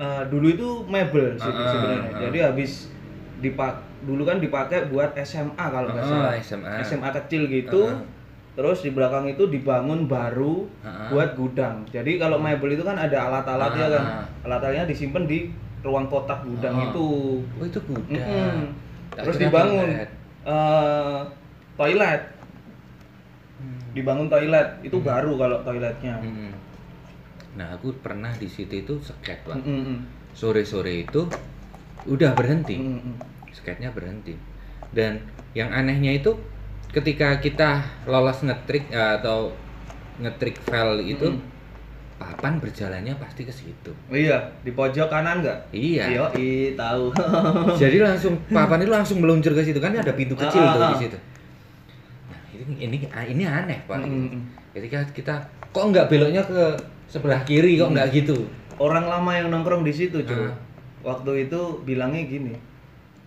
[0.00, 2.10] eh, dulu itu mebel sih Ah, ah, sebenarnya.
[2.10, 2.20] ah.
[2.26, 2.72] Jadi habis
[3.36, 6.32] dipak dulu kan dipakai buat SMA kalau nggak Ah, salah.
[6.36, 6.70] SMA.
[6.80, 7.88] SMA kecil gitu.
[7.88, 8.00] Ah.
[8.54, 11.08] Terus di belakang itu dibangun baru ah.
[11.08, 11.82] buat gudang.
[11.86, 14.04] Jadi kalau mebel itu kan ada alat-alatnya Ah, kan.
[14.44, 15.50] Alat-alatnya disimpan di
[15.80, 16.84] ruang kotak gudang Ah.
[16.86, 17.06] itu.
[17.42, 18.14] Oh itu gudang.
[18.14, 18.60] Mm-mm.
[19.10, 20.10] Tak Terus dibangun toilet.
[20.44, 21.20] eh,
[21.74, 22.22] toilet.
[23.56, 23.78] Hmm.
[23.92, 25.06] Dibangun toilet itu Hmm.
[25.06, 26.14] baru kalau toiletnya.
[26.16, 26.50] Hmm.
[27.54, 29.54] Nah aku pernah di situ itu sket pak.
[29.56, 30.02] Mm-mm.
[30.32, 31.20] Sore-sore itu
[32.06, 32.76] udah berhenti.
[33.50, 34.34] Skatenya berhenti
[34.90, 35.18] dan
[35.52, 36.34] yang anehnya itu
[36.90, 39.50] ketika kita lolos ngetrik eh, atau
[40.16, 41.42] ngetrik file itu Mm.
[42.16, 45.58] papan berjalannya pasti ke situ Oh iya, di pojok kanan nggak?
[45.70, 47.10] iya Yo, i tahu.
[47.80, 50.88] jadi langsung papan itu langsung meluncur ke situ kan ada pintu kecil Ah, tuh ah,
[50.88, 51.00] di ah.
[51.00, 51.18] situ
[52.24, 54.38] nah ini ini ini aneh pak Mm-mm.
[54.70, 55.34] ketika kita
[55.68, 56.78] kok nggak beloknya ke
[57.08, 57.94] sebelah kiri kok Mm.
[57.94, 58.36] nggak gitu
[58.74, 60.34] Orang lama yang nongkrong di situ, cuy.
[60.40, 60.50] Ah.
[61.04, 62.54] Waktu itu bilangnya gini.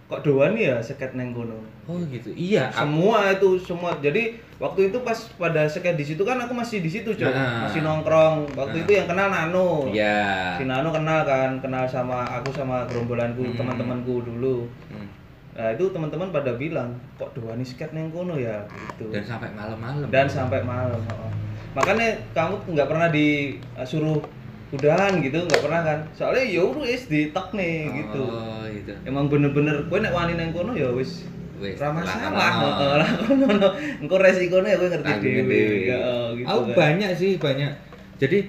[0.08, 2.32] kok doan ya seket neng kono Oh gitu.
[2.32, 2.72] Iya.
[2.72, 6.80] aku- semua itu semua jadi waktu itu pas pada seket di situ kan aku masih
[6.80, 7.68] di situ cuy Nah.
[7.68, 8.84] masih nongkrong waktu Nah.
[8.84, 10.56] itu yang kenal Nano Iya.
[10.56, 13.60] si Nano kenal kan kenal sama aku sama gerombolanku Hmm.
[13.60, 15.12] teman-temanku dulu Hmm.
[15.54, 16.88] nah itu teman-teman pada bilang
[17.20, 20.08] kok doan sket neng kono ya gitu Dan sampai malam-malam.
[20.08, 21.32] dan sampai malam oh.
[21.74, 24.24] makanya kamu nggak pernah disuruh
[24.68, 28.92] udahan gitu nggak pernah kan soalnya ya wis di tek nih gitu Oh, gitu.
[29.04, 31.24] emang bener-bener gue nek wani neng kono ya wis
[31.58, 32.54] Wis, Ra lah, masalah,
[33.26, 33.70] kono no.
[33.98, 35.62] Engko resikonya ya gue ngerti dhewe.
[35.82, 35.98] gitu.
[36.46, 36.76] Aku kan.
[36.78, 37.74] banyak sih banyak.
[38.22, 38.46] Jadi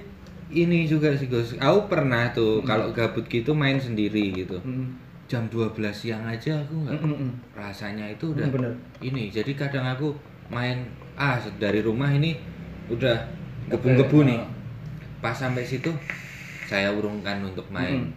[0.52, 1.56] ini juga sih Gus.
[1.56, 2.68] Aku pernah tuh Hmm.
[2.68, 4.60] kalau gabut gitu main sendiri gitu.
[4.60, 4.92] Mm,
[5.24, 7.32] Jam 12 siang aja aku nggak mm, mm, mm.
[7.56, 8.72] rasanya itu udah Mm, bener.
[9.00, 9.32] ini.
[9.32, 10.12] Jadi kadang aku
[10.48, 10.84] main
[11.16, 12.36] ah dari rumah ini
[12.88, 13.16] udah
[13.72, 14.40] gebu-gebu nih.
[15.18, 15.90] Pas sampai situ
[16.68, 18.06] saya urungkan untuk main.
[18.06, 18.12] Mm.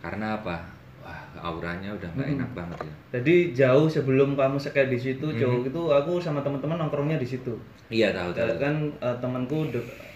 [0.00, 0.56] Karena apa?
[1.04, 2.34] Wah, auranya udah nggak Mm.
[2.40, 2.94] enak banget ya.
[3.18, 5.38] Jadi jauh sebelum kamu seket di situ, Mm.
[5.38, 7.54] jauh itu aku sama teman-teman nongkrongnya di situ.
[7.88, 8.48] Iya tahu tahu.
[8.58, 9.68] Kan eh, temanku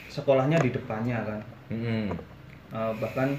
[0.09, 1.41] sekolahnya di depannya kan.
[1.73, 2.13] Mm-mm.
[2.73, 3.33] Eh, bahkan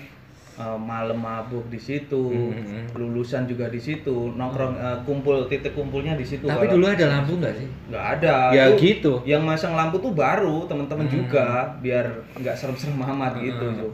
[0.54, 2.94] eh, malam mabuk di situ, Mm-mm.
[2.94, 6.46] lulusan juga di situ, nongkrong eh, kumpul titik kumpulnya di situ.
[6.46, 7.68] Tapi Kalau- dulu ada lampu nggak sih?
[7.90, 8.36] nggak ada.
[8.52, 9.14] Ya Itu gitu.
[9.24, 11.16] Yang masang lampu tuh baru teman-teman Hmm.
[11.16, 11.46] juga,
[11.80, 12.06] biar
[12.36, 13.66] nggak serem-serem amat gitu.
[13.66, 13.78] Hmm.
[13.78, 13.88] Jo.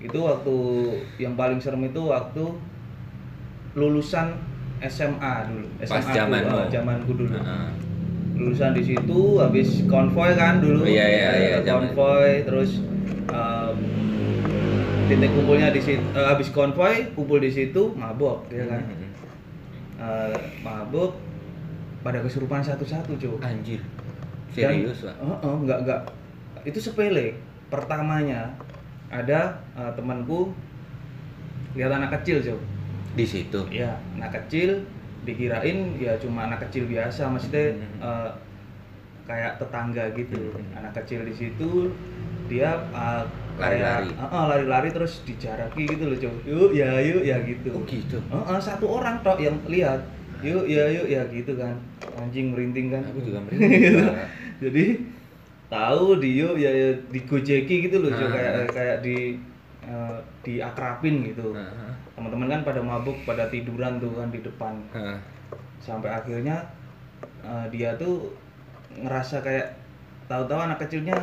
[0.00, 0.56] Itu waktu
[1.18, 2.44] yang paling serem itu waktu
[3.72, 4.34] lulusan
[4.80, 5.66] SMA dulu.
[5.78, 6.48] Pas SMA zamanmu.
[6.48, 7.34] ku, eh, zamanku dulu.
[7.34, 7.68] Heeh.
[8.32, 10.82] Lulusan di situ, habis konvoy kan dulu.
[10.82, 11.92] Iya, iya, iya, zaman.
[11.92, 12.80] konvoy, terus
[13.28, 13.70] eh,
[15.10, 16.04] titik kumpulnya di situ.
[16.14, 18.82] eh, habis konvoy, kumpul di situ, mabok, ya kan.
[19.98, 21.18] Eh, mabuk,
[22.00, 23.36] pada kesurupan satu-satu, cuy.
[23.42, 23.82] Anjir.
[24.54, 25.14] Serius, Pak?
[25.18, 26.00] Oh, oh, enggak enggak.
[26.62, 27.34] Itu sepele.
[27.66, 28.54] Pertamanya
[29.10, 30.54] ada eh, temanku
[31.74, 32.56] lihat anak kecil, Jo.
[33.18, 33.66] Di situ.
[33.68, 34.86] Ya, anak kecil
[35.26, 37.98] dikirain ya cuma anak kecil biasa, maksudnya Hmm.
[37.98, 38.30] eh,
[39.26, 40.54] kayak tetangga gitu.
[40.54, 40.78] Hmm.
[40.78, 41.90] Anak kecil di situ
[42.46, 43.26] dia kayak
[43.60, 44.08] Lari-lari.
[44.10, 46.30] eh, lari-lari terus dijaraki gitu loh, Jo.
[46.48, 47.70] Yuk, ya yuk ya gitu.
[47.76, 48.16] Oh gitu.
[48.18, 50.00] Eh, satu orang tok yang lihat.
[50.40, 51.76] Yuk, ya yuk ya gitu kan.
[52.16, 53.02] Anjing merinding kan.
[53.04, 54.08] Aku juga merinding.
[54.08, 54.26] Pak.
[54.60, 54.84] jadi
[55.70, 58.10] tahu dia ya, ya digojeki gitu loh.
[58.10, 58.28] Ah.
[58.32, 59.38] kayak kayak di
[59.80, 61.52] eh, diakrapin gitu
[62.12, 64.76] teman-teman kan pada mabuk pada tiduran tuh kan di depan
[65.80, 66.60] sampai akhirnya
[67.40, 68.28] eh, dia tuh
[68.92, 69.72] ngerasa kayak
[70.28, 71.16] tahu-tahu anak kecilnya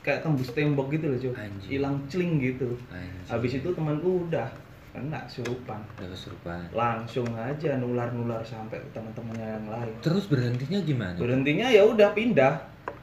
[0.00, 1.18] kayak tembus tembok gitu loh.
[1.32, 1.68] Anjing.
[1.68, 3.24] hilang celing gitu Anjir.
[3.28, 4.48] habis itu temanku udah
[4.90, 6.60] kena surupan Udah kesurupan.
[6.72, 11.14] langsung aja nular-nular sampai ke teman-temannya yang lain Terus berhentinya gimana?
[11.14, 12.58] berhentinya ya udah pindah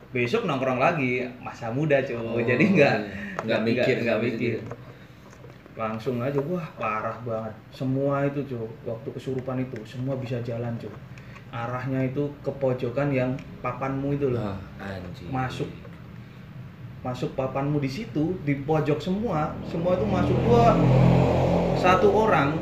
[0.08, 3.16] besok nongkrong lagi masa muda cuy Oh, jadi nggak iya.
[3.38, 4.56] Nggak mikir nggak mikir
[5.78, 10.90] langsung aja wah parah banget semua itu cuy waktu kesurupan itu semua bisa jalan cuy
[11.48, 15.30] arahnya itu ke pojokan yang papanmu itu loh anjir.
[15.30, 15.70] Masuk.
[17.06, 20.74] Masuk papanmu di situ di pojok semua semua itu masuk gua
[21.78, 22.58] satu orang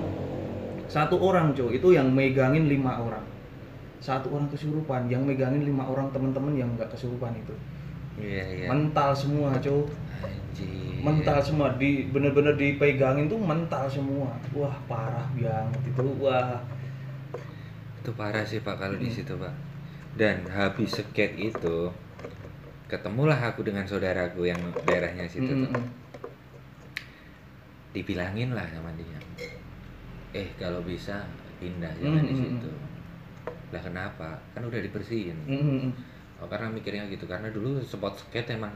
[0.85, 3.25] satu orang cuy itu yang megangin lima orang.
[3.97, 7.55] Satu orang kesurupan yang megangin lima orang teman-teman yang nggak kesurupan itu.
[8.15, 8.67] Iya, iya.
[8.71, 9.83] mental semua cuy
[11.03, 14.31] mental semua di bener-bener dipegangin tuh mental semua.
[14.55, 16.61] Wah parah banget itu wah.
[18.01, 19.17] Itu parah sih Pak kalau di Hmm.
[19.17, 19.53] situ, Pak.
[20.15, 21.91] Dan habis skate itu
[22.91, 25.69] ketemulah aku dengan saudaraku yang daerahnya situ Mm, tuh.
[25.69, 25.85] mm, mm.
[27.95, 29.19] Dibilangin lah sama dia.
[30.35, 31.23] Eh, kalau bisa
[31.63, 32.69] pindah jangan Mm, di mm, situ.
[33.71, 34.29] Lah kenapa?
[34.53, 35.37] Kan udah dibersihin.
[35.47, 35.91] Mm, mm, mm.
[36.43, 38.75] Oh, karena mikirnya gitu karena dulu spot skate emang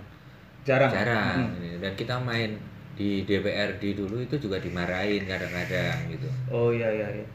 [0.63, 1.59] jarang jarang Mm.
[1.59, 1.69] ini.
[1.83, 2.51] dan kita main
[2.95, 7.25] di DPRD dulu itu juga dimarahin kadang-kadang gitu oh iya iya iya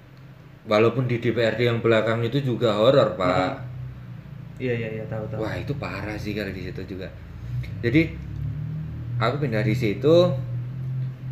[0.64, 3.73] walaupun di DPRD yang belakang itu juga horor pak
[4.62, 5.40] iya iya iya tahu tahu.
[5.42, 7.08] Wah itu parah sih kalau di situ juga.
[7.82, 8.02] Jadi
[9.18, 10.14] aku pindah di situ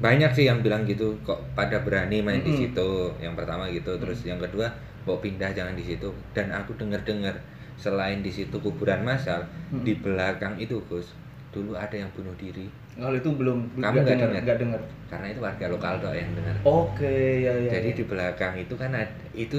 [0.02, 2.74] banyak sih yang bilang gitu kok pada berani main di Mm-mm.
[2.74, 2.90] situ
[3.22, 4.66] yang pertama gitu terus yang kedua
[5.06, 6.10] mau pindah jangan di situ.
[6.34, 7.38] Dan aku dengar dengar
[7.78, 9.86] selain di situ kuburan massal Mm-mm.
[9.86, 11.14] di belakang itu Gus
[11.54, 12.66] dulu ada yang bunuh diri.
[12.98, 14.40] Kalau itu belum Kamu nggak dengar?
[14.42, 14.80] nggak dengar.
[15.08, 16.54] Karena itu warga lokal tuh yang dengar.
[16.66, 17.14] Oke
[17.46, 17.98] ya ya jadi ya.
[18.02, 19.58] di belakang itu kan ada, itu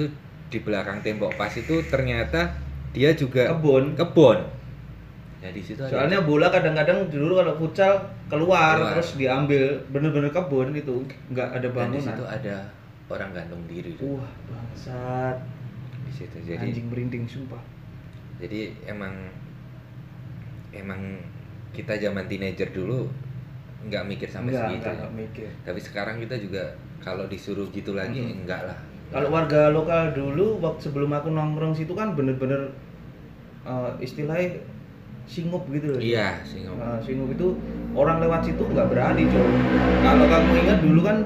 [0.52, 2.52] di belakang tembok pas itu ternyata
[2.94, 3.92] dia juga kebun.
[3.92, 4.38] Kebun.
[5.42, 7.92] Ya di situ ada- soalnya bola kadang-kadang dulu kalau futsal
[8.26, 8.90] keluar, Keluar.
[8.94, 12.06] terus diambil bener-bener kebun itu nggak ada dan di bangunan.
[12.06, 12.56] situ ada
[13.04, 15.36] orang gantung diri tuh, wah bangsat.
[16.06, 16.36] Di situ.
[16.40, 17.60] Jadi anjing merinding sumpah.
[18.38, 19.12] Jadi emang
[20.72, 21.00] emang
[21.70, 23.06] kita zaman teenager dulu
[23.84, 24.80] nggak mikir sampai Nggak, segitu.
[24.80, 25.00] nggak, ya.
[25.02, 25.48] nggak mikir.
[25.60, 26.62] Tapi sekarang kita juga
[26.98, 28.42] kalau disuruh gitu lagi Mm-mm.
[28.42, 28.78] enggak lah
[29.14, 32.74] Kalau warga lokal dulu waktu sebelum aku nongkrong situ kan bener-bener
[33.62, 34.58] eh, istilahnya
[35.30, 36.00] singup gitu loh.
[36.02, 36.66] Iya, sih.
[36.66, 37.54] Nah, singup itu
[37.94, 39.48] orang lewat situ nggak berani cuy.
[40.02, 41.16] Kalau kamu ingat dulu kan,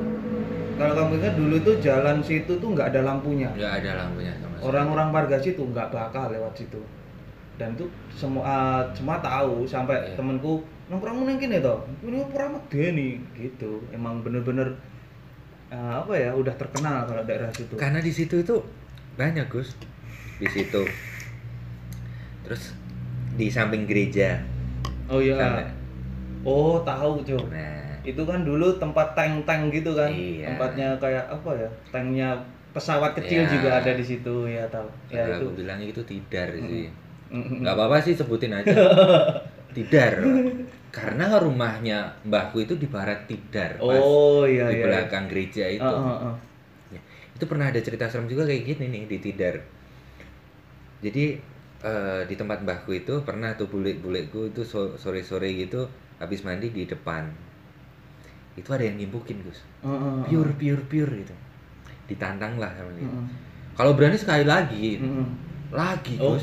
[0.76, 3.48] kalau kamu ingat dulu itu jalan situ tuh nggak ada lampunya.
[3.56, 4.66] Nggak ada lampunya sama sekali.
[4.68, 6.84] Orang-orang warga situ nggak bakal lewat situ.
[7.56, 10.20] Dan itu semua ah, semua tahu sampai Iya.
[10.20, 10.62] temenku
[10.92, 11.88] nongkrong neng kene toh.
[12.04, 13.82] Ini pura nih gitu.
[13.90, 14.78] Emang bener-bener
[15.68, 17.74] ah, apa ya udah terkenal kalau daerah situ.
[17.76, 18.56] Karena di situ itu
[19.14, 19.74] banyak Gus.
[20.38, 20.82] Di situ.
[22.46, 22.72] Terus
[23.36, 24.40] di samping gereja.
[25.08, 25.68] Oh iya.
[26.46, 27.36] Oh tahu cuy.
[27.50, 30.54] Nah, itu kan dulu tempat tank-tank gitu kan Iya.
[30.54, 32.28] tempatnya kayak apa ya tanknya
[32.72, 33.50] pesawat kecil Iya.
[33.52, 36.88] juga ada di situ ya tahu ya kalau itu aku bilangnya itu tidar sih.
[37.32, 38.72] Nggak apa-apa sih sebutin aja.
[39.76, 40.12] tidar.
[40.88, 43.76] Karena rumahnya mbahku itu di barat tidar.
[43.76, 45.84] Pas oh iya di iya belakang gereja itu.
[45.84, 46.36] Ah, ah.
[46.88, 47.00] Ya,
[47.36, 49.60] itu pernah ada cerita serem juga kayak gini nih di Tidar.
[51.04, 51.24] Jadi
[51.84, 55.86] eh, di tempat mbahku itu pernah tuh bule-buleku itu so- sore-sore gitu
[56.18, 57.28] habis mandi di depan.
[58.58, 59.62] Itu ada yang nimbukin Gus.
[59.84, 60.14] Ah, ah, ah.
[60.26, 61.34] Pure pure pure gitu.
[62.08, 63.04] Ditantang lah sama dia.
[63.06, 63.26] Mm-mm.
[63.78, 65.28] Kalau berani sekali lagi, Mm-mm.
[65.70, 66.32] lagi Hmm.
[66.34, 66.42] oke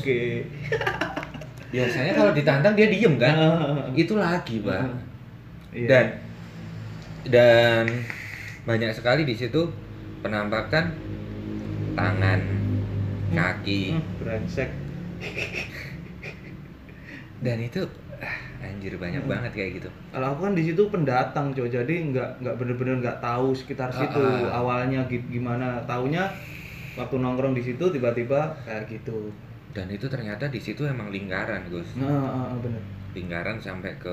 [1.72, 3.34] Biasanya kalau ditantang dia diem kan.
[3.92, 4.62] Itu lagi.
[4.62, 4.90] Mm-mm.
[5.74, 5.86] Iya.
[5.90, 6.06] Dan
[7.26, 7.84] dan
[8.62, 9.66] banyak sekali di situ
[10.22, 10.94] penampakan
[11.98, 12.40] tangan,
[13.34, 14.70] kaki, Hmm, brengsek
[17.40, 17.84] dan itu
[18.18, 19.30] ah, anjir banyak Hmm.
[19.30, 19.88] banget kayak gitu.
[20.10, 23.96] kalau aku kan di situ pendatang coy jadi nggak nggak bener-bener nggak tahu sekitar Ah,
[24.02, 24.64] situ ah.
[24.64, 26.24] awalnya gi- gimana taunya
[26.96, 29.28] waktu nongkrong di situ tiba-tiba kayak gitu
[29.76, 31.84] Dan itu ternyata di situ emang lingkaran, Gus.
[31.94, 32.80] nah ah, ah, bener
[33.12, 34.12] Lingkaran sampai ke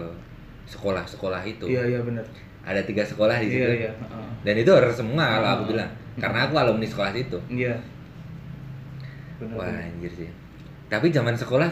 [0.65, 1.65] sekolah-sekolah itu.
[1.65, 2.23] iya iya bener
[2.61, 3.63] Ada tiga sekolah di situ.
[3.63, 4.27] iya iya ah, ah.
[4.41, 5.69] Dan itu horor semua kalau aku Ah.
[5.69, 5.91] bilang.
[6.13, 7.39] Karena aku alumni sekolah situ.
[7.49, 7.75] Iya.
[9.37, 9.55] Benar.
[9.57, 10.29] Wah, anjir sih.
[10.85, 11.71] Tapi zaman sekolah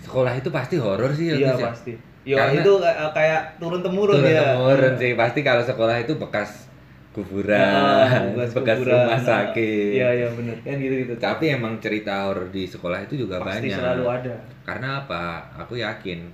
[0.00, 1.66] sekolah itu pasti horor sih ya, Iya ya?
[1.68, 1.92] pasti.
[2.22, 2.72] Ya Karena- itu
[3.12, 4.56] kayak, turun temurun Turun ya.
[4.56, 6.68] temurun sih pasti kalau sekolah itu bekas
[7.10, 8.22] kuburan, Ah,
[8.54, 9.02] bekas, kuburan.
[9.02, 9.90] rumah sakit.
[9.98, 10.54] Iya iya benar.
[10.62, 11.12] Kan gitu-gitu.
[11.18, 13.76] Tapi emang cerita horor di sekolah itu juga Pasti banyak.
[13.76, 14.34] selalu ada.
[14.62, 15.22] Karena apa?
[15.58, 16.30] Aku yakin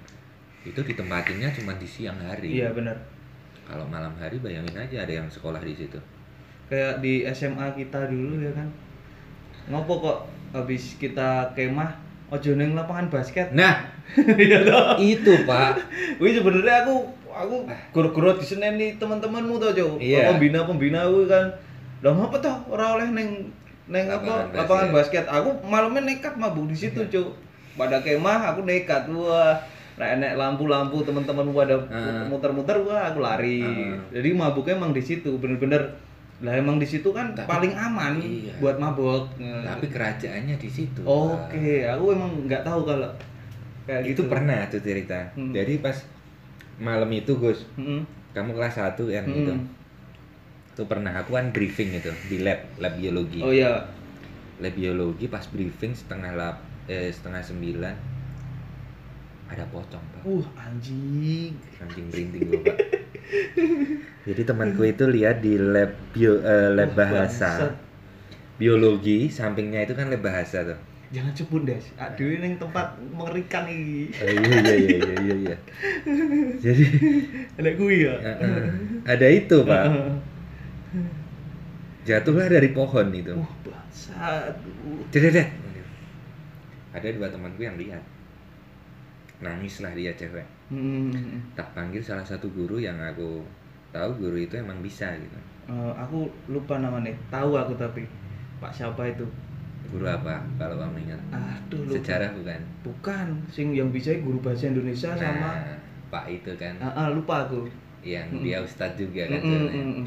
[0.63, 2.61] itu ditempatinnya cuma di siang hari.
[2.61, 2.97] Iya benar.
[3.65, 5.97] Kalau malam hari bayangin aja ada yang sekolah di situ.
[6.69, 8.69] Kayak di SMA kita dulu ya kan.
[9.67, 10.19] Ngopo kok
[10.53, 11.91] habis kita kemah
[12.29, 13.49] ojo neng lapangan basket.
[13.51, 13.81] Nah,
[14.39, 14.61] Iya
[15.01, 15.73] itu Pak.
[16.21, 16.95] Wih sebenarnya aku
[17.37, 17.57] aku
[17.93, 19.87] guru-guru di Senen nih teman-temanmu tuh Jo.
[19.97, 20.33] Iya.
[20.33, 21.47] Pembina-pembina aku kan.
[22.01, 23.53] Lah ngapa toh ora oleh neng
[23.87, 25.25] neng apa Lapangan basket.
[25.25, 27.13] Aku malamnya nekat mabuk di situ, Iya.
[27.13, 27.29] Cuk.
[27.77, 29.53] Pada kemah aku nekat wah.
[29.97, 32.25] Nah, enek lampu-lampu teman-teman pada Ah.
[32.27, 33.65] muter-muter wah aku lari.
[33.65, 33.97] Ah.
[34.11, 35.89] Jadi mabuknya emang di situ bener-bener
[36.37, 38.53] lah emang di situ kan Tapi- paling aman iya.
[38.61, 39.25] buat mabuk.
[39.41, 41.01] Tapi kerajaannya di situ.
[41.01, 43.09] Oke, aku emang nggak tahu kalau
[43.89, 44.29] kayak Itu gitu.
[44.29, 45.17] pernah tuh cerita.
[45.33, 45.57] Hmm.
[45.57, 45.97] Jadi pas
[46.77, 48.05] malam itu Gus, Mm-mm.
[48.33, 49.39] kamu kelas 1 yang Mm.
[49.41, 49.53] itu.
[50.77, 53.41] Itu pernah aku kan briefing itu di lab, lab biologi.
[53.41, 53.89] Oh iya.
[54.61, 57.97] Lab biologi pas briefing setengah lap, eh, setengah sembilan
[59.47, 61.55] ada pocong pak, Uh, anjing.
[61.79, 62.77] anjing berinting gue pak.
[64.27, 67.73] Jadi temanku itu lihat di lab bio, eh, lab Wah, bahasa bangsat.
[68.59, 70.79] biologi, sampingnya itu kan lab bahasa tuh.
[71.17, 71.81] Jangan cepun des.
[71.97, 74.13] Aduh ini tempat mengerikan ini.
[74.21, 75.35] Oh, iya iya iya iya iya.
[75.49, 75.57] iya.
[76.65, 76.85] Jadi
[77.57, 78.15] Ada gue ya.
[78.21, 78.65] eh, eh,
[79.09, 80.13] ada itu pak,
[82.05, 83.33] jatuhlah dari pohon itu.
[83.33, 84.61] Wah, bangsat.
[84.85, 85.01] Uh.
[85.09, 85.49] Cedet.
[86.93, 88.05] Ada dua temanku yang lihat.
[89.41, 90.45] Nangis lah dia cewek.
[90.69, 91.41] Hmm.
[91.57, 93.41] Tak panggil salah satu guru yang aku
[93.89, 95.39] tahu guru itu emang bisa gitu.
[95.73, 97.09] Eh, aku lupa namanya.
[97.33, 98.05] Tahu aku tapi
[98.61, 99.25] Pak siapa itu?
[99.87, 101.21] Guru apa kalau kamu ingat?
[101.31, 101.95] Aduh, lupa.
[101.97, 102.61] Sejarah bukan?
[102.83, 107.45] Bukan, sing yang bisa guru bahasa Indonesia sama Nah, Pak itu kan ah, ah, lupa
[107.45, 107.67] aku.
[108.01, 108.47] yang Mm-mm.
[108.47, 109.43] dia ustadz juga kan.
[109.43, 109.95] Mm, mm, mm,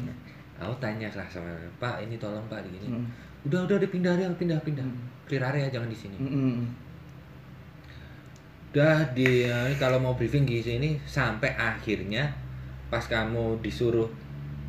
[0.60, 2.88] Aku tanya lah sama Pak ini tolong Pak di gini.
[2.90, 3.04] Mm,
[3.44, 4.84] Udah udah dipindah dia pindah pindah.
[4.84, 5.00] Mm.
[5.28, 6.16] Clear area jangan di sini.
[6.16, 6.64] mm, mm, mm.
[8.70, 9.44] Udah di
[9.76, 12.30] kalau mau briefing di sini sampai akhirnya
[12.86, 14.06] pas kamu disuruh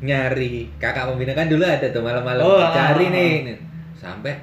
[0.02, 3.34] nyari kakak pembina kan dulu ada tuh malam-malam Oh, ah, cari ah, nih
[3.94, 4.34] sampai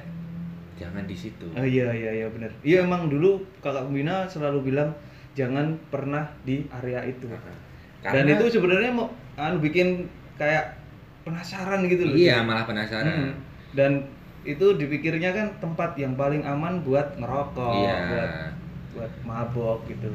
[0.80, 1.44] jangan di situ.
[1.52, 2.48] Oh iya iya iya benar.
[2.64, 4.90] Iya emang dulu kakak pembina selalu bilang
[5.36, 7.28] jangan pernah di area itu.
[8.00, 10.80] Dan Karena- itu sebenarnya mau anu bikin kayak
[11.20, 12.16] penasaran gitu loh.
[12.16, 13.12] iya malah penasaran.
[13.12, 13.32] Hmm.
[13.76, 14.08] Dan
[14.40, 17.96] itu dipikirnya kan tempat yang paling aman buat ngerokok, Iya.
[18.08, 18.30] buat
[18.90, 20.08] buat mabok gitu.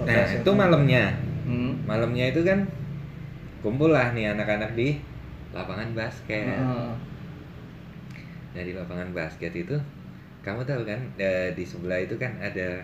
[0.00, 1.82] Nah itu malamnya, Hmm.
[1.84, 2.66] malamnya itu kan
[3.60, 5.02] kumpul lah nih anak-anak di
[5.50, 6.46] lapangan basket.
[6.46, 6.90] Heeh.
[8.54, 9.76] Nah di lapangan basket itu,
[10.46, 12.82] kamu tahu kan eh, di sebelah itu kan ada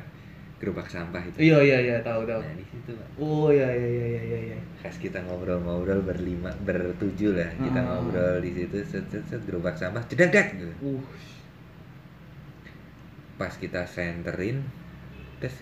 [0.61, 1.37] gerobak sampah itu.
[1.41, 2.41] Iya iya iya tahu tahu.
[2.45, 3.09] Nah di situ Pak.
[3.17, 4.39] Oh iya iya iya iya iya.
[4.53, 4.59] iya.
[4.85, 7.89] Pas kita ngobrol-ngobrol berlima, bertujuh lah, kita Hmm.
[7.89, 10.73] ngobrol di situ, set set set gerobak sampah, cedak gitu.
[10.85, 11.01] Uh.
[13.41, 14.61] Pas kita senterin,
[15.41, 15.55] tes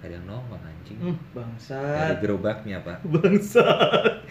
[0.00, 0.96] ada yang nongol anjing.
[0.96, 2.14] Hmm, Dari bangsat.
[2.18, 4.24] gerobaknya pak, Bangsat.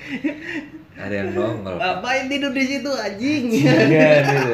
[0.96, 1.78] ada yang nongol.
[1.78, 3.44] Ngapain tidur di situ anjing?
[3.54, 4.54] Iya gitu.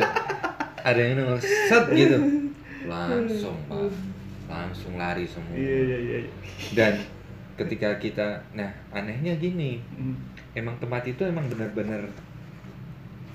[0.84, 2.18] Ada yang nongol set gitu.
[2.86, 3.90] Langsung pak,
[4.46, 5.56] langsung lari semua.
[5.56, 6.18] Iya iya iya.
[6.22, 6.32] iya.
[6.76, 6.94] Dan
[7.56, 10.20] ketika kita, nah anehnya gini, Hmm.
[10.52, 12.04] emang tempat itu emang benar-benar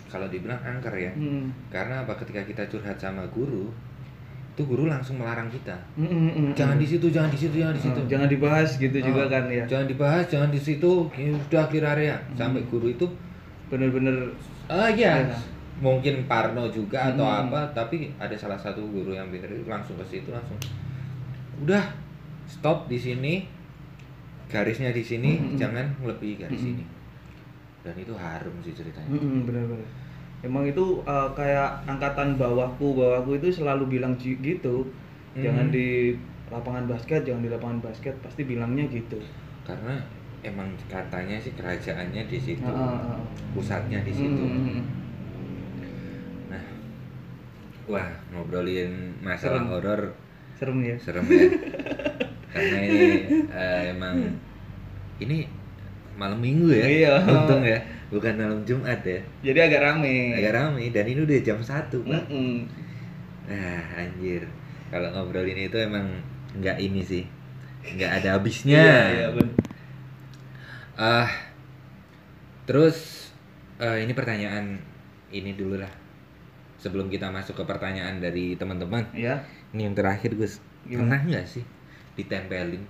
[0.06, 1.10] kalau dibilang angker ya.
[1.10, 1.48] Hmm.
[1.68, 2.12] Karena apa?
[2.14, 3.72] Ketika kita curhat sama guru,
[4.50, 5.72] itu guru langsung melarang kita.
[5.96, 6.82] Hmm, hmm, hmm, Jangan hmm.
[6.82, 8.00] di situ, jangan di situ, jangan di situ.
[8.02, 9.64] Oh, jangan dibahas gitu juga Oh, kan ya.
[9.64, 10.92] Jangan dibahas, jangan di situ.
[11.14, 12.16] ya Udah clear area.
[12.34, 13.06] Sampai guru itu,
[13.70, 14.26] Bener-bener
[14.66, 15.38] ah ya, Iya.
[15.78, 17.70] mungkin Parno juga atau apa.
[17.70, 20.58] Tapi ada salah satu guru yang bener langsung ke situ langsung.
[21.62, 21.94] Udah,
[22.50, 23.46] stop di sini.
[24.50, 26.82] Garisnya di sini, jangan melebihi garis ini.
[27.86, 29.06] Dan itu harum sih ceritanya.
[29.14, 29.86] Mm-mm, bener-bener.
[30.40, 34.88] Emang itu uh, kayak angkatan bawahku, bawahku itu selalu bilang gitu.
[35.36, 35.42] Hmm.
[35.44, 36.16] Jangan di
[36.50, 39.20] lapangan basket, jangan di lapangan basket, pasti bilangnya gitu.
[39.68, 40.00] Karena
[40.40, 43.20] emang katanya sih kerajaannya di situ, ah.
[43.52, 44.40] pusatnya di situ.
[44.40, 44.80] Mm-mm.
[46.48, 46.64] Nah,
[47.86, 50.16] wah ngobrolin masalah horor
[50.56, 50.96] Serem ya.
[51.00, 51.48] serem ya.
[52.52, 53.08] Karena ini
[53.48, 54.16] eh, emang
[55.22, 55.59] ini
[56.20, 57.12] malam minggu ya, Iya.
[57.24, 57.80] untung ya,
[58.12, 59.16] bukan malam Jumat ya.
[59.40, 60.36] Jadi agak rame.
[60.36, 62.28] Agak ramai dan ini udah jam satu pak.
[62.28, 62.68] Mm-mm.
[63.48, 64.44] Nah anjir,
[64.92, 66.04] kalau ngobrolin itu emang
[66.52, 67.24] nggak ini sih,
[67.96, 68.76] nggak ada habisnya.
[68.76, 69.00] Iya,
[69.32, 69.44] iya.
[70.94, 71.32] Ah,
[72.68, 73.30] terus
[73.80, 74.76] eh, ini pertanyaan
[75.30, 75.90] ini dulu lah.
[76.76, 79.44] Sebelum kita masuk ke pertanyaan dari teman-teman, Iya.
[79.72, 80.60] ini yang terakhir Gus.
[80.84, 81.16] Gimana?
[81.16, 81.64] Pernah nggak sih
[82.16, 82.80] ditempelin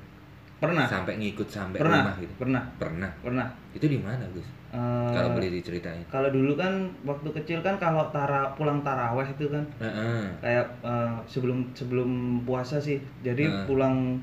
[0.61, 0.85] Pernah.
[0.85, 2.05] sampai ngikut sampai Pernah.
[2.05, 2.33] rumah gitu?
[2.37, 2.63] Pernah.
[2.77, 3.11] Pernah.
[3.19, 3.47] Pernah.
[3.73, 4.45] Itu di mana Gus?
[4.71, 6.05] Eh, Kalau boleh diceritain.
[6.07, 6.71] kalau dulu kan
[7.03, 10.23] waktu kecil kan kalau tara pulang taraweh itu kan Heeh.
[10.39, 12.11] kayak eh, sebelum sebelum
[12.45, 13.67] puasa sih jadi Nah.
[13.67, 14.23] pulang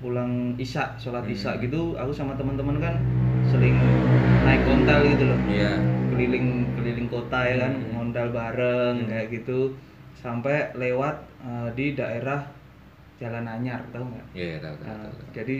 [0.00, 1.30] pulang isya sholat Hmm.
[1.30, 2.98] isya gitu aku sama teman-teman kan
[3.44, 3.76] sering
[4.42, 5.76] naik ontel gitu loh Iya.
[6.10, 8.10] keliling keliling kota ya kan Hmm.
[8.10, 9.06] bareng Hmm.
[9.06, 9.76] kayak gitu
[10.12, 12.42] sampai lewat eh, di daerah
[13.20, 14.86] Jalan Anyar tahu nggak Iya, tahu tahu.
[14.86, 15.30] Nah, tahu, tahu.
[15.30, 15.58] jadi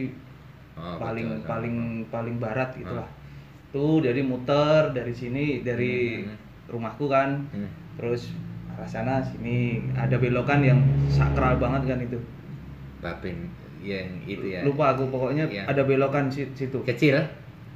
[0.72, 2.10] Oh, paling betul, paling tahu.
[2.10, 3.10] paling barat gitulah Ah.
[3.68, 6.34] tuh jadi muter dari sini dari Hmm.
[6.66, 7.68] rumahku kan Hmm.
[7.94, 8.32] terus
[8.70, 12.16] arah sana sini ada belokan yang sakral banget kan itu
[12.98, 13.44] Bapin
[13.78, 14.60] yang itu ya.
[14.62, 17.20] lupa aku pokoknya Yang- ada belokan si- situ Kecil.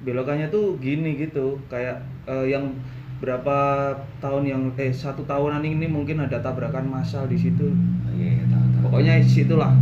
[0.00, 2.72] belokannya tuh gini gitu kayak eh, yang
[3.18, 3.88] berapa
[4.18, 8.44] tahun yang eh satu tahunan ini mungkin ada tabrakan massal di situ Oh, iya, iya,
[8.46, 8.63] tahu.
[8.94, 9.72] Pokoknya situlah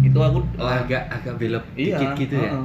[0.00, 2.50] itu aku Oh, agak agak belok iya dikit gitu ya.
[2.50, 2.64] heeh.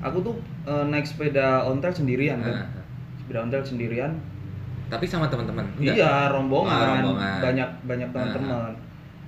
[0.00, 2.84] aku tuh eh, naik sepeda ontel sendirian kan Ah, ah.
[3.14, 4.12] sepeda ontel sendirian
[4.84, 5.64] Tapi sama teman-teman.
[5.76, 7.40] Iya rombongan, Oh, rombongan.
[7.42, 8.72] banyak banyak teman-teman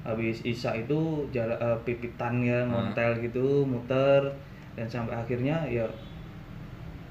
[0.01, 0.97] habis isya itu
[1.29, 2.65] jalan eh, pipitan ya Ah.
[2.67, 4.23] ngontel gitu muter
[4.73, 5.85] dan sampai akhirnya ya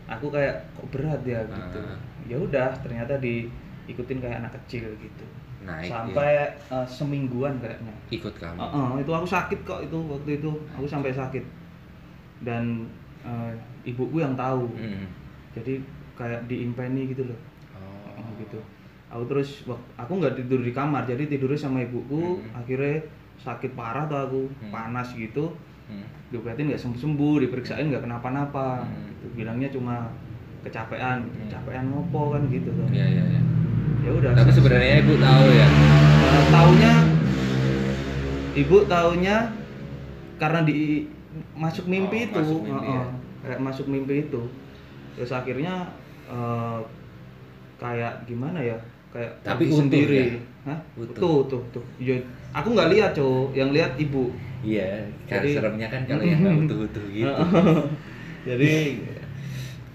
[0.08, 1.98] aku kayak kok berat ya gitu Ah.
[2.24, 5.26] ya udah ternyata diikutin kayak anak kecil gitu
[5.66, 8.58] Naik sampai eh, semingguan kayaknya ikut kamu.
[8.58, 11.44] Heeh, itu aku sakit kok itu waktu itu aku sampai sakit
[12.42, 12.86] dan
[13.22, 13.52] eh,
[13.84, 15.08] ibuku yang tahu Mm.
[15.52, 15.74] jadi
[16.14, 17.40] kayak diimpeni gitu loh
[17.74, 18.22] Oh.
[18.22, 18.60] Oh, gitu
[19.08, 19.50] aku terus
[19.96, 22.56] aku nggak tidur di kamar jadi tidurnya sama ibuku Hmm.
[22.56, 23.02] akhirnya
[23.38, 24.72] sakit parah tuh aku Hmm.
[24.72, 25.52] panas gitu
[25.86, 26.06] Hmm.
[26.30, 29.10] diobatin nggak sembuh sembuh diperiksain nggak kenapa-napa Hmm.
[29.10, 29.26] Gitu.
[29.36, 30.06] bilangnya cuma
[30.62, 31.46] kecapean Hmm.
[31.46, 33.42] kecapean ngopo kan gitu tuh Iya, iya, iya.
[34.06, 35.68] Ya udah Tapi sebenarnya ibu tahu ya.
[35.68, 36.92] Eh, taunya
[38.56, 39.36] ibu taunya
[40.36, 41.10] karena di
[41.54, 43.06] masuk mimpi Oh, itu masuk mimpi Heeh, ya.
[43.44, 44.42] kayak masuk mimpi itu
[45.14, 45.74] terus akhirnya
[46.28, 46.80] eh,
[47.76, 48.78] kayak gimana ya
[49.10, 50.40] kayak Tapi utuh sendiri ya?
[50.66, 50.80] Hah?
[50.96, 51.14] Utuh.
[51.16, 52.18] tuh tuh tuh ya,
[52.52, 57.06] aku nggak lihat cowok yang lihat ibu Iya, Jadi- seremnya kan kalau yang nggak utuh-utuh
[57.08, 57.30] gitu.
[58.44, 58.72] jadi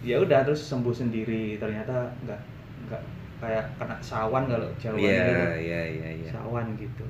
[0.01, 2.41] ya udah terus sembuh sendiri ternyata nggak
[2.87, 3.03] nggak
[3.40, 6.30] kayak kena sawan kalau Jawa Iya, iya, iya, iya.
[6.30, 7.04] sawan gitu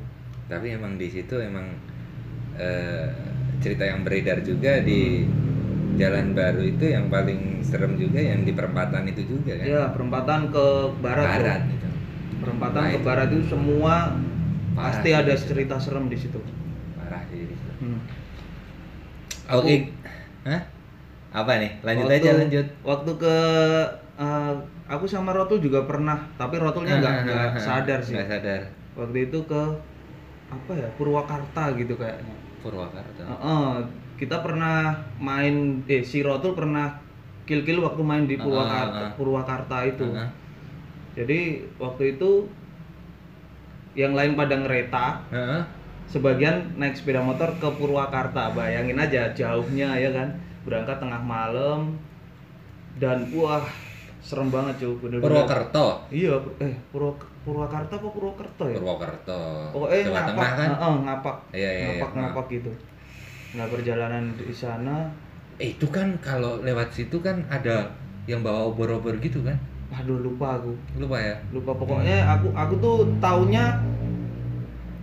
[0.46, 1.66] Tapi emang di situ emang
[2.54, 3.06] eh,
[3.58, 5.26] cerita yang beredar juga di
[5.92, 9.66] Jalan Baru itu yang paling serem juga yang di perempatan itu juga kan.
[9.66, 10.64] ya perempatan ke
[10.98, 11.26] barat.
[11.36, 11.88] Barat gitu.
[12.40, 13.04] perempatan Nah, ke itu.
[13.04, 13.94] barat itu semua
[14.70, 15.44] Parah pasti ada itu.
[15.44, 16.40] cerita serem di situ
[16.96, 17.70] Parah di situ.
[17.80, 18.00] Hmm.
[19.50, 19.74] Oke.
[19.76, 19.92] Aku-
[20.46, 20.62] Hah?
[21.32, 21.70] Apa nih?
[21.80, 22.66] Lanjut Waktu- aja lanjut.
[22.82, 23.36] Waktu ke
[24.16, 24.54] eh,
[24.90, 28.18] aku sama Rotul juga pernah, tapi Rotulnya nggak nggak sadar sih.
[28.18, 28.60] Nggak sadar.
[28.98, 29.62] Waktu itu ke
[30.50, 32.34] apa ya Purwakarta gitu kayaknya.
[32.60, 33.22] Purwakarta.
[33.22, 33.70] Heeh,
[34.18, 36.98] kita pernah main eh si Rotul pernah
[37.46, 39.14] kill-kill waktu main di Purwakarta.
[39.14, 40.10] Purwakarta itu.
[41.14, 42.46] Jadi waktu itu
[43.98, 45.06] yang lain pada ngereta,
[46.06, 48.50] sebagian naik sepeda motor ke Purwakarta.
[48.54, 50.34] Bayangin aja jauhnya ya kan.
[50.66, 51.96] Berangkat tengah malam
[53.00, 53.64] dan wah
[54.20, 55.24] serem banget cuy bener-bener.
[55.24, 55.86] Purwokerto.
[56.12, 58.76] Iya, eh Purwa, Purwakarta apa Purwokerto ya?
[58.76, 59.40] Purwokerto.
[59.72, 60.68] Pokoknya Jawa ngapak, Tengah kan?
[60.70, 62.18] Heeh, ngapak, Iya, iya, ngapak, iya.
[62.20, 62.72] ngapak gitu.
[63.50, 64.96] Nah perjalanan di sana,
[65.56, 67.84] Eh, itu kan kalau lewat situ kan ada
[68.24, 69.56] yang bawa obor-obor gitu kan?
[69.90, 71.34] aduh lupa aku, Lupa ya?
[71.50, 73.74] lupa pokoknya aku aku tuh taunya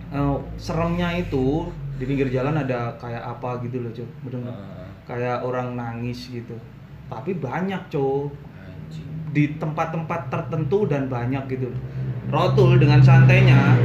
[0.08, 1.68] eh, seremnya itu
[2.00, 4.88] di pinggir jalan ada kayak apa gitu loh cuy, bener Heeh.
[5.04, 6.54] kayak orang nangis gitu.
[7.08, 8.32] Tapi banyak Anjing.
[9.38, 11.70] Di tempat-tempat tertentu dan banyak gitu.
[12.26, 13.78] Rotul dengan santainya,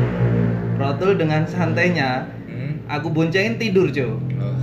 [0.75, 2.81] Rotul dengan santainya, Hmm.
[2.89, 4.17] aku boncengin tidur cuy.
[4.33, 4.57] Oh.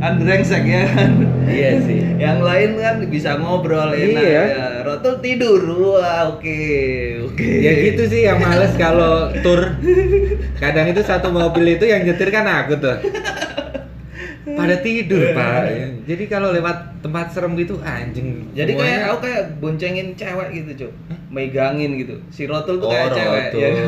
[0.00, 1.12] kan brengsek ya kan
[1.44, 2.00] Iya sih.
[2.24, 4.44] yang lain kan bisa ngobrol enak Iya.
[4.48, 6.60] ya Rotul tidur wah oke
[7.28, 9.76] oke Ya gitu sih yang males kalau tur.
[10.62, 12.96] Kadang itu satu mobil itu yang nyetir kan aku tuh.
[14.52, 15.62] Pada tidur, Pak.
[16.04, 18.44] Jadi kalau lewat tempat serem gitu anjing.
[18.50, 20.92] jadi kayak semuanya- aku kayak boncengin cewek gitu cuy
[21.30, 23.56] megangin gitu si Rotul tuh Oh, kayak cewek Rotul.
[23.56, 23.86] ya kan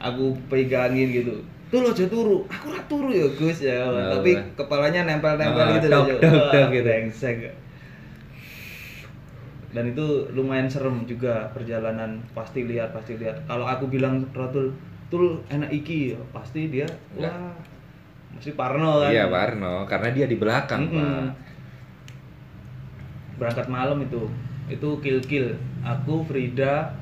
[0.00, 1.34] aku pegangin gitu
[1.66, 4.44] tuh lo aja turu aku rat turu ya Gus ya Oh, tapi bah.
[4.54, 6.84] kepalanya nempel-nempel Oh, gitu dok, dok, Wah, dok gitu.
[6.84, 7.36] brengsek.
[9.72, 14.76] dan itu lumayan serem juga perjalanan pasti lihat pasti lihat kalau aku bilang Rotul
[15.08, 16.84] tul enak iki ya pasti dia
[17.14, 17.56] wah
[18.34, 19.10] masih parno kan?
[19.12, 20.98] Iya, Warno, karena dia di belakang, Mm-mm.
[20.98, 21.30] Pak.
[23.38, 24.22] berangkat malam itu.
[24.68, 25.52] Itu kill kill.
[25.82, 26.94] Aku Frida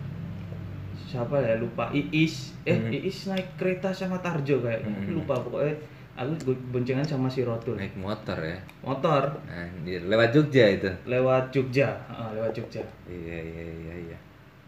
[1.04, 1.58] siapa ya?
[1.58, 1.90] Lupa.
[1.92, 2.54] Iis.
[2.64, 2.90] Eh Hmm.
[2.92, 4.86] Iis naik kereta sama Tarjo kayak.
[4.86, 5.20] Hmm.
[5.20, 5.74] lupa pokoknya.
[6.16, 7.80] Aku boncengan sama si Rotul.
[7.80, 8.58] Naik motor ya.
[8.84, 9.40] motor.
[9.48, 10.90] Anjir, lewat Jogja itu.
[11.08, 11.96] lewat Jogja.
[12.08, 12.84] Ah, lewat Jogja.
[13.08, 14.18] Iya, iya, iya, iya.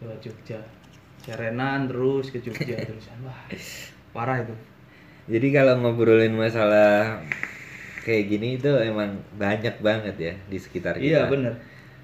[0.00, 0.56] lewat Jogja.
[1.20, 2.74] Serenan terus ke Jogja.
[2.88, 3.36] Terusan wah
[4.12, 4.52] parah itu
[5.24, 7.22] Jadi kalau ngobrolin masalah
[8.02, 11.06] kayak gini itu emang banyak banget ya di sekitar kita.
[11.06, 11.54] iya bener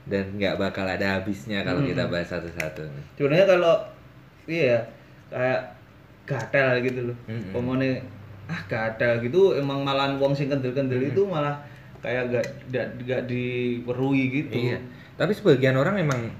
[0.04, 1.90] Dan nggak bakal ada habisnya kalau Mm-mm.
[1.90, 2.86] kita bahas satu-satu.
[3.14, 3.74] sebenarnya kalau
[4.46, 4.78] iya
[5.28, 5.60] kayak
[6.24, 7.50] gatel gitu loh Mm-mm.
[7.50, 8.00] pokoknya
[8.46, 11.60] ah gatel gitu emang malah wong sing kendel-kendel itu malah
[11.98, 14.78] kayak gak gak, gak diperui gitu Iya.
[15.14, 16.30] Tapi sebagian orang emang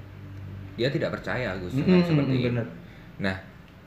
[0.73, 2.45] dia tidak percaya Gus Mm-mm, seperti ini.
[2.47, 2.65] bener.
[3.19, 3.35] Nah,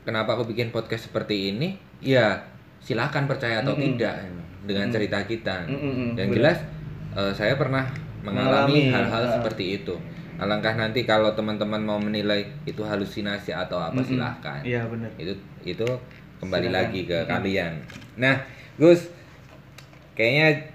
[0.03, 1.75] kenapa aku bikin podcast seperti ini?
[1.99, 2.45] Ya,
[2.83, 3.95] silakan percaya atau Mm-mm.
[3.95, 4.15] tidak
[4.63, 4.93] dengan Mm.
[4.93, 5.55] cerita kita.
[5.65, 6.37] Mm-mm, Yang bener.
[6.37, 6.57] jelas
[7.13, 7.87] eh, saya pernah
[8.21, 9.95] mengalami hal-hal seperti itu.
[10.33, 14.09] Alangkah nanti kalau teman-teman mau menilai itu halusinasi atau apa Mm-mm.
[14.09, 14.59] silahkan.
[14.61, 15.33] iya bener Itu
[15.63, 15.87] itu
[16.37, 16.79] kembali Silakan.
[16.81, 17.29] lagi ke Mm-mm.
[17.29, 17.73] kalian.
[18.15, 18.35] Nah,
[18.75, 19.07] Gus,
[20.13, 20.73] kayaknya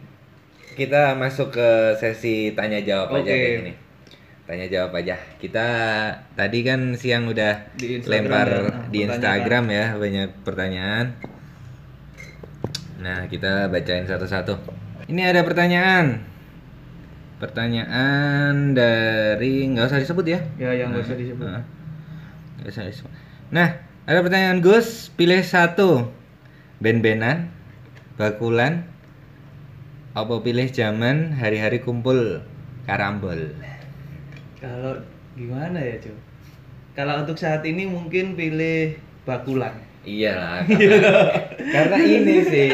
[0.72, 3.34] kita masuk ke sesi tanya jawab aja Oke.
[3.34, 3.72] kayak gini.
[4.44, 5.12] Tanya jawab aja.
[5.36, 5.66] Kita
[6.32, 8.98] tadi kan siang udah Di Instagram lempar ya, di.
[9.04, 11.06] Instagram ya banyak pertanyaan.
[12.98, 14.58] Nah, kita bacain satu-satu.
[15.06, 16.22] Ini ada pertanyaan.
[17.38, 20.40] Pertanyaan dari nggak usah disebut ya.
[20.58, 21.62] ya yang gak usah disebut Nah,
[22.58, 23.10] nggak usah disebut.
[23.54, 26.10] Nah, ada pertanyaan Gus, pilih satu.
[26.82, 27.54] Ben-benan,
[28.18, 28.86] bakulan,
[30.18, 32.42] apa pilih zaman hari-hari kumpul
[32.90, 33.38] karambol.
[34.58, 34.98] kalau
[35.38, 36.18] gimana ya cuy
[36.98, 39.78] kalau untuk saat ini mungkin pilih bakulan
[40.08, 40.64] Iyalah.
[40.64, 41.10] Karena,
[41.74, 42.70] karena ini sih.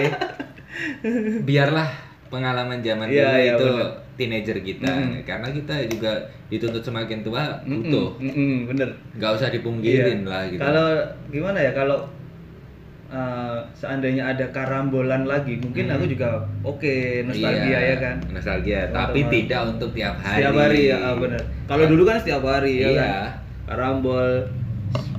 [1.49, 1.89] Biarlah
[2.27, 3.89] pengalaman zaman Iya, dulu iya, itu bener.
[4.15, 4.91] teenager kita.
[4.91, 5.23] Mm.
[5.23, 6.13] Karena kita juga
[6.47, 8.09] dituntut semakin tua Mm-mm, butuh.
[8.19, 10.31] mm-mm, bener Nggak usah dipungkirin Iya.
[10.31, 10.61] lah gitu.
[10.61, 10.87] Kalau
[11.29, 11.99] gimana ya kalau
[13.09, 15.95] uh, seandainya ada karambolan lagi, mungkin Hmm.
[15.95, 16.29] aku juga
[16.63, 16.95] oke
[17.25, 18.17] nostalgia Iya, ya kan.
[18.29, 19.31] Nostalgia, tapi Teman-teman.
[19.33, 20.39] tidak untuk tiap hari.
[20.41, 21.43] Setiap hari ya ah, bener.
[21.65, 22.99] Kalau dulu kan setiap hari ya Iya.
[23.01, 23.27] kan.
[23.65, 24.29] Karambol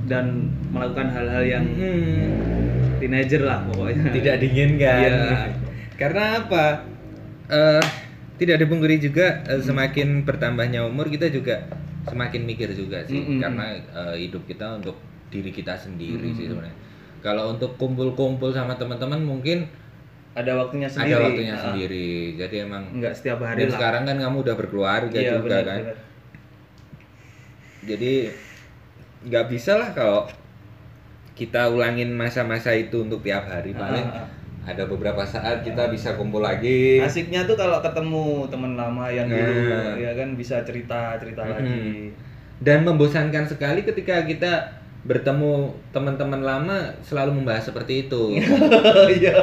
[0.06, 0.26] dan
[0.70, 4.10] melakukan hal-hal yang Hmm, teenager lah pokoknya.
[4.12, 5.00] tidak diinginkan.
[5.02, 5.50] Iya.
[5.94, 6.64] Karena apa?
[7.46, 7.84] Eh,
[8.36, 11.66] tidak dipungkiri juga eh, semakin bertambahnya umur kita juga
[12.04, 13.40] semakin mikir juga sih Mm-mm.
[13.40, 14.94] karena eh, hidup kita untuk
[15.26, 16.52] diri kita sendiri sih Mm-mm.
[16.54, 16.76] sebenarnya.
[17.18, 19.66] Kalau untuk kumpul-kumpul sama teman-teman mungkin
[20.32, 21.10] Ada waktunya sendiri.
[21.10, 22.08] ada waktunya Ah, sendiri.
[22.36, 23.74] Jadi emang Enggak setiap hari dan lah.
[23.74, 25.80] sekarang kan kamu udah berkeluarga Iya, juga bener, kan.
[25.82, 25.96] bener.
[27.86, 28.12] Jadi
[29.22, 30.28] nggak bisa lah kalau
[31.32, 34.28] kita ulangin masa-masa itu untuk tiap hari Ah, paling ah, ah.
[34.66, 39.68] ada beberapa saat kita bisa kumpul lagi asiknya tuh kalau ketemu teman lama yang dulu
[39.70, 39.94] Nah.
[39.94, 41.54] ya kan bisa cerita cerita Mm-mm.
[41.54, 41.84] lagi
[42.58, 44.52] dan membosankan sekali ketika kita
[45.06, 45.52] bertemu
[45.90, 48.34] teman-teman lama selalu membahas seperti itu
[49.16, 49.34] iya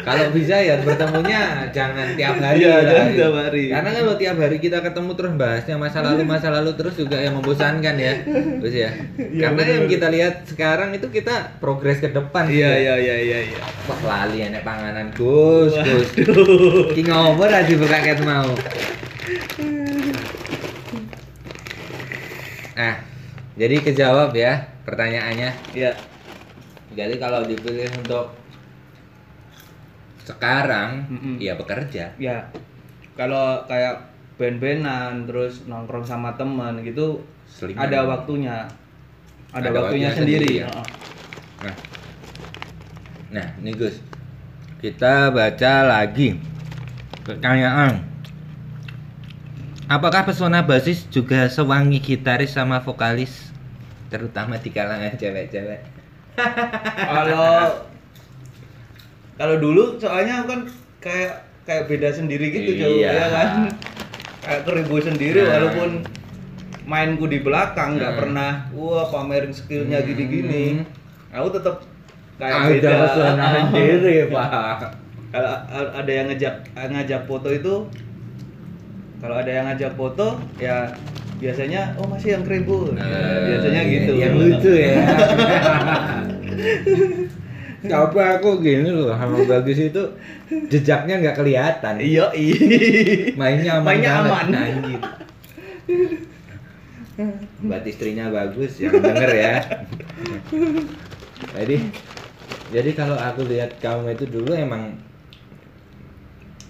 [0.00, 2.82] kalau bisa ya bertemunya jangan tiap hari Iya, lah.
[2.86, 3.62] jangan tiap hari.
[3.68, 7.34] karena kalau tiap hari kita ketemu terus bahasnya masa lalu masa lalu terus juga yang
[7.34, 8.14] membosankan ya
[8.62, 9.74] terus ya Iya, karena bener.
[9.74, 12.76] yang kita lihat sekarang itu kita progres ke depan iya ya.
[12.78, 16.08] iya iya iya iya Wah lali enek panganan Gus, Gus.
[16.94, 18.48] Ki ngopo ra dibuka ket mau.
[22.74, 22.94] Nah,
[23.54, 24.52] jadi kejawab ya
[24.86, 25.50] pertanyaannya.
[25.74, 25.92] iya
[26.94, 28.30] Jadi kalau dipilih untuk
[30.24, 31.36] sekarang, Mm-mm.
[31.42, 32.14] ya bekerja.
[32.16, 32.38] ya
[33.18, 34.10] kalau kayak
[34.40, 37.86] band-bandan terus nongkrong sama teman gitu Selingan.
[37.86, 38.56] ada waktunya
[39.54, 40.68] ada, Ada waktunya, waktunya sendiri, sendiri ya?
[40.70, 40.86] Heeh.
[41.64, 41.76] Nah,
[43.30, 43.96] nah nih Gus,
[44.82, 46.38] kita baca lagi
[47.26, 48.13] pertanyaan.
[49.84, 53.52] Apakah pesona basis juga sewangi gitaris sama vokalis,
[54.08, 55.80] terutama di kalangan cewek-cewek?
[57.12, 57.84] kalau
[59.34, 60.60] kalau dulu soalnya aku kan
[60.98, 61.32] kayak
[61.62, 63.10] kayak beda sendiri gitu Iya.
[63.12, 63.48] ya kan
[64.42, 65.50] kayak keribu sendiri Nah.
[65.52, 65.90] walaupun
[66.84, 68.20] mainku di belakang nggak Hmm.
[68.20, 70.08] pernah wah pamerin skillnya Hmm.
[70.08, 70.82] gini-gini
[71.30, 71.86] aku tetap
[72.34, 74.80] kayak Ada beda pesona sendiri, Pak.
[75.30, 75.54] kalau
[75.94, 77.74] ada yang ngajak ngajak foto itu
[79.24, 80.92] kalau ada yang ngajak foto ya
[81.40, 84.94] biasanya oh masih yang keribu Nah, biasanya iya, gitu Yang lucu ya.
[87.84, 90.02] Tapi aku gini loh sama Bagus itu
[90.68, 92.00] jejaknya nggak kelihatan.
[92.04, 94.46] iya iya Mainnya aman Mainnya aman.
[94.52, 95.00] Anjir.
[97.64, 99.54] Buat istrinya bagus yang denger ya.
[101.56, 101.76] Jadi
[102.76, 105.00] jadi kalau aku lihat kamu itu dulu emang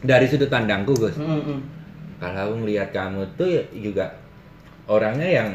[0.06, 1.18] dari sudut pandangku Gus.
[1.18, 1.73] Mm-mm.
[2.24, 4.08] Kalau aku ngelihat kamu tuh ya juga
[4.88, 5.48] orangnya yang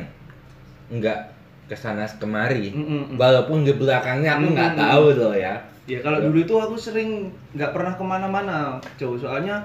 [0.93, 1.19] nggak
[1.65, 2.69] ke sana kemari.
[2.73, 3.17] Mm-mm.
[3.17, 5.57] Walaupun di belakangnya aku nggak tahu tuh ya.
[5.89, 9.57] Ya kalau dulu itu aku sering nggak pernah ke mana-mana, jauh soalnya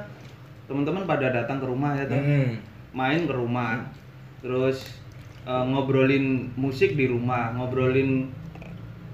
[0.64, 2.16] teman-teman pada datang ke rumah ya, tuh.
[2.16, 2.50] Mm.
[2.94, 3.84] main ke rumah,
[4.40, 5.02] terus
[5.44, 8.30] eh, ngobrolin musik di rumah, ngobrolin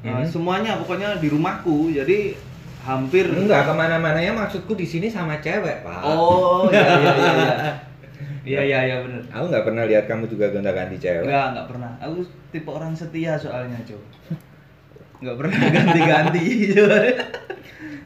[0.05, 0.29] eh, Mhm.
[0.29, 2.37] semuanya pokoknya di rumahku, jadi
[2.81, 6.01] hampir Enggak ke mana-mana ya maksudku di sini sama cewek pak.
[6.05, 7.55] Oh iya iya iya iya
[8.51, 9.23] iya iya iya bener.
[9.28, 11.28] Aku nggak pernah lihat kamu juga gonta-ganti cewek.
[11.28, 11.90] Enggak enggak pernah.
[12.01, 14.01] Aku tipe orang setia soalnya cuy.
[15.20, 16.47] Enggak pernah ganti-ganti.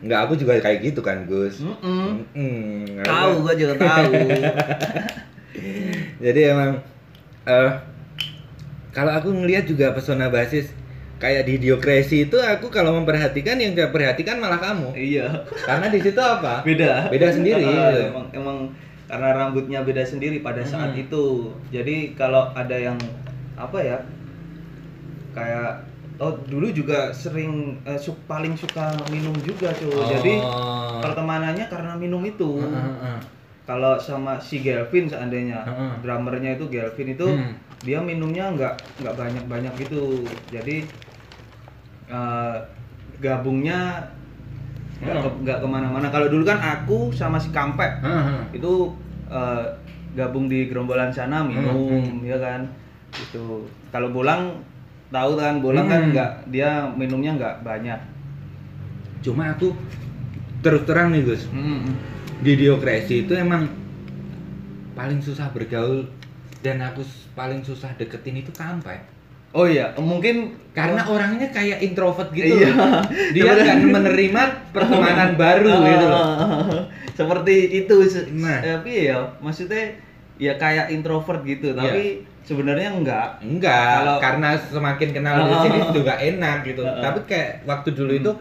[0.05, 1.65] Enggak, aku juga kayak gitu kan Gus.
[1.65, 2.29] Mm-mm.
[2.37, 3.01] Mm-mm.
[3.01, 4.13] Tahu gua juga tahu.
[6.25, 6.77] Jadi emang
[7.49, 7.71] eh
[8.93, 10.71] kalau aku ngelihat juga pesona basis
[11.17, 14.93] kayak di Diokrasi itu aku kalau memperhatikan yang saya perhatikan malah kamu.
[14.95, 15.31] iya.
[15.63, 16.61] Karena di situ apa?
[16.63, 17.09] Beda.
[17.09, 18.03] Beda sendiri, gitu.
[18.09, 18.59] emang emang
[19.05, 21.01] karena rambutnya beda sendiri pada saat Hmm.
[21.01, 21.25] itu.
[21.69, 22.99] Jadi kalau ada yang
[23.55, 23.99] apa ya?
[25.31, 25.83] Kayak
[26.17, 29.91] oh dulu juga sering eh, su- paling suka minum juga cuy.
[30.09, 30.99] Jadi Oh.
[31.01, 32.59] pertemanannya karena minum itu.
[32.59, 33.19] Heeh, heeh.
[33.65, 35.93] kalau sama si Gelvin seandainya Heeh.
[36.01, 37.57] drummernya itu Gelvin itu Hmm.
[37.81, 40.85] dia minumnya nggak nggak banyak banyak gitu jadi
[42.15, 42.55] eh,
[43.19, 43.99] gabungnya
[44.97, 46.07] nggak ke- nggak ke mana-mana.
[46.09, 48.55] Kalau dulu kan aku sama si Kampek Heeh.
[48.55, 48.95] itu
[49.27, 49.65] eh,
[50.15, 51.91] gabung di gerombolan sana minum
[52.23, 52.63] ya kan
[53.13, 54.63] itu kalau bolang
[55.09, 56.13] tahu kan bolang kan Hmm.
[56.13, 57.99] nggak dia minumnya nggak banyak.
[59.21, 59.75] Cuma aku
[60.61, 61.51] terus terang nih Gus.
[62.37, 63.65] di Diokrasi itu emang
[64.93, 66.05] paling susah bergaul
[66.61, 67.01] dan aku
[67.33, 69.01] paling susah deketin itu kampai
[69.55, 70.37] oh iya mungkin
[70.71, 72.75] karena orangnya kayak introvert gitu Iya.
[73.31, 74.43] dia nggak menerima
[74.75, 76.27] pertemanan baru gitu loh
[77.19, 77.95] seperti itu
[78.35, 78.59] Nah.
[78.59, 79.95] tapi ya maksudnya
[80.35, 86.13] ya kayak introvert gitu tapi sebenarnya enggak enggak Kalau- karena semakin kenal di sini juga
[86.13, 87.01] enak gitu Heeh.
[87.01, 88.33] tapi kayak waktu dulu itu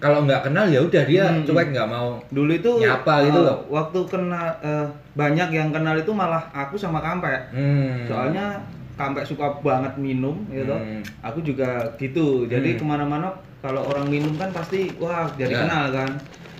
[0.00, 1.44] kalau nggak kenal ya udah dia Hmm.
[1.44, 3.58] cuek nggak mau dulu itu Nyapa gitu eh, loh.
[3.68, 8.08] waktu kenal eh, banyak yang kenal itu malah aku sama Kampek hmm.
[8.08, 8.56] soalnya
[8.92, 11.00] Kampek suka banget minum gitu Hmm.
[11.24, 12.78] aku juga gitu jadi Hmm.
[12.80, 13.28] ke mana-mana
[13.64, 15.60] kalau orang minum kan pasti wah jadi Ya.
[15.64, 16.10] kenal kan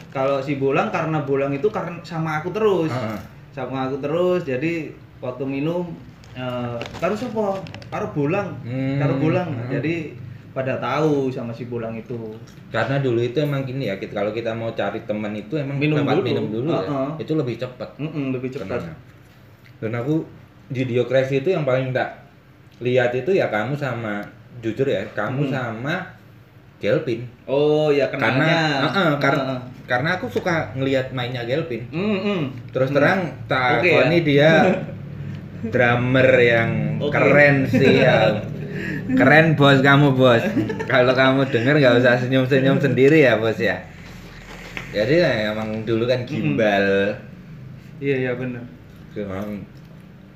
[0.09, 3.19] kalau si Bolang karena Bolang itu karena sama aku terus Heeh.
[3.53, 4.89] sama aku terus jadi
[5.21, 5.93] waktu minum
[6.33, 7.61] eh karo siapa
[7.93, 8.97] karo bolang Hmm.
[8.97, 9.69] karo bolang Hmm.
[9.69, 10.17] jadi
[10.53, 12.17] pada tahu sama si bolang itu
[12.73, 16.01] Karena dulu itu emang gini ya, kita, kalau kita mau cari teman itu emang Minum
[16.01, 16.25] tempat dulu.
[16.25, 16.89] minum dulu ya.
[16.89, 17.11] Heeh.
[17.21, 18.01] Itu lebih cepat.
[18.01, 18.81] Mm-mm, lebih cepat?
[19.77, 20.25] Dan aku
[20.73, 22.22] di Diokrasi itu yang paling tak
[22.83, 24.21] lihat itu ya kamu sama
[24.59, 25.53] jujur ya, kamu Hmm.
[25.53, 25.95] sama
[26.77, 27.23] Gelpin.
[27.47, 28.61] Oh ya Karena kenalnya.
[28.85, 29.61] Heeh, kar- Heeh.
[29.87, 31.87] karena aku suka ngelihat mainnya Gelpin.
[31.89, 32.43] Hmm, hmm.
[32.71, 32.97] Terus Hmm.
[32.99, 34.03] terang tak Oke ya.
[34.05, 34.51] ini dia
[35.73, 37.15] drummer yang Oke.
[37.15, 38.43] keren sih ya.
[39.09, 40.43] Keren bos kamu bos.
[40.91, 43.79] Kalau kamu denger nggak usah senyum-senyum sendiri ya bos ya.
[44.91, 47.15] Jadi ya, emang dulu kan gimbal.
[47.97, 48.61] Iya iya benar.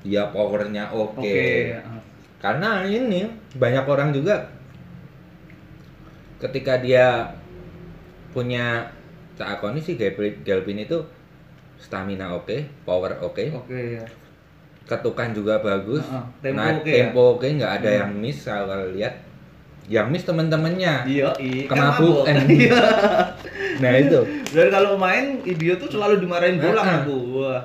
[0.01, 1.19] Dia powernya oke.
[1.19, 1.75] Oke.
[1.75, 1.96] heeh.
[2.47, 3.27] Karena ini
[3.59, 4.39] banyak orang juga
[6.39, 7.27] ketika dia
[8.31, 8.87] punya
[9.35, 10.95] tak akoni sih Gelpin, Gelpin itu
[11.75, 12.55] stamina oke,
[12.87, 14.05] power oke, Oke ya.
[14.87, 16.95] ketukan juga bagus, Heeh, tempo nah, oke ya?
[17.11, 17.99] tempo oke nggak ada Hmm.
[17.99, 19.13] yang miss kalau lihat,
[19.91, 21.03] yang miss temen-temennya.
[21.03, 21.67] Iya, iya.
[21.67, 22.23] Kan Kemabuk.
[22.23, 22.47] mabuk.
[22.55, 22.79] Iya.
[23.77, 24.19] Nah itu,
[24.55, 26.99] Dan kalau main dia tuh selalu dimarahin bolang Heeh.
[27.03, 27.17] aku.
[27.43, 27.61] Wah.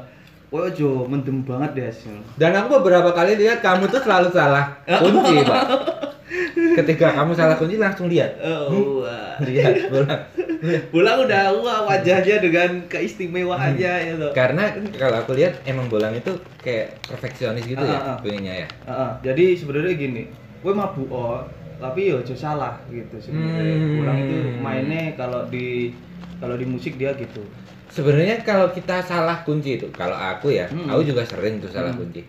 [0.53, 2.13] Wah, Jo, mendem banget deh hasil.
[2.37, 5.65] dan aku beberapa kali lihat kamu tuh selalu salah kunci pak.
[6.53, 9.37] Ketika kamu salah kunci langsung lihat, Oh, wah.
[9.41, 10.21] lihat pulang.
[10.89, 14.29] Bolang udah wah wajahnya dengan keistimewaannya itu.
[14.31, 16.31] Karena kalau aku lihat emang bolang itu
[16.61, 18.17] kayak perfeksionis gitu Ah, ya ah, ah.
[18.21, 18.69] punyanya ya.
[18.87, 20.23] Heeh, jadi sebenarnya gini,
[20.61, 21.43] gue mabuk oh,
[21.77, 23.75] tapi yo aja salah gitu sebenarnya.
[23.75, 23.97] Hmm.
[23.99, 25.97] Bolang itu mainnya kalau di
[26.39, 27.41] kalau di musik dia gitu.
[27.93, 30.89] Sebenarnya kalau kita salah kunci itu, kalau aku ya, Hmm.
[30.89, 32.01] aku juga sering tuh salah Hmm.
[32.01, 32.25] kunci.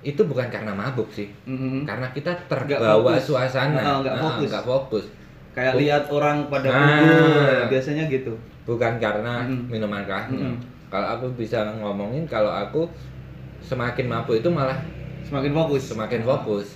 [0.00, 1.84] Itu bukan karena mabuk sih, Mhm.
[1.84, 3.28] karena kita terbawa fokus.
[3.28, 4.50] suasana, nggak Ah, fokus.
[4.64, 5.04] fokus.
[5.52, 6.80] Kayak lihat orang pada Nah.
[7.04, 8.32] kumpul, biasanya gitu.
[8.64, 9.68] Bukan karena Hmm.
[9.68, 10.32] minuman keras.
[10.32, 10.56] Hmm.
[10.88, 12.88] Kalau aku bisa ngomongin, kalau aku
[13.60, 14.76] semakin mabuk itu malah
[15.20, 15.82] Semakin fokus.
[15.92, 16.68] semakin fokus.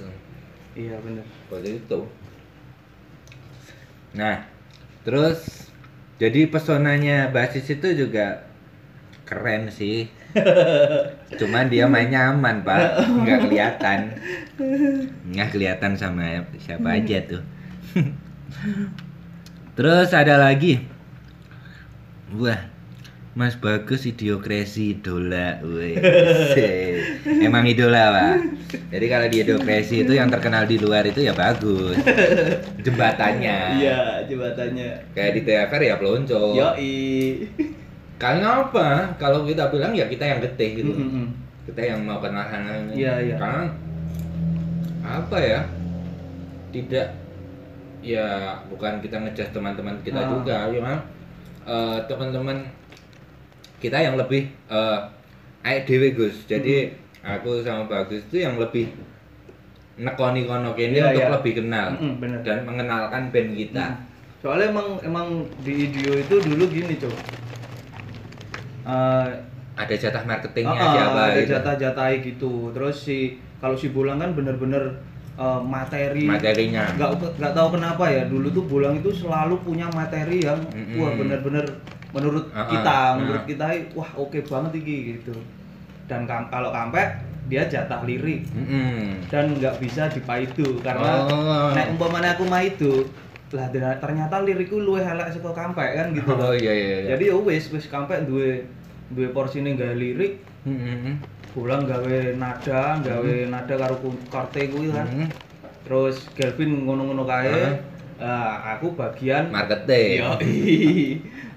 [0.77, 1.25] Iya benar.
[1.49, 2.01] Seperti itu.
[4.17, 4.37] Nah,
[5.05, 5.68] terus
[6.19, 8.43] jadi pesonanya basis itu juga
[9.23, 10.11] keren sih.
[11.39, 13.07] Cuman dia mainnya aman, Pak.
[13.23, 14.01] Nggak kelihatan.
[15.31, 17.43] Nggak kelihatan sama siapa aja tuh.
[19.79, 20.83] terus ada lagi.
[22.35, 22.67] Wah,
[23.39, 25.95] Mas Bagus idiokrasi idola, weh.
[27.39, 28.35] Emang idola, Pak.
[28.91, 31.95] Jadi kalau di idiokrasi itu yang terkenal di luar itu ya bagus.
[32.83, 33.79] Jembatannya.
[33.79, 35.15] Iya, jebatannya.
[35.15, 36.51] Kayak di TFR ya pelonco.
[36.51, 37.47] Yoi.
[38.19, 39.15] Karena apa?
[39.15, 40.91] Kalau kita bilang ya kita yang getih gitu.
[40.91, 41.25] Mhm.
[41.71, 42.91] Kita yang mau kenalan.
[42.91, 43.37] Iya, iya.
[43.39, 43.71] Karena
[45.07, 45.61] apa ya?
[46.75, 47.07] Tidak
[48.03, 48.27] ya
[48.67, 50.27] bukan kita ngejudge teman-teman kita Ah.
[50.27, 50.95] juga, cuma
[51.69, 52.67] eh, teman-teman
[53.79, 54.99] kita yang lebih eh
[55.63, 56.45] aek dhewe Gus.
[56.45, 56.91] Jadi
[57.21, 58.91] aku sama Bagus itu yang lebih
[59.97, 61.31] nekoni kono kene Iya, untuk iya.
[61.33, 62.39] lebih kenal Mhm, bener.
[62.43, 63.83] dan mengenalkan band kita.
[63.83, 63.93] Nah,
[64.39, 65.27] soalnya emang emang
[65.59, 67.15] di video itu dulu gini cok
[68.85, 69.29] Eh,
[69.77, 71.51] Ada jatah marketingnya ah, ah, siapa ada gitu.
[71.53, 73.19] jatah-jatah gitu terus si
[73.57, 74.91] kalau si Bulang kan bener-bener
[75.35, 76.83] eh, materi materinya.
[76.95, 80.99] nggak nggak tahu kenapa ya dulu tuh Bulang itu selalu punya materi yang Mm-mm.
[80.99, 81.63] wah bener-bener
[82.11, 83.09] menurut ah, kita ah.
[83.15, 85.37] menurut kita wah oke banget iki gitu
[86.07, 89.25] dan kam- kalau kampek dia jatah lirik Mm-mm.
[89.27, 91.73] dan nggak bisa dipaidu karena Oh.
[91.73, 93.09] nek umpamanya aku maidu
[93.49, 96.53] lah dan- ternyata lirikku luwih elek saka kampek kan gitu Oh loh.
[96.53, 96.97] iya iya.
[96.99, 97.09] iya.
[97.11, 98.69] Jadi ya wis wis kampek duwe
[99.09, 100.45] duwe porsine gawe lirik,
[101.51, 103.97] pulang gawe nada, gawe nada karo
[104.29, 105.09] karte kuwi kan.
[105.09, 105.29] Mm-mm.
[105.81, 107.49] Terus Gelvin ngono-ngono kae.
[107.49, 107.73] Heeh.
[108.21, 110.21] Ah, aku bagian marketing.
[110.21, 110.29] Yo,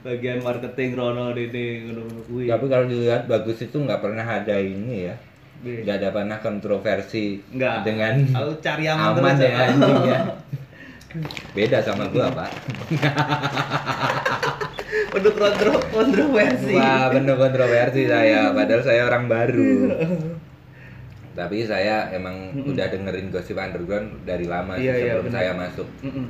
[0.01, 2.43] bagian marketing rono dene ngono-ngono kuwi.
[2.45, 5.15] Tapi kalau dilihat bagus itu nggak pernah ada ini ya.
[5.61, 7.85] Wih, Nggak ada pernah kontroversi Enggak.
[7.85, 10.19] dengan Aku cari aman, aman terus ya anjing ya.
[11.55, 12.49] Beda sama gua, Pak.
[15.11, 16.73] Untuk kontro kontroversi.
[16.73, 19.71] Wah, penuh kontroversi saya, padahal saya orang baru.
[21.37, 22.71] Tapi saya emang Mm-mm.
[22.75, 25.35] udah dengerin gosip underground dari lama sih Iya, iya, sebelum benar.
[25.37, 25.87] saya masuk.
[26.01, 26.25] Mm-mm.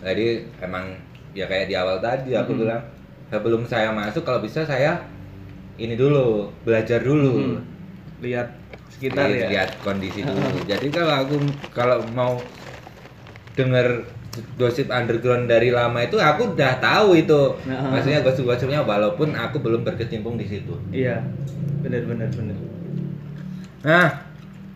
[0.00, 0.26] Jadi
[0.60, 0.84] emang
[1.32, 2.60] ya kayak di awal tadi aku Mm-mm.
[2.64, 2.82] bilang
[3.30, 5.02] sebelum saya masuk kalau bisa saya
[5.76, 7.32] ini dulu belajar dulu.
[7.36, 7.60] Mm-mm.
[8.24, 8.48] Lihat
[8.88, 9.48] sekitar Lihat- ya.
[9.52, 10.64] lihat kondisi dulu.
[10.64, 11.36] Jadi kalau aku
[11.74, 12.40] kalau mau
[13.56, 14.04] denger
[14.60, 17.56] gosip underground dari lama itu aku udah tahu itu.
[17.68, 17.92] Nah.
[17.92, 20.76] Maksudnya gosip-gosipnya walaupun aku belum berkecimpung di situ.
[20.92, 21.24] Iya.
[21.84, 22.56] Benar benar benar.
[23.86, 24.08] Nah,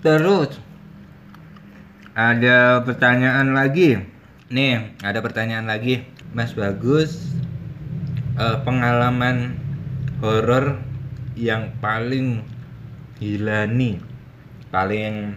[0.05, 0.57] terus
[2.17, 4.01] ada pertanyaan lagi.
[4.51, 6.05] Nih, ada pertanyaan lagi.
[6.31, 7.31] Mas Bagus
[8.41, 9.61] eh, pengalaman
[10.25, 10.81] horor
[11.37, 12.41] yang paling
[13.21, 14.01] gila nih.
[14.73, 15.37] Paling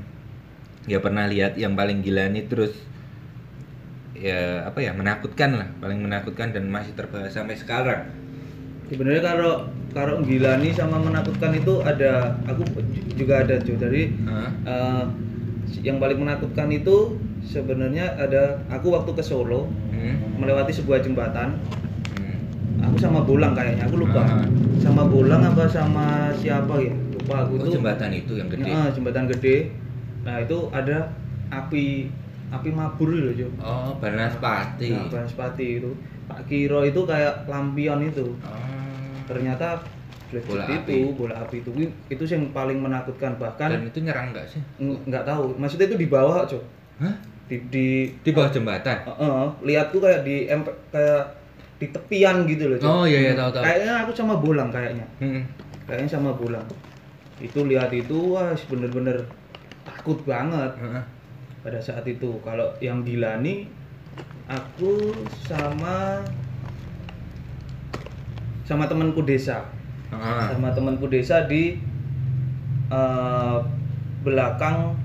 [0.88, 2.76] ya pernah lihat yang paling gila nih terus
[4.14, 8.04] ya apa ya menakutkan lah paling menakutkan dan masih terbawa sampai sekarang
[8.92, 9.54] Sebenarnya kalau
[9.96, 12.62] kalau Gilani sama menakutkan itu ada aku
[13.16, 14.52] juga ada cuy dari Hah?
[14.68, 15.04] eh,
[15.82, 20.20] yang paling menakutkan itu sebenarnya ada aku waktu ke Solo Hmm.
[20.42, 21.58] melewati sebuah jembatan.
[22.94, 24.45] Aku sama Bolang kayaknya aku lupa Ah.
[24.78, 28.70] sama Bolang apa sama siapa ya lupa aku Oh, tuh jembatan itu yang gede.
[28.70, 29.74] Ah, jembatan gede
[30.22, 31.10] nah itu ada
[31.49, 32.07] api
[32.48, 34.94] api mabur loh Jo Oh, Banaspati.
[34.94, 35.90] nah, Banaspati itu
[36.24, 38.61] Pak Kiro itu kayak lampion itu Oh.
[39.26, 39.82] ternyata
[40.45, 40.98] Bola itu api.
[41.14, 41.70] bola api itu
[42.07, 44.61] itu yang paling menakutkan bahkan Dan itu nyerang nggak sih?
[44.80, 46.61] ng- nggak tahu maksudnya itu di bawah Jo
[46.98, 47.14] Hah?
[47.45, 47.88] di di
[48.20, 49.02] Di bawah jembatan?
[49.03, 51.41] Heeh, lihat tuh kayak di emp- kayak
[51.82, 52.78] di tepian gitu loh.
[52.78, 52.88] Jo.
[52.88, 53.64] Oh, iya, iya, tahu, tahu.
[53.66, 55.06] Kayaknya aku sama bolang kayaknya.
[55.20, 55.44] Hmm.
[55.90, 56.66] Kayaknya sama bolang.
[57.41, 59.18] Itu lihat itu wah bener-bener
[59.84, 61.04] takut banget Heeh.
[61.66, 62.40] pada saat itu.
[62.45, 63.68] Kalau yang Dilani
[64.48, 66.24] aku sama
[68.64, 69.68] sama temanku desa.
[70.14, 70.41] Heeh.
[70.56, 71.76] Sama temanku desa di
[72.88, 73.58] eh,
[74.24, 74.95] belakang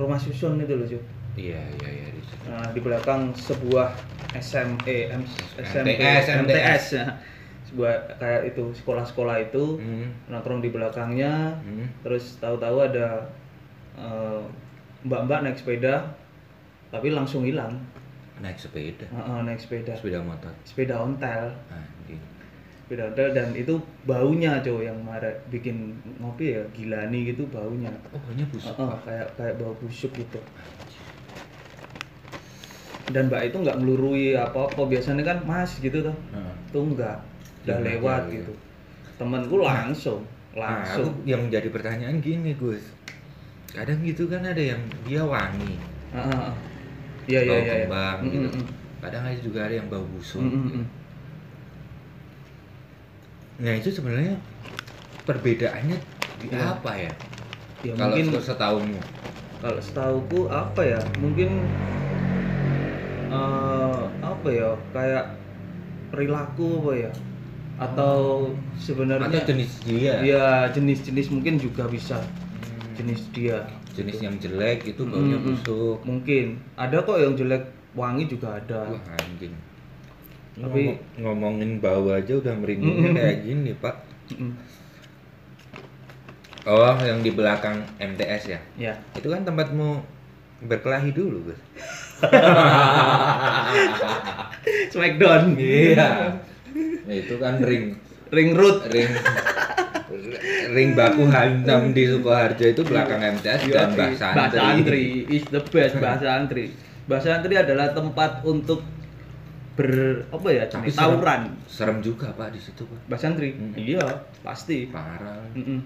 [0.00, 1.00] rumah susun itu loh, Jo.
[1.36, 2.06] Iya, iya, iya.
[2.48, 3.92] Nah, di belakang sebuah
[4.32, 5.22] SME, M,
[5.56, 7.06] SMP, MTS, MTS, ya.
[7.66, 10.10] sebuah kayak itu sekolah-sekolah itu Hmm.
[10.26, 11.86] nongkrong di belakangnya, Hmm.
[12.02, 13.26] terus tahu-tahu ada
[13.92, 14.42] eh,
[15.02, 16.14] mbak-mbak naik sepeda,
[16.88, 17.74] tapi langsung hilang,
[18.40, 19.04] Naik sepeda.
[19.04, 20.48] Heeh, naik sepeda, Sepeda motor.
[20.64, 22.22] sepeda ontel, Anjing.
[22.80, 28.22] sepeda ontel dan itu baunya cow yang marah bikin ngopi ya gilani gitu baunya, Oh,
[28.24, 28.72] banyak busuk.
[28.72, 30.40] Heeh, kayak kayak bau busuk gitu.
[33.10, 36.16] Dan mbak itu nggak melurui apa-apa biasanya kan mas gitu tuh.
[36.34, 36.54] Heeh.
[36.70, 37.16] itu enggak
[37.66, 38.52] udah Gimana lewat dia, gitu
[39.20, 40.20] temanku langsung
[40.50, 42.82] Nah, langsung aku yang jadi pertanyaan gini, Gus.
[43.70, 45.78] Kadang gitu kan ada yang dia wangi,
[46.10, 46.50] Ah,
[47.30, 47.86] iya iya iya iya.
[47.86, 48.48] kembang Mm, gitu.
[48.50, 48.66] mm, mm.
[48.98, 50.42] Kadang ada juga ada yang bau busuk.
[50.42, 50.80] Mm, mm, gitu.
[53.62, 54.34] Nah, itu sebenarnya
[55.28, 55.98] perbedaannya
[56.42, 56.74] di Iya.
[56.74, 57.12] apa ya?
[57.86, 58.98] ya Kalau mungkin setahumu.
[59.60, 61.50] kalau setauku apa ya mungkin
[63.30, 65.24] eh, apa ya kayak
[66.10, 67.12] perilaku apa ya
[67.78, 70.14] atau sebenarnya Atau jenis dia.
[70.20, 75.48] ya jenis-jenis mungkin juga bisa Hmm, jenis dia jenis yang jelek itu baunya Mm, mm.
[75.56, 75.98] busuk.
[76.02, 79.54] mungkin ada kok yang jelek wangi juga ada Wah, anjing.
[80.52, 83.16] Tapi- Ngomong- ngomongin bau aja udah merinding Mm-mm.
[83.16, 83.96] kayak gini, Pak.
[84.30, 84.52] Mm,
[86.62, 88.60] Oh, yang di belakang MTS ya?
[88.76, 90.04] ya Itu kan tempatmu
[90.62, 91.60] berkelahi dulu, Gus.
[94.90, 96.08] Smackdown Iya.
[97.02, 97.96] Nah, itu kan ring
[98.30, 99.10] ring road ring
[100.70, 104.36] ring baku hantam di Sukoharjo itu belakang MTS dan Mbah Santri.
[104.36, 106.64] Mbah Santri is the best Mbah Santri.
[107.06, 108.80] Mbah Santri adalah tempat untuk
[109.72, 111.40] ber apa ya Tapi jenis serem- tawuran.
[111.64, 112.98] Serem juga, Pak, di situ, Pak.
[113.06, 113.48] Mbah Santri.
[113.50, 113.72] Hmm.
[113.74, 114.02] Iya,
[114.40, 114.86] pasti.
[114.86, 115.40] Parah.
[115.52, 115.78] Mm-mm.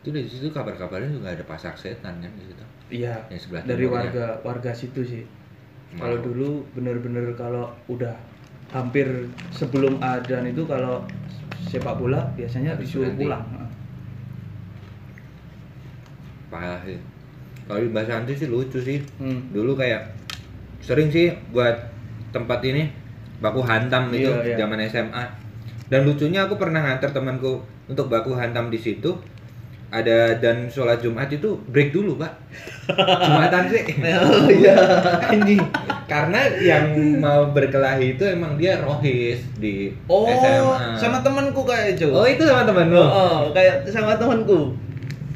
[0.00, 2.62] Itu di situ kabar-kabarnya juga ada pasak setan kan di situ.
[2.90, 3.14] Iya.
[3.28, 3.96] Yang sebelah Dari timurnya.
[4.02, 5.22] warga warga situ sih.
[5.94, 8.14] Kalau dulu bener-bener kalau udah
[8.70, 9.06] hampir
[9.48, 11.06] sebelum adzan itu kalau
[11.64, 13.24] sepak bola biasanya Harus disuruh berhenti.
[13.24, 13.44] pulang.
[16.50, 16.98] Parah sih.
[17.64, 19.00] Kalau di Mbah Santri sih lucu sih.
[19.16, 19.50] Hmm.
[19.50, 20.12] Dulu kayak
[20.78, 21.74] sering sih buat
[22.30, 22.90] tempat ini
[23.38, 24.56] baku hantam itu Iya, iya.
[24.58, 25.24] zaman SMA.
[25.86, 29.14] Dan lucunya aku pernah nganter temanku untuk baku hantam di situ.
[29.94, 32.34] Ada dan sholat Jumat itu break dulu pak.
[32.90, 33.82] Jumatan sih.
[34.26, 34.74] Oh iya.
[35.24, 35.62] Anjing.
[36.04, 36.84] Karena yang
[37.16, 40.98] mau berkelahi itu emang dia rohis di Oh, SMA.
[40.98, 42.10] sama temanku kayak Jo.
[42.12, 42.98] Oh itu sama temen lu.
[42.98, 44.74] Oh, kayak sama temanku.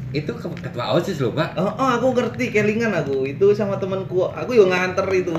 [0.09, 1.55] Itu ke- ketua osis loh pak.
[1.55, 3.23] Oh, oh, aku ngerti kelingan aku.
[3.25, 4.27] Itu sama temanku.
[4.27, 5.33] Aku yang nganter itu.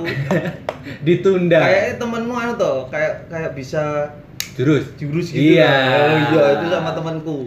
[1.07, 1.61] Ditunda.
[1.61, 4.09] Kayaknya temanmu anu toh, kayak kayak bisa
[4.57, 4.89] Jurus.
[4.97, 5.57] jurus gitu.
[5.57, 5.73] Iya.
[5.87, 7.39] Oh iya, itu sama temanku.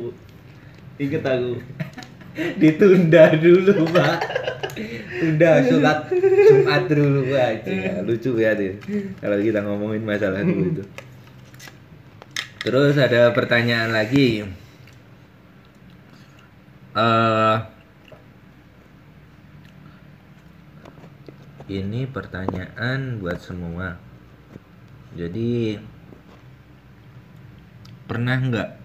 [0.99, 1.53] Ingat aku.
[2.33, 4.17] ditunda dulu pak.
[5.21, 8.81] Tunda sholat jumat dulu aja lucu ya deh
[9.21, 10.83] kalau kita ngomongin masalah dulu itu.
[12.63, 14.49] Terus ada pertanyaan lagi.
[16.97, 17.57] Eh
[21.69, 24.01] ini pertanyaan buat semua.
[25.13, 25.77] Jadi
[28.09, 28.82] pernah nggak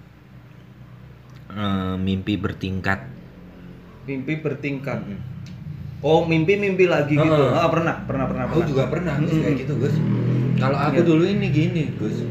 [1.50, 3.00] eh, mimpi bertingkat
[4.04, 5.04] Mimpi bertingkat.
[6.00, 7.28] Oh, mimpi-mimpi lagi gitu.
[7.28, 7.52] Heeh.
[7.52, 8.44] Ah, pernah, pernah, pernah.
[8.46, 8.68] Aku pernah.
[8.70, 9.42] juga pernah Mm-mm.
[9.44, 9.94] kayak gitu Gus.
[10.56, 11.04] Kalau aku Iya.
[11.04, 12.24] dulu ini gini Gus.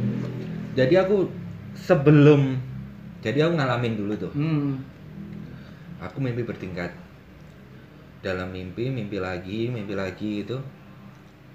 [0.74, 1.30] Jadi aku
[1.76, 2.58] sebelum
[3.20, 4.32] jadi aku ngalamin dulu tuh.
[4.34, 4.82] Hmm.
[6.00, 6.90] Aku mimpi bertingkat.
[8.20, 10.58] Dalam mimpi, mimpi lagi, mimpi lagi itu.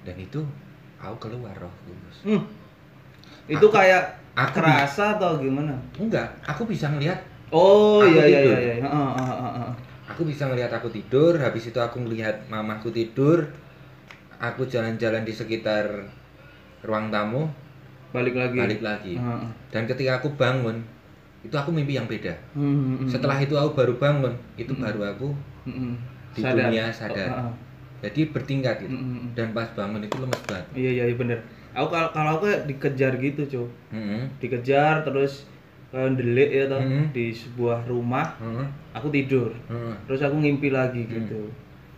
[0.03, 0.47] Dan itu
[0.99, 2.19] aku keluar roh Gus.
[2.23, 2.47] Hmm.
[3.49, 5.75] Itu Aku- kayak aku kerasa atau gimana?
[5.97, 7.19] Enggak, aku bisa ngelihat,
[7.53, 8.57] Oh, Aku iya iya tidur.
[8.59, 8.89] iya iya.
[10.13, 13.49] Aku bisa ngelihat aku tidur, habis itu aku ngelihat mamaku tidur,
[14.41, 16.09] aku jalan-jalan di sekitar
[16.83, 17.47] ruang tamu
[18.11, 19.49] balik lagi balik lagi Heeh.
[19.73, 20.83] dan ketika aku bangun
[21.47, 24.83] itu aku mimpi yang beda Hmm, hmm, setelah itu aku baru bangun itu Hmm.
[24.85, 25.29] baru aku
[25.65, 25.95] hmm, hmm.
[26.37, 27.31] di dunia sadar.
[27.31, 27.53] Oh, heeh.
[28.03, 29.31] jadi bertingkat gitu Hmm, hmm, hmm.
[29.39, 31.39] dan pas bangun itu lemes banget iya iya iya, bener
[31.73, 34.23] aku kalau aku dikejar gitu cuy Mm-mm.
[34.43, 35.47] dikejar terus
[35.93, 37.07] eh, ndelik ya toh Hmm.
[37.11, 38.67] di sebuah rumah Mm-mm.
[38.93, 39.95] aku tidur Mm-mm.
[40.05, 41.13] terus aku ngimpi lagi Hmm.
[41.15, 41.41] gitu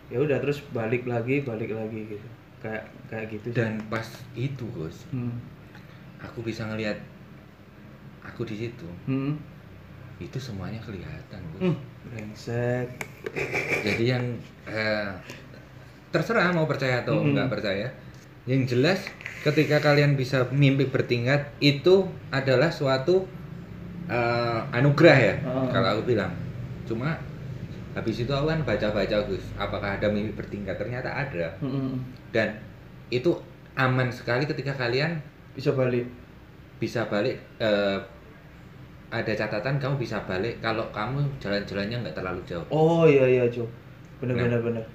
[0.05, 2.27] ya udah terus balik lagi balik lagi gitu
[2.59, 3.55] kayak kayak gitu sih.
[3.55, 5.33] dan pas itu Gus hmm.
[6.19, 6.99] aku bisa ngelihat
[8.21, 9.37] aku di situ Hmm.
[10.17, 11.77] itu semuanya kelihatan Gus Hmm.
[12.05, 12.87] brengsek
[13.81, 14.25] jadi yang
[14.65, 15.11] eh,
[16.09, 17.31] terserah mau percaya atau Mm-mm.
[17.31, 17.87] nggak percaya
[18.45, 19.01] yang jelas
[19.41, 23.25] ketika kalian bisa mimpi bertingkat itu adalah suatu
[24.07, 25.67] eh, anugerah ya Oh.
[25.69, 26.31] kalau aku bilang.
[26.85, 27.17] Cuma
[27.95, 30.75] habis itu aku kan baca-baca Gus apakah ada mimpi bertingkat?
[30.75, 31.47] Ternyata ada.
[31.59, 31.97] Hmm.
[32.29, 32.51] dan
[33.07, 33.31] itu
[33.73, 35.15] aman sekali ketika kalian
[35.55, 36.03] bisa balik.
[36.75, 37.97] bisa balik eh,
[39.07, 42.65] ada catatan kamu bisa balik kalau kamu jalan-jalannya nggak terlalu jauh.
[42.67, 43.63] Oh iya iya cuy
[44.19, 44.61] bener Nah.
[44.61, 44.85] bener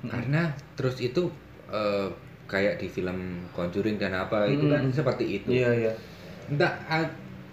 [0.00, 0.08] Hmm.
[0.08, 0.42] karena
[0.74, 1.28] terus itu
[1.68, 2.08] eh,
[2.48, 5.52] kayak di film Conjuring dan apa itu kan seperti itu.
[5.52, 5.92] Iya iya.
[6.48, 6.72] Entah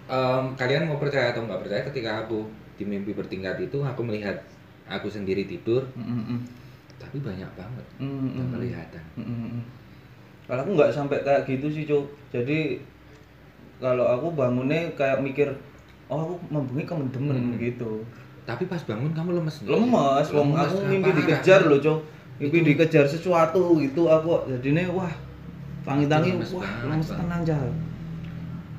[0.08, 2.48] em, kalian mau percaya atau nggak percaya ketika aku
[2.80, 4.36] di mimpi bertingkat itu aku melihat
[4.88, 6.40] aku sendiri tidur Hmm, hmm,
[6.96, 8.08] tapi banyak banget hmm.
[8.08, 8.54] Hmm, yang hmm.
[8.56, 9.04] kelihatan.
[9.14, 9.64] Hmm, hmm, hmm.
[10.48, 12.02] kalau aku nggak sampai kayak gitu sih cuy
[12.32, 12.80] jadi
[13.78, 15.52] kalau aku bangunnya kayak mikir
[16.08, 17.60] oh aku membengi kemendemen Hmm.
[17.60, 18.02] gitu.
[18.48, 21.98] Tapi pas bangun kamu lemes wong Lemes, aku mimpi dikejar loh cok
[22.40, 25.12] mimpi Itu- dikejar sesuatu gitu aku jadinya wah
[25.84, 27.68] tangi-tangi Lemes wah lemes tenang jal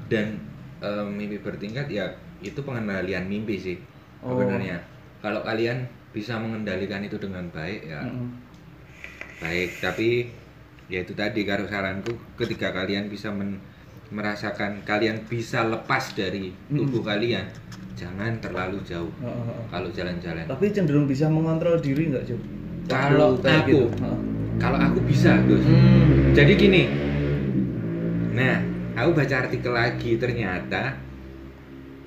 [0.10, 0.42] dan
[0.80, 2.08] em, mimpi bertingkat ya
[2.40, 3.78] itu pengendalian mimpi sih
[4.20, 4.36] Oh.
[4.36, 4.76] sebenarnya
[5.20, 8.28] kalau kalian bisa mengendalikan itu dengan baik ya Mm-mm.
[9.40, 10.28] baik tapi
[10.88, 13.64] ya itu tadi kalau saranku ketika kalian bisa men-
[14.10, 17.48] merasakan kalian bisa lepas dari tubuh kalian
[17.94, 19.64] jangan terlalu jauh Oh, oh, oh.
[19.70, 22.42] kalau jalan-jalan tapi cenderung bisa mengontrol diri nggak cok
[22.90, 24.20] Kalau aku, Heeh.
[24.58, 26.34] kalau aku bisa Gus Hmm.
[26.34, 26.84] jadi gini
[28.32, 28.58] nah
[29.00, 30.96] aku baca artikel lagi ternyata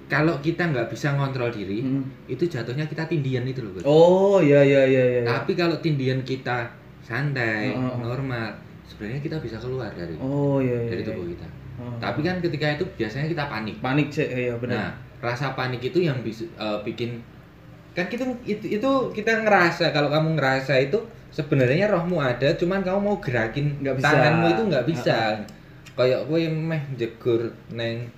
[0.07, 2.05] kalau kita nggak bisa ngontrol diri Hmm.
[2.27, 6.69] itu jatuhnya kita tindian itu loh oh iya iya iya iya tapi kalau tindian kita
[7.01, 8.53] santai Oh, normal
[8.85, 11.09] sebenarnya kita bisa keluar dari oh iya iya dari iya.
[11.09, 11.47] tubuh kita.
[11.75, 11.97] Oh.
[11.97, 13.77] tapi kan ketika itu biasanya kita panik.
[13.81, 14.77] Panik sih iya benar.
[14.77, 14.89] nah
[15.23, 17.25] rasa panik itu yang bisa eh, bikin
[17.93, 22.99] kan kita itu, itu kita ngerasa kalau kamu ngerasa itu sebenarnya rohmu ada cuman kamu
[23.03, 24.05] mau gerakin Nggak bisa.
[24.07, 25.17] tanganmu itu nggak bisa
[25.93, 28.09] kayak gue meh jegur neng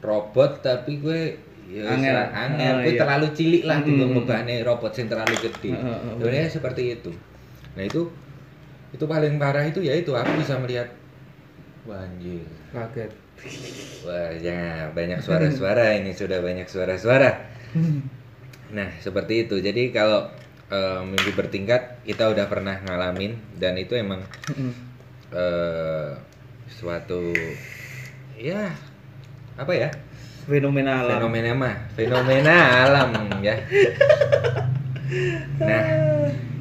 [0.00, 1.20] robot tapi gue
[1.68, 2.16] ya Angel.
[2.16, 2.72] angel, angel.
[2.72, 3.00] Oh, gue iya.
[3.00, 3.84] terlalu cilik lah Mm.
[3.84, 7.10] tiba ngebahane robot yang terlalu gede Heeh, heeh, sebenarnya seperti itu
[7.76, 8.02] nah itu
[8.88, 10.88] itu paling parah itu ya itu aku bisa melihat
[11.84, 13.12] wah anjir kaget
[14.02, 17.38] Wah, ya banyak suara-suara ini sudah banyak suara-suara.
[18.68, 19.62] Nah, seperti itu.
[19.62, 20.26] Jadi kalau
[20.66, 24.74] eh, mimpi bertingkat kita udah pernah ngalamin dan itu emang Mm-mm.
[26.78, 27.34] Suatu
[28.38, 28.70] ya
[29.58, 29.90] apa ya?
[30.46, 32.56] fenomena alam Fenomena mah, fenomena
[32.86, 33.10] alam
[33.42, 33.58] ya.
[35.56, 35.84] Nah,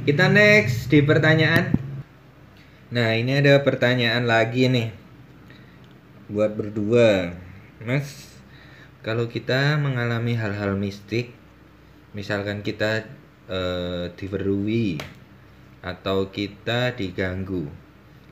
[0.07, 1.75] kita next di pertanyaan.
[2.87, 4.95] Nah, ini ada pertanyaan lagi nih.
[6.31, 7.35] Buat berdua.
[7.83, 8.39] Mas,
[9.03, 11.35] kalau kita mengalami hal-hal mistik,
[12.15, 13.03] misalkan kita
[13.51, 14.95] eh, diverui
[15.83, 17.67] atau kita diganggu,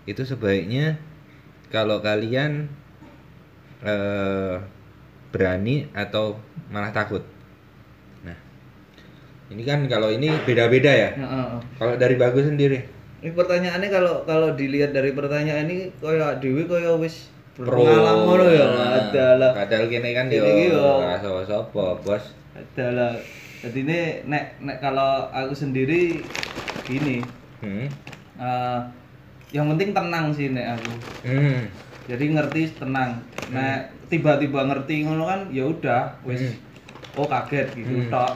[0.08, 0.96] itu sebaiknya
[1.74, 2.70] kalau kalian
[3.84, 4.56] eh,
[5.34, 6.40] berani atau
[6.72, 7.22] malah takut.
[8.24, 8.38] Nah,
[9.52, 11.10] ini kan kalau ini beda-beda ya.
[11.14, 11.62] Heeh, heeh.
[11.78, 12.80] Kalau dari bagus sendiri,
[13.26, 18.66] Ini pertanyaannya kalau kalau dilihat dari pertanyaan ini kaya Dewi kaya wis ngono ya.
[18.68, 22.24] Nah, Adalah Padahal kene kan Kene yo sapa-sapa, Bos.
[22.56, 23.12] adalah
[23.60, 24.00] jadi ini
[24.32, 26.24] nek nek kalau aku sendiri
[26.88, 27.20] gini
[27.60, 27.88] Hmm.
[28.38, 28.80] eh,
[29.50, 31.60] yang penting tenang sih nek aku Hmm.
[32.06, 33.78] jadi ngerti tenang nek
[34.08, 36.58] tiba-tiba ngerti ngono kan ya udah wis
[37.14, 38.10] oh kaget gitu Hmm.
[38.10, 38.34] tok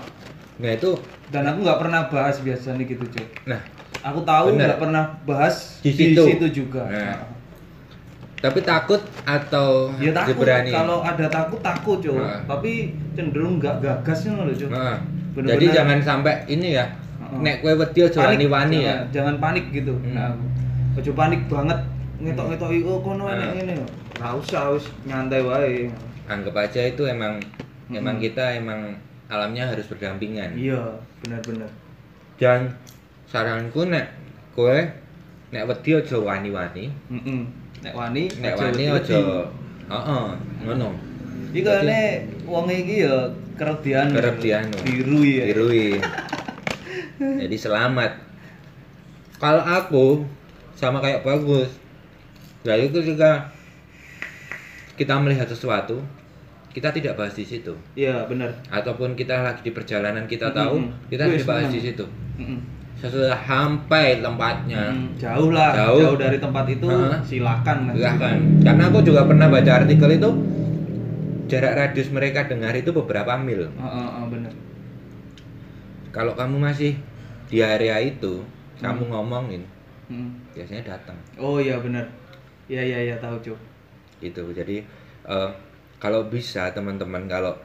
[0.60, 0.92] Nah, itu
[1.30, 3.62] dan aku nggak pernah bahas biasanya gitu cuy nah,
[4.02, 4.68] aku tahu Bener.
[4.68, 6.24] nggak pernah bahas Di situ.
[6.52, 7.18] juga Nah.
[8.40, 10.72] tapi takut atau ya takut berani?
[10.72, 12.44] kalau ada takut takut cuy Nah.
[12.46, 12.72] tapi
[13.14, 14.98] cenderung nggak gagas loh cuy Nah,
[15.30, 15.56] Bener-bener.
[15.56, 16.86] jadi jangan sampai ini ya.
[17.22, 17.40] Heeh.
[17.40, 19.06] Nek kowe wedi aja wani-wani ya.
[19.06, 20.16] jangan, jangan panik gitu Hmm.
[20.18, 20.44] nah aku
[20.98, 21.80] ojo panik banget
[22.20, 23.74] ngetok-ngetok oh kono enek ngene
[24.18, 25.88] nggak usah wis nyantai wae
[26.30, 27.42] Anggap aja itu emang
[27.90, 28.26] emang Mm-mm.
[28.30, 28.94] kita emang
[29.26, 30.54] alamnya harus berdampingan.
[30.54, 30.78] iya
[31.22, 31.70] benar-benar
[32.38, 32.70] Dan
[33.26, 34.14] saranku nek
[34.54, 34.78] kowe
[35.50, 37.42] nek wedi aja wani-wani Heeh.
[37.82, 39.18] Nek wani, nek wani aja
[39.90, 40.26] heeh
[40.62, 40.90] ngono
[41.50, 42.02] Iki kene
[42.46, 43.26] wong iki ya
[43.58, 44.70] keredian Keredian.
[44.86, 45.44] biru ya.
[45.50, 45.98] dirui
[47.42, 48.12] jadi selamat
[49.42, 50.06] kalau aku
[50.80, 51.68] sama kayak bagus
[52.64, 53.52] itu juga
[54.96, 56.00] kita melihat sesuatu
[56.70, 58.52] kita tidak bahas di situ Iya, benar.
[58.70, 60.80] ataupun kita lagi di perjalanan kita tahu
[61.10, 62.06] kita Wis, tidak bahas di situ
[62.38, 62.60] Heeh.
[62.96, 66.00] sesudah sampai tempatnya Hmm, jauh lah, Jauh.
[66.04, 66.16] jauh.
[66.16, 67.20] dari tempat itu Heeh.
[67.26, 67.94] silakan kan.
[67.96, 70.30] silahkan karena aku juga pernah baca artikel itu
[71.50, 74.54] jarak radius mereka dengar itu beberapa mil Heeh, heeh, benar.
[76.12, 76.94] kalau kamu masih
[77.48, 78.46] di area itu
[78.78, 79.12] kamu Hmm.
[79.12, 79.64] ngomongin
[80.10, 80.30] Heeh.
[80.58, 82.06] biasanya datang Oh iya benar.
[82.70, 83.58] Iya iya iya tahu, Cuk.
[84.20, 84.84] gitu jadi
[85.26, 85.50] eh,
[85.98, 87.56] kalau bisa teman-teman kalau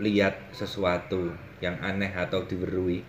[0.00, 1.30] lihat sesuatu
[1.60, 3.04] yang aneh atau diberui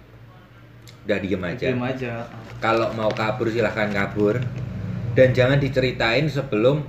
[1.07, 2.11] udah diem aja Diam aja.
[2.59, 4.35] kalau mau kabur silahkan kabur
[5.15, 6.83] dan jangan diceritain sebelum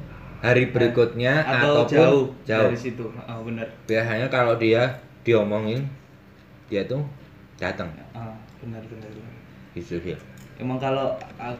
[0.44, 3.04] hari berikutnya Atau ataupun jauh, jauh dari situ.
[3.06, 3.66] Heeh, benar.
[3.86, 4.82] biasanya kalau dia
[5.24, 5.82] diomongin
[6.68, 7.00] dia tuh
[7.56, 9.08] datang Ah, benar benar.
[9.08, 9.32] benar.
[9.78, 10.16] gitu sih
[10.54, 11.18] Emang kalau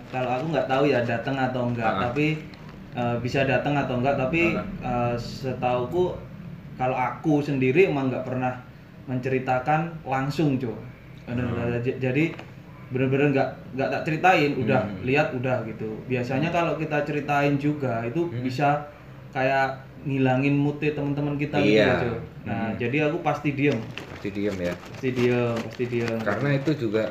[0.09, 2.01] kalau aku nggak tahu ya datang atau enggak, Ah.
[2.11, 2.39] tapi
[2.95, 6.15] eh, bisa datang atau enggak, tapi eh, setauku
[6.75, 8.55] kalau aku sendiri emang nggak pernah
[9.05, 10.75] menceritakan langsung, cuy.
[11.83, 12.25] J- Jadi
[12.93, 15.03] bener-bener nggak nggak tak ceritain, udah Hmm.
[15.03, 15.91] lihat udah gitu.
[16.07, 18.45] Biasanya kalau kita ceritain juga itu Hmm.
[18.45, 18.87] bisa
[19.35, 21.99] kayak ngilangin moodnya teman-teman kita Iya.
[21.99, 22.19] gitu, cuy.
[22.45, 22.77] Nah, Hmm.
[22.77, 26.21] jadi aku pasti diem, pasti diem ya pasti diem, pasti diem.
[26.23, 27.09] karena itu juga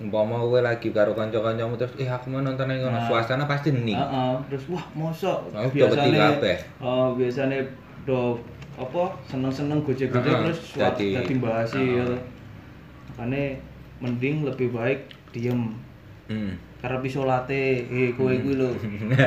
[0.00, 3.04] umpama gue lagi karo kanca-kancamu terus eh aku mau nonton yang Nah.
[3.04, 5.52] suasana pasti hening Heeh, terus wah mosok.
[5.52, 6.56] Nah, beti kabeh.
[6.80, 7.60] oh biasanya
[8.02, 8.40] do
[8.74, 11.96] apa seneng-seneng gojek-gojek Heeh, terus wah jadi- dadi bahasi Heeh.
[12.00, 12.06] ya.
[13.12, 13.44] Makanya
[14.00, 15.76] mending lebih baik diem.
[16.26, 16.56] Hmm.
[16.80, 17.84] karena bisa late.
[17.84, 18.72] Eh kowe kuwi lho.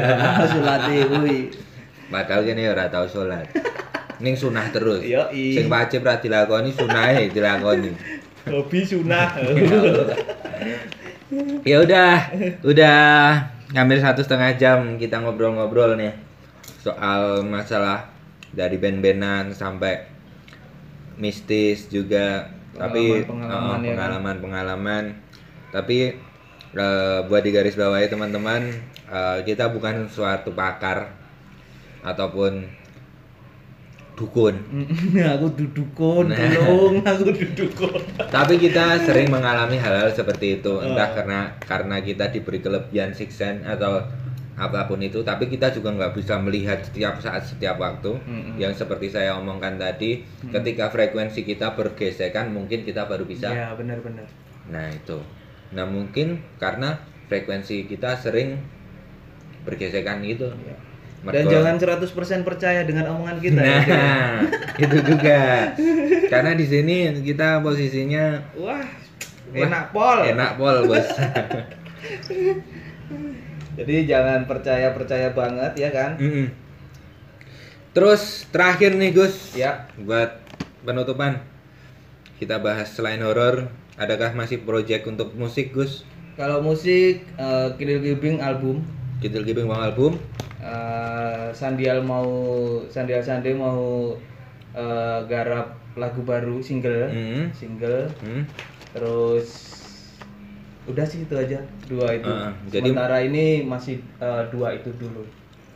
[0.49, 1.53] Salate kuwi.
[2.09, 3.45] Padahal kene ora tau sholat.
[4.17, 5.05] Ning sunah terus.
[5.05, 7.93] Yo, sing wajib ra dilakoni sunahe dilakoni.
[8.43, 9.37] Hobi sunah
[11.65, 12.11] ya udah
[12.61, 12.99] udah
[13.73, 16.13] ngambil satu setengah jam kita ngobrol-ngobrol nih
[16.83, 18.11] soal masalah
[18.53, 20.05] dari band-bandan sampai
[21.17, 23.97] mistis juga tapi Pengalaman-pengalaman eh, ya kan?
[23.97, 25.03] pengalaman-pengalaman
[25.73, 25.97] tapi
[26.73, 28.69] eh, buat di garis bawahi teman-teman
[29.09, 31.13] eh, kita bukan suatu pakar
[32.03, 32.82] ataupun
[34.13, 34.55] dukun
[35.15, 36.37] aku dudukun Nah.
[37.03, 37.97] aku dudukun
[38.29, 41.15] tapi kita sering mengalami hal-hal seperti itu entah Oh.
[41.17, 44.05] karena karena kita diberi kelebihan six sense atau
[44.53, 48.61] apa pun itu tapi kita juga nggak bisa melihat setiap saat setiap waktu Mm-mm.
[48.61, 54.29] yang seperti saya omongkan tadi ketika frekuensi kita bergesekan mungkin kita baru bisa ya benar-benar
[54.69, 55.17] nah itu
[55.73, 58.61] nah mungkin karena frekuensi kita sering
[59.63, 60.77] bergesekan gitu Ya.
[61.23, 64.35] Dan jangan 100% percaya dengan omongan kita ya, nah
[64.83, 65.71] itu juga
[66.27, 68.83] karena di sini kita posisinya wah
[69.55, 71.07] enak pol enak pol bos
[73.73, 76.13] Jadi jangan percaya percaya banget ya kan?
[76.21, 76.53] Mm-mm.
[77.93, 79.89] Terus terakhir nih Gus, Ya.
[79.97, 80.41] buat
[80.85, 81.41] penutupan
[82.37, 86.05] kita bahas selain horor, adakah masih project untuk musik Gus?
[86.37, 87.25] Kalau musik
[87.77, 88.85] Kidil Gibing album,
[89.23, 90.19] Kidul Gibing Bang album,
[90.59, 92.27] eh, Sandial mau
[92.87, 94.11] Sandial Sandi mau
[94.73, 97.53] eh, garap lagu baru single, Mm.
[97.53, 98.09] single.
[98.19, 98.43] Hmm.
[98.91, 99.47] Terus
[100.83, 102.27] udah sih itu aja dua itu.
[102.27, 105.23] Ah, jadi- Sementara ini masih eh, dua itu dulu.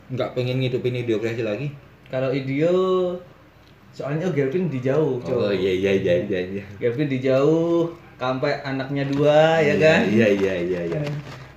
[0.08, 1.68] nggak pengen ngidupin ideokrasi lagi?
[2.08, 2.72] Kalau Idio
[3.92, 5.52] soalnya oh, Gelvin di jauh, Oh Cok.
[5.52, 6.64] iya iya iya iya iya.
[6.76, 10.08] Gelvin di jauh, sampai anaknya dua ya kan?
[10.08, 11.00] Iya iya iya iya.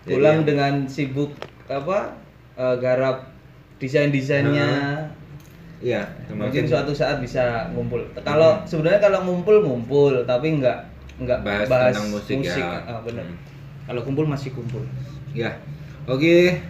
[0.03, 1.31] Pulang dengan sibuk
[1.67, 2.15] apa
[2.55, 3.27] eh, garap
[3.77, 4.69] desain desainnya
[5.81, 10.77] Iya, mungkin mungkin suatu saat bisa ngumpul kalau sebenarnya kalau ngumpul ngumpul tapi nggak
[11.17, 12.85] nggak Bahas bahas, tentang musik ya.
[12.85, 13.38] Ah, benar Hmm.
[13.89, 14.85] kalau kumpul masih kumpul
[15.33, 15.57] Ya.
[16.05, 16.61] Oke.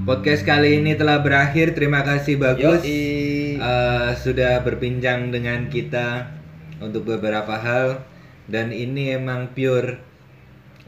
[0.00, 1.72] Podcast kali ini telah berakhir.
[1.72, 2.82] Terima kasih bagus.
[2.86, 3.56] Yoi.
[3.56, 6.30] eh, sudah berbincang dengan kita
[6.78, 8.04] untuk beberapa hal
[8.46, 9.98] dan ini emang pure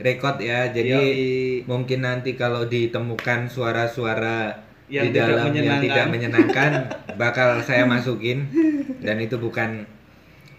[0.03, 1.65] record ya jadi Yoi.
[1.65, 4.51] mungkin nanti kalau ditemukan suara-suara
[4.87, 5.83] Yang di tidak dalam yang menyenangkan.
[5.83, 6.71] tidak menyenangkan
[7.23, 8.45] bakal saya masukin
[8.99, 9.87] dan itu bukan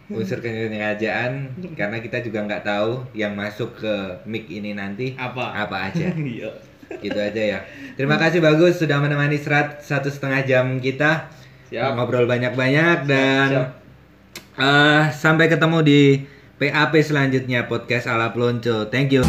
[0.05, 3.93] unsur kesengajaan karena kita juga nggak tahu yang masuk ke
[4.23, 6.49] mic ini nanti apa apa aja Iya.
[6.93, 7.59] gitu aja ya
[7.93, 11.29] terima kasih bagus sudah menemani serat satu setengah jam kita
[11.67, 11.93] Siap.
[11.93, 13.69] ngobrol banyak-banyak dan Siap.
[14.55, 16.01] eh, sampai ketemu di
[16.61, 19.25] PAP selanjutnya podcast ala Plonco thank you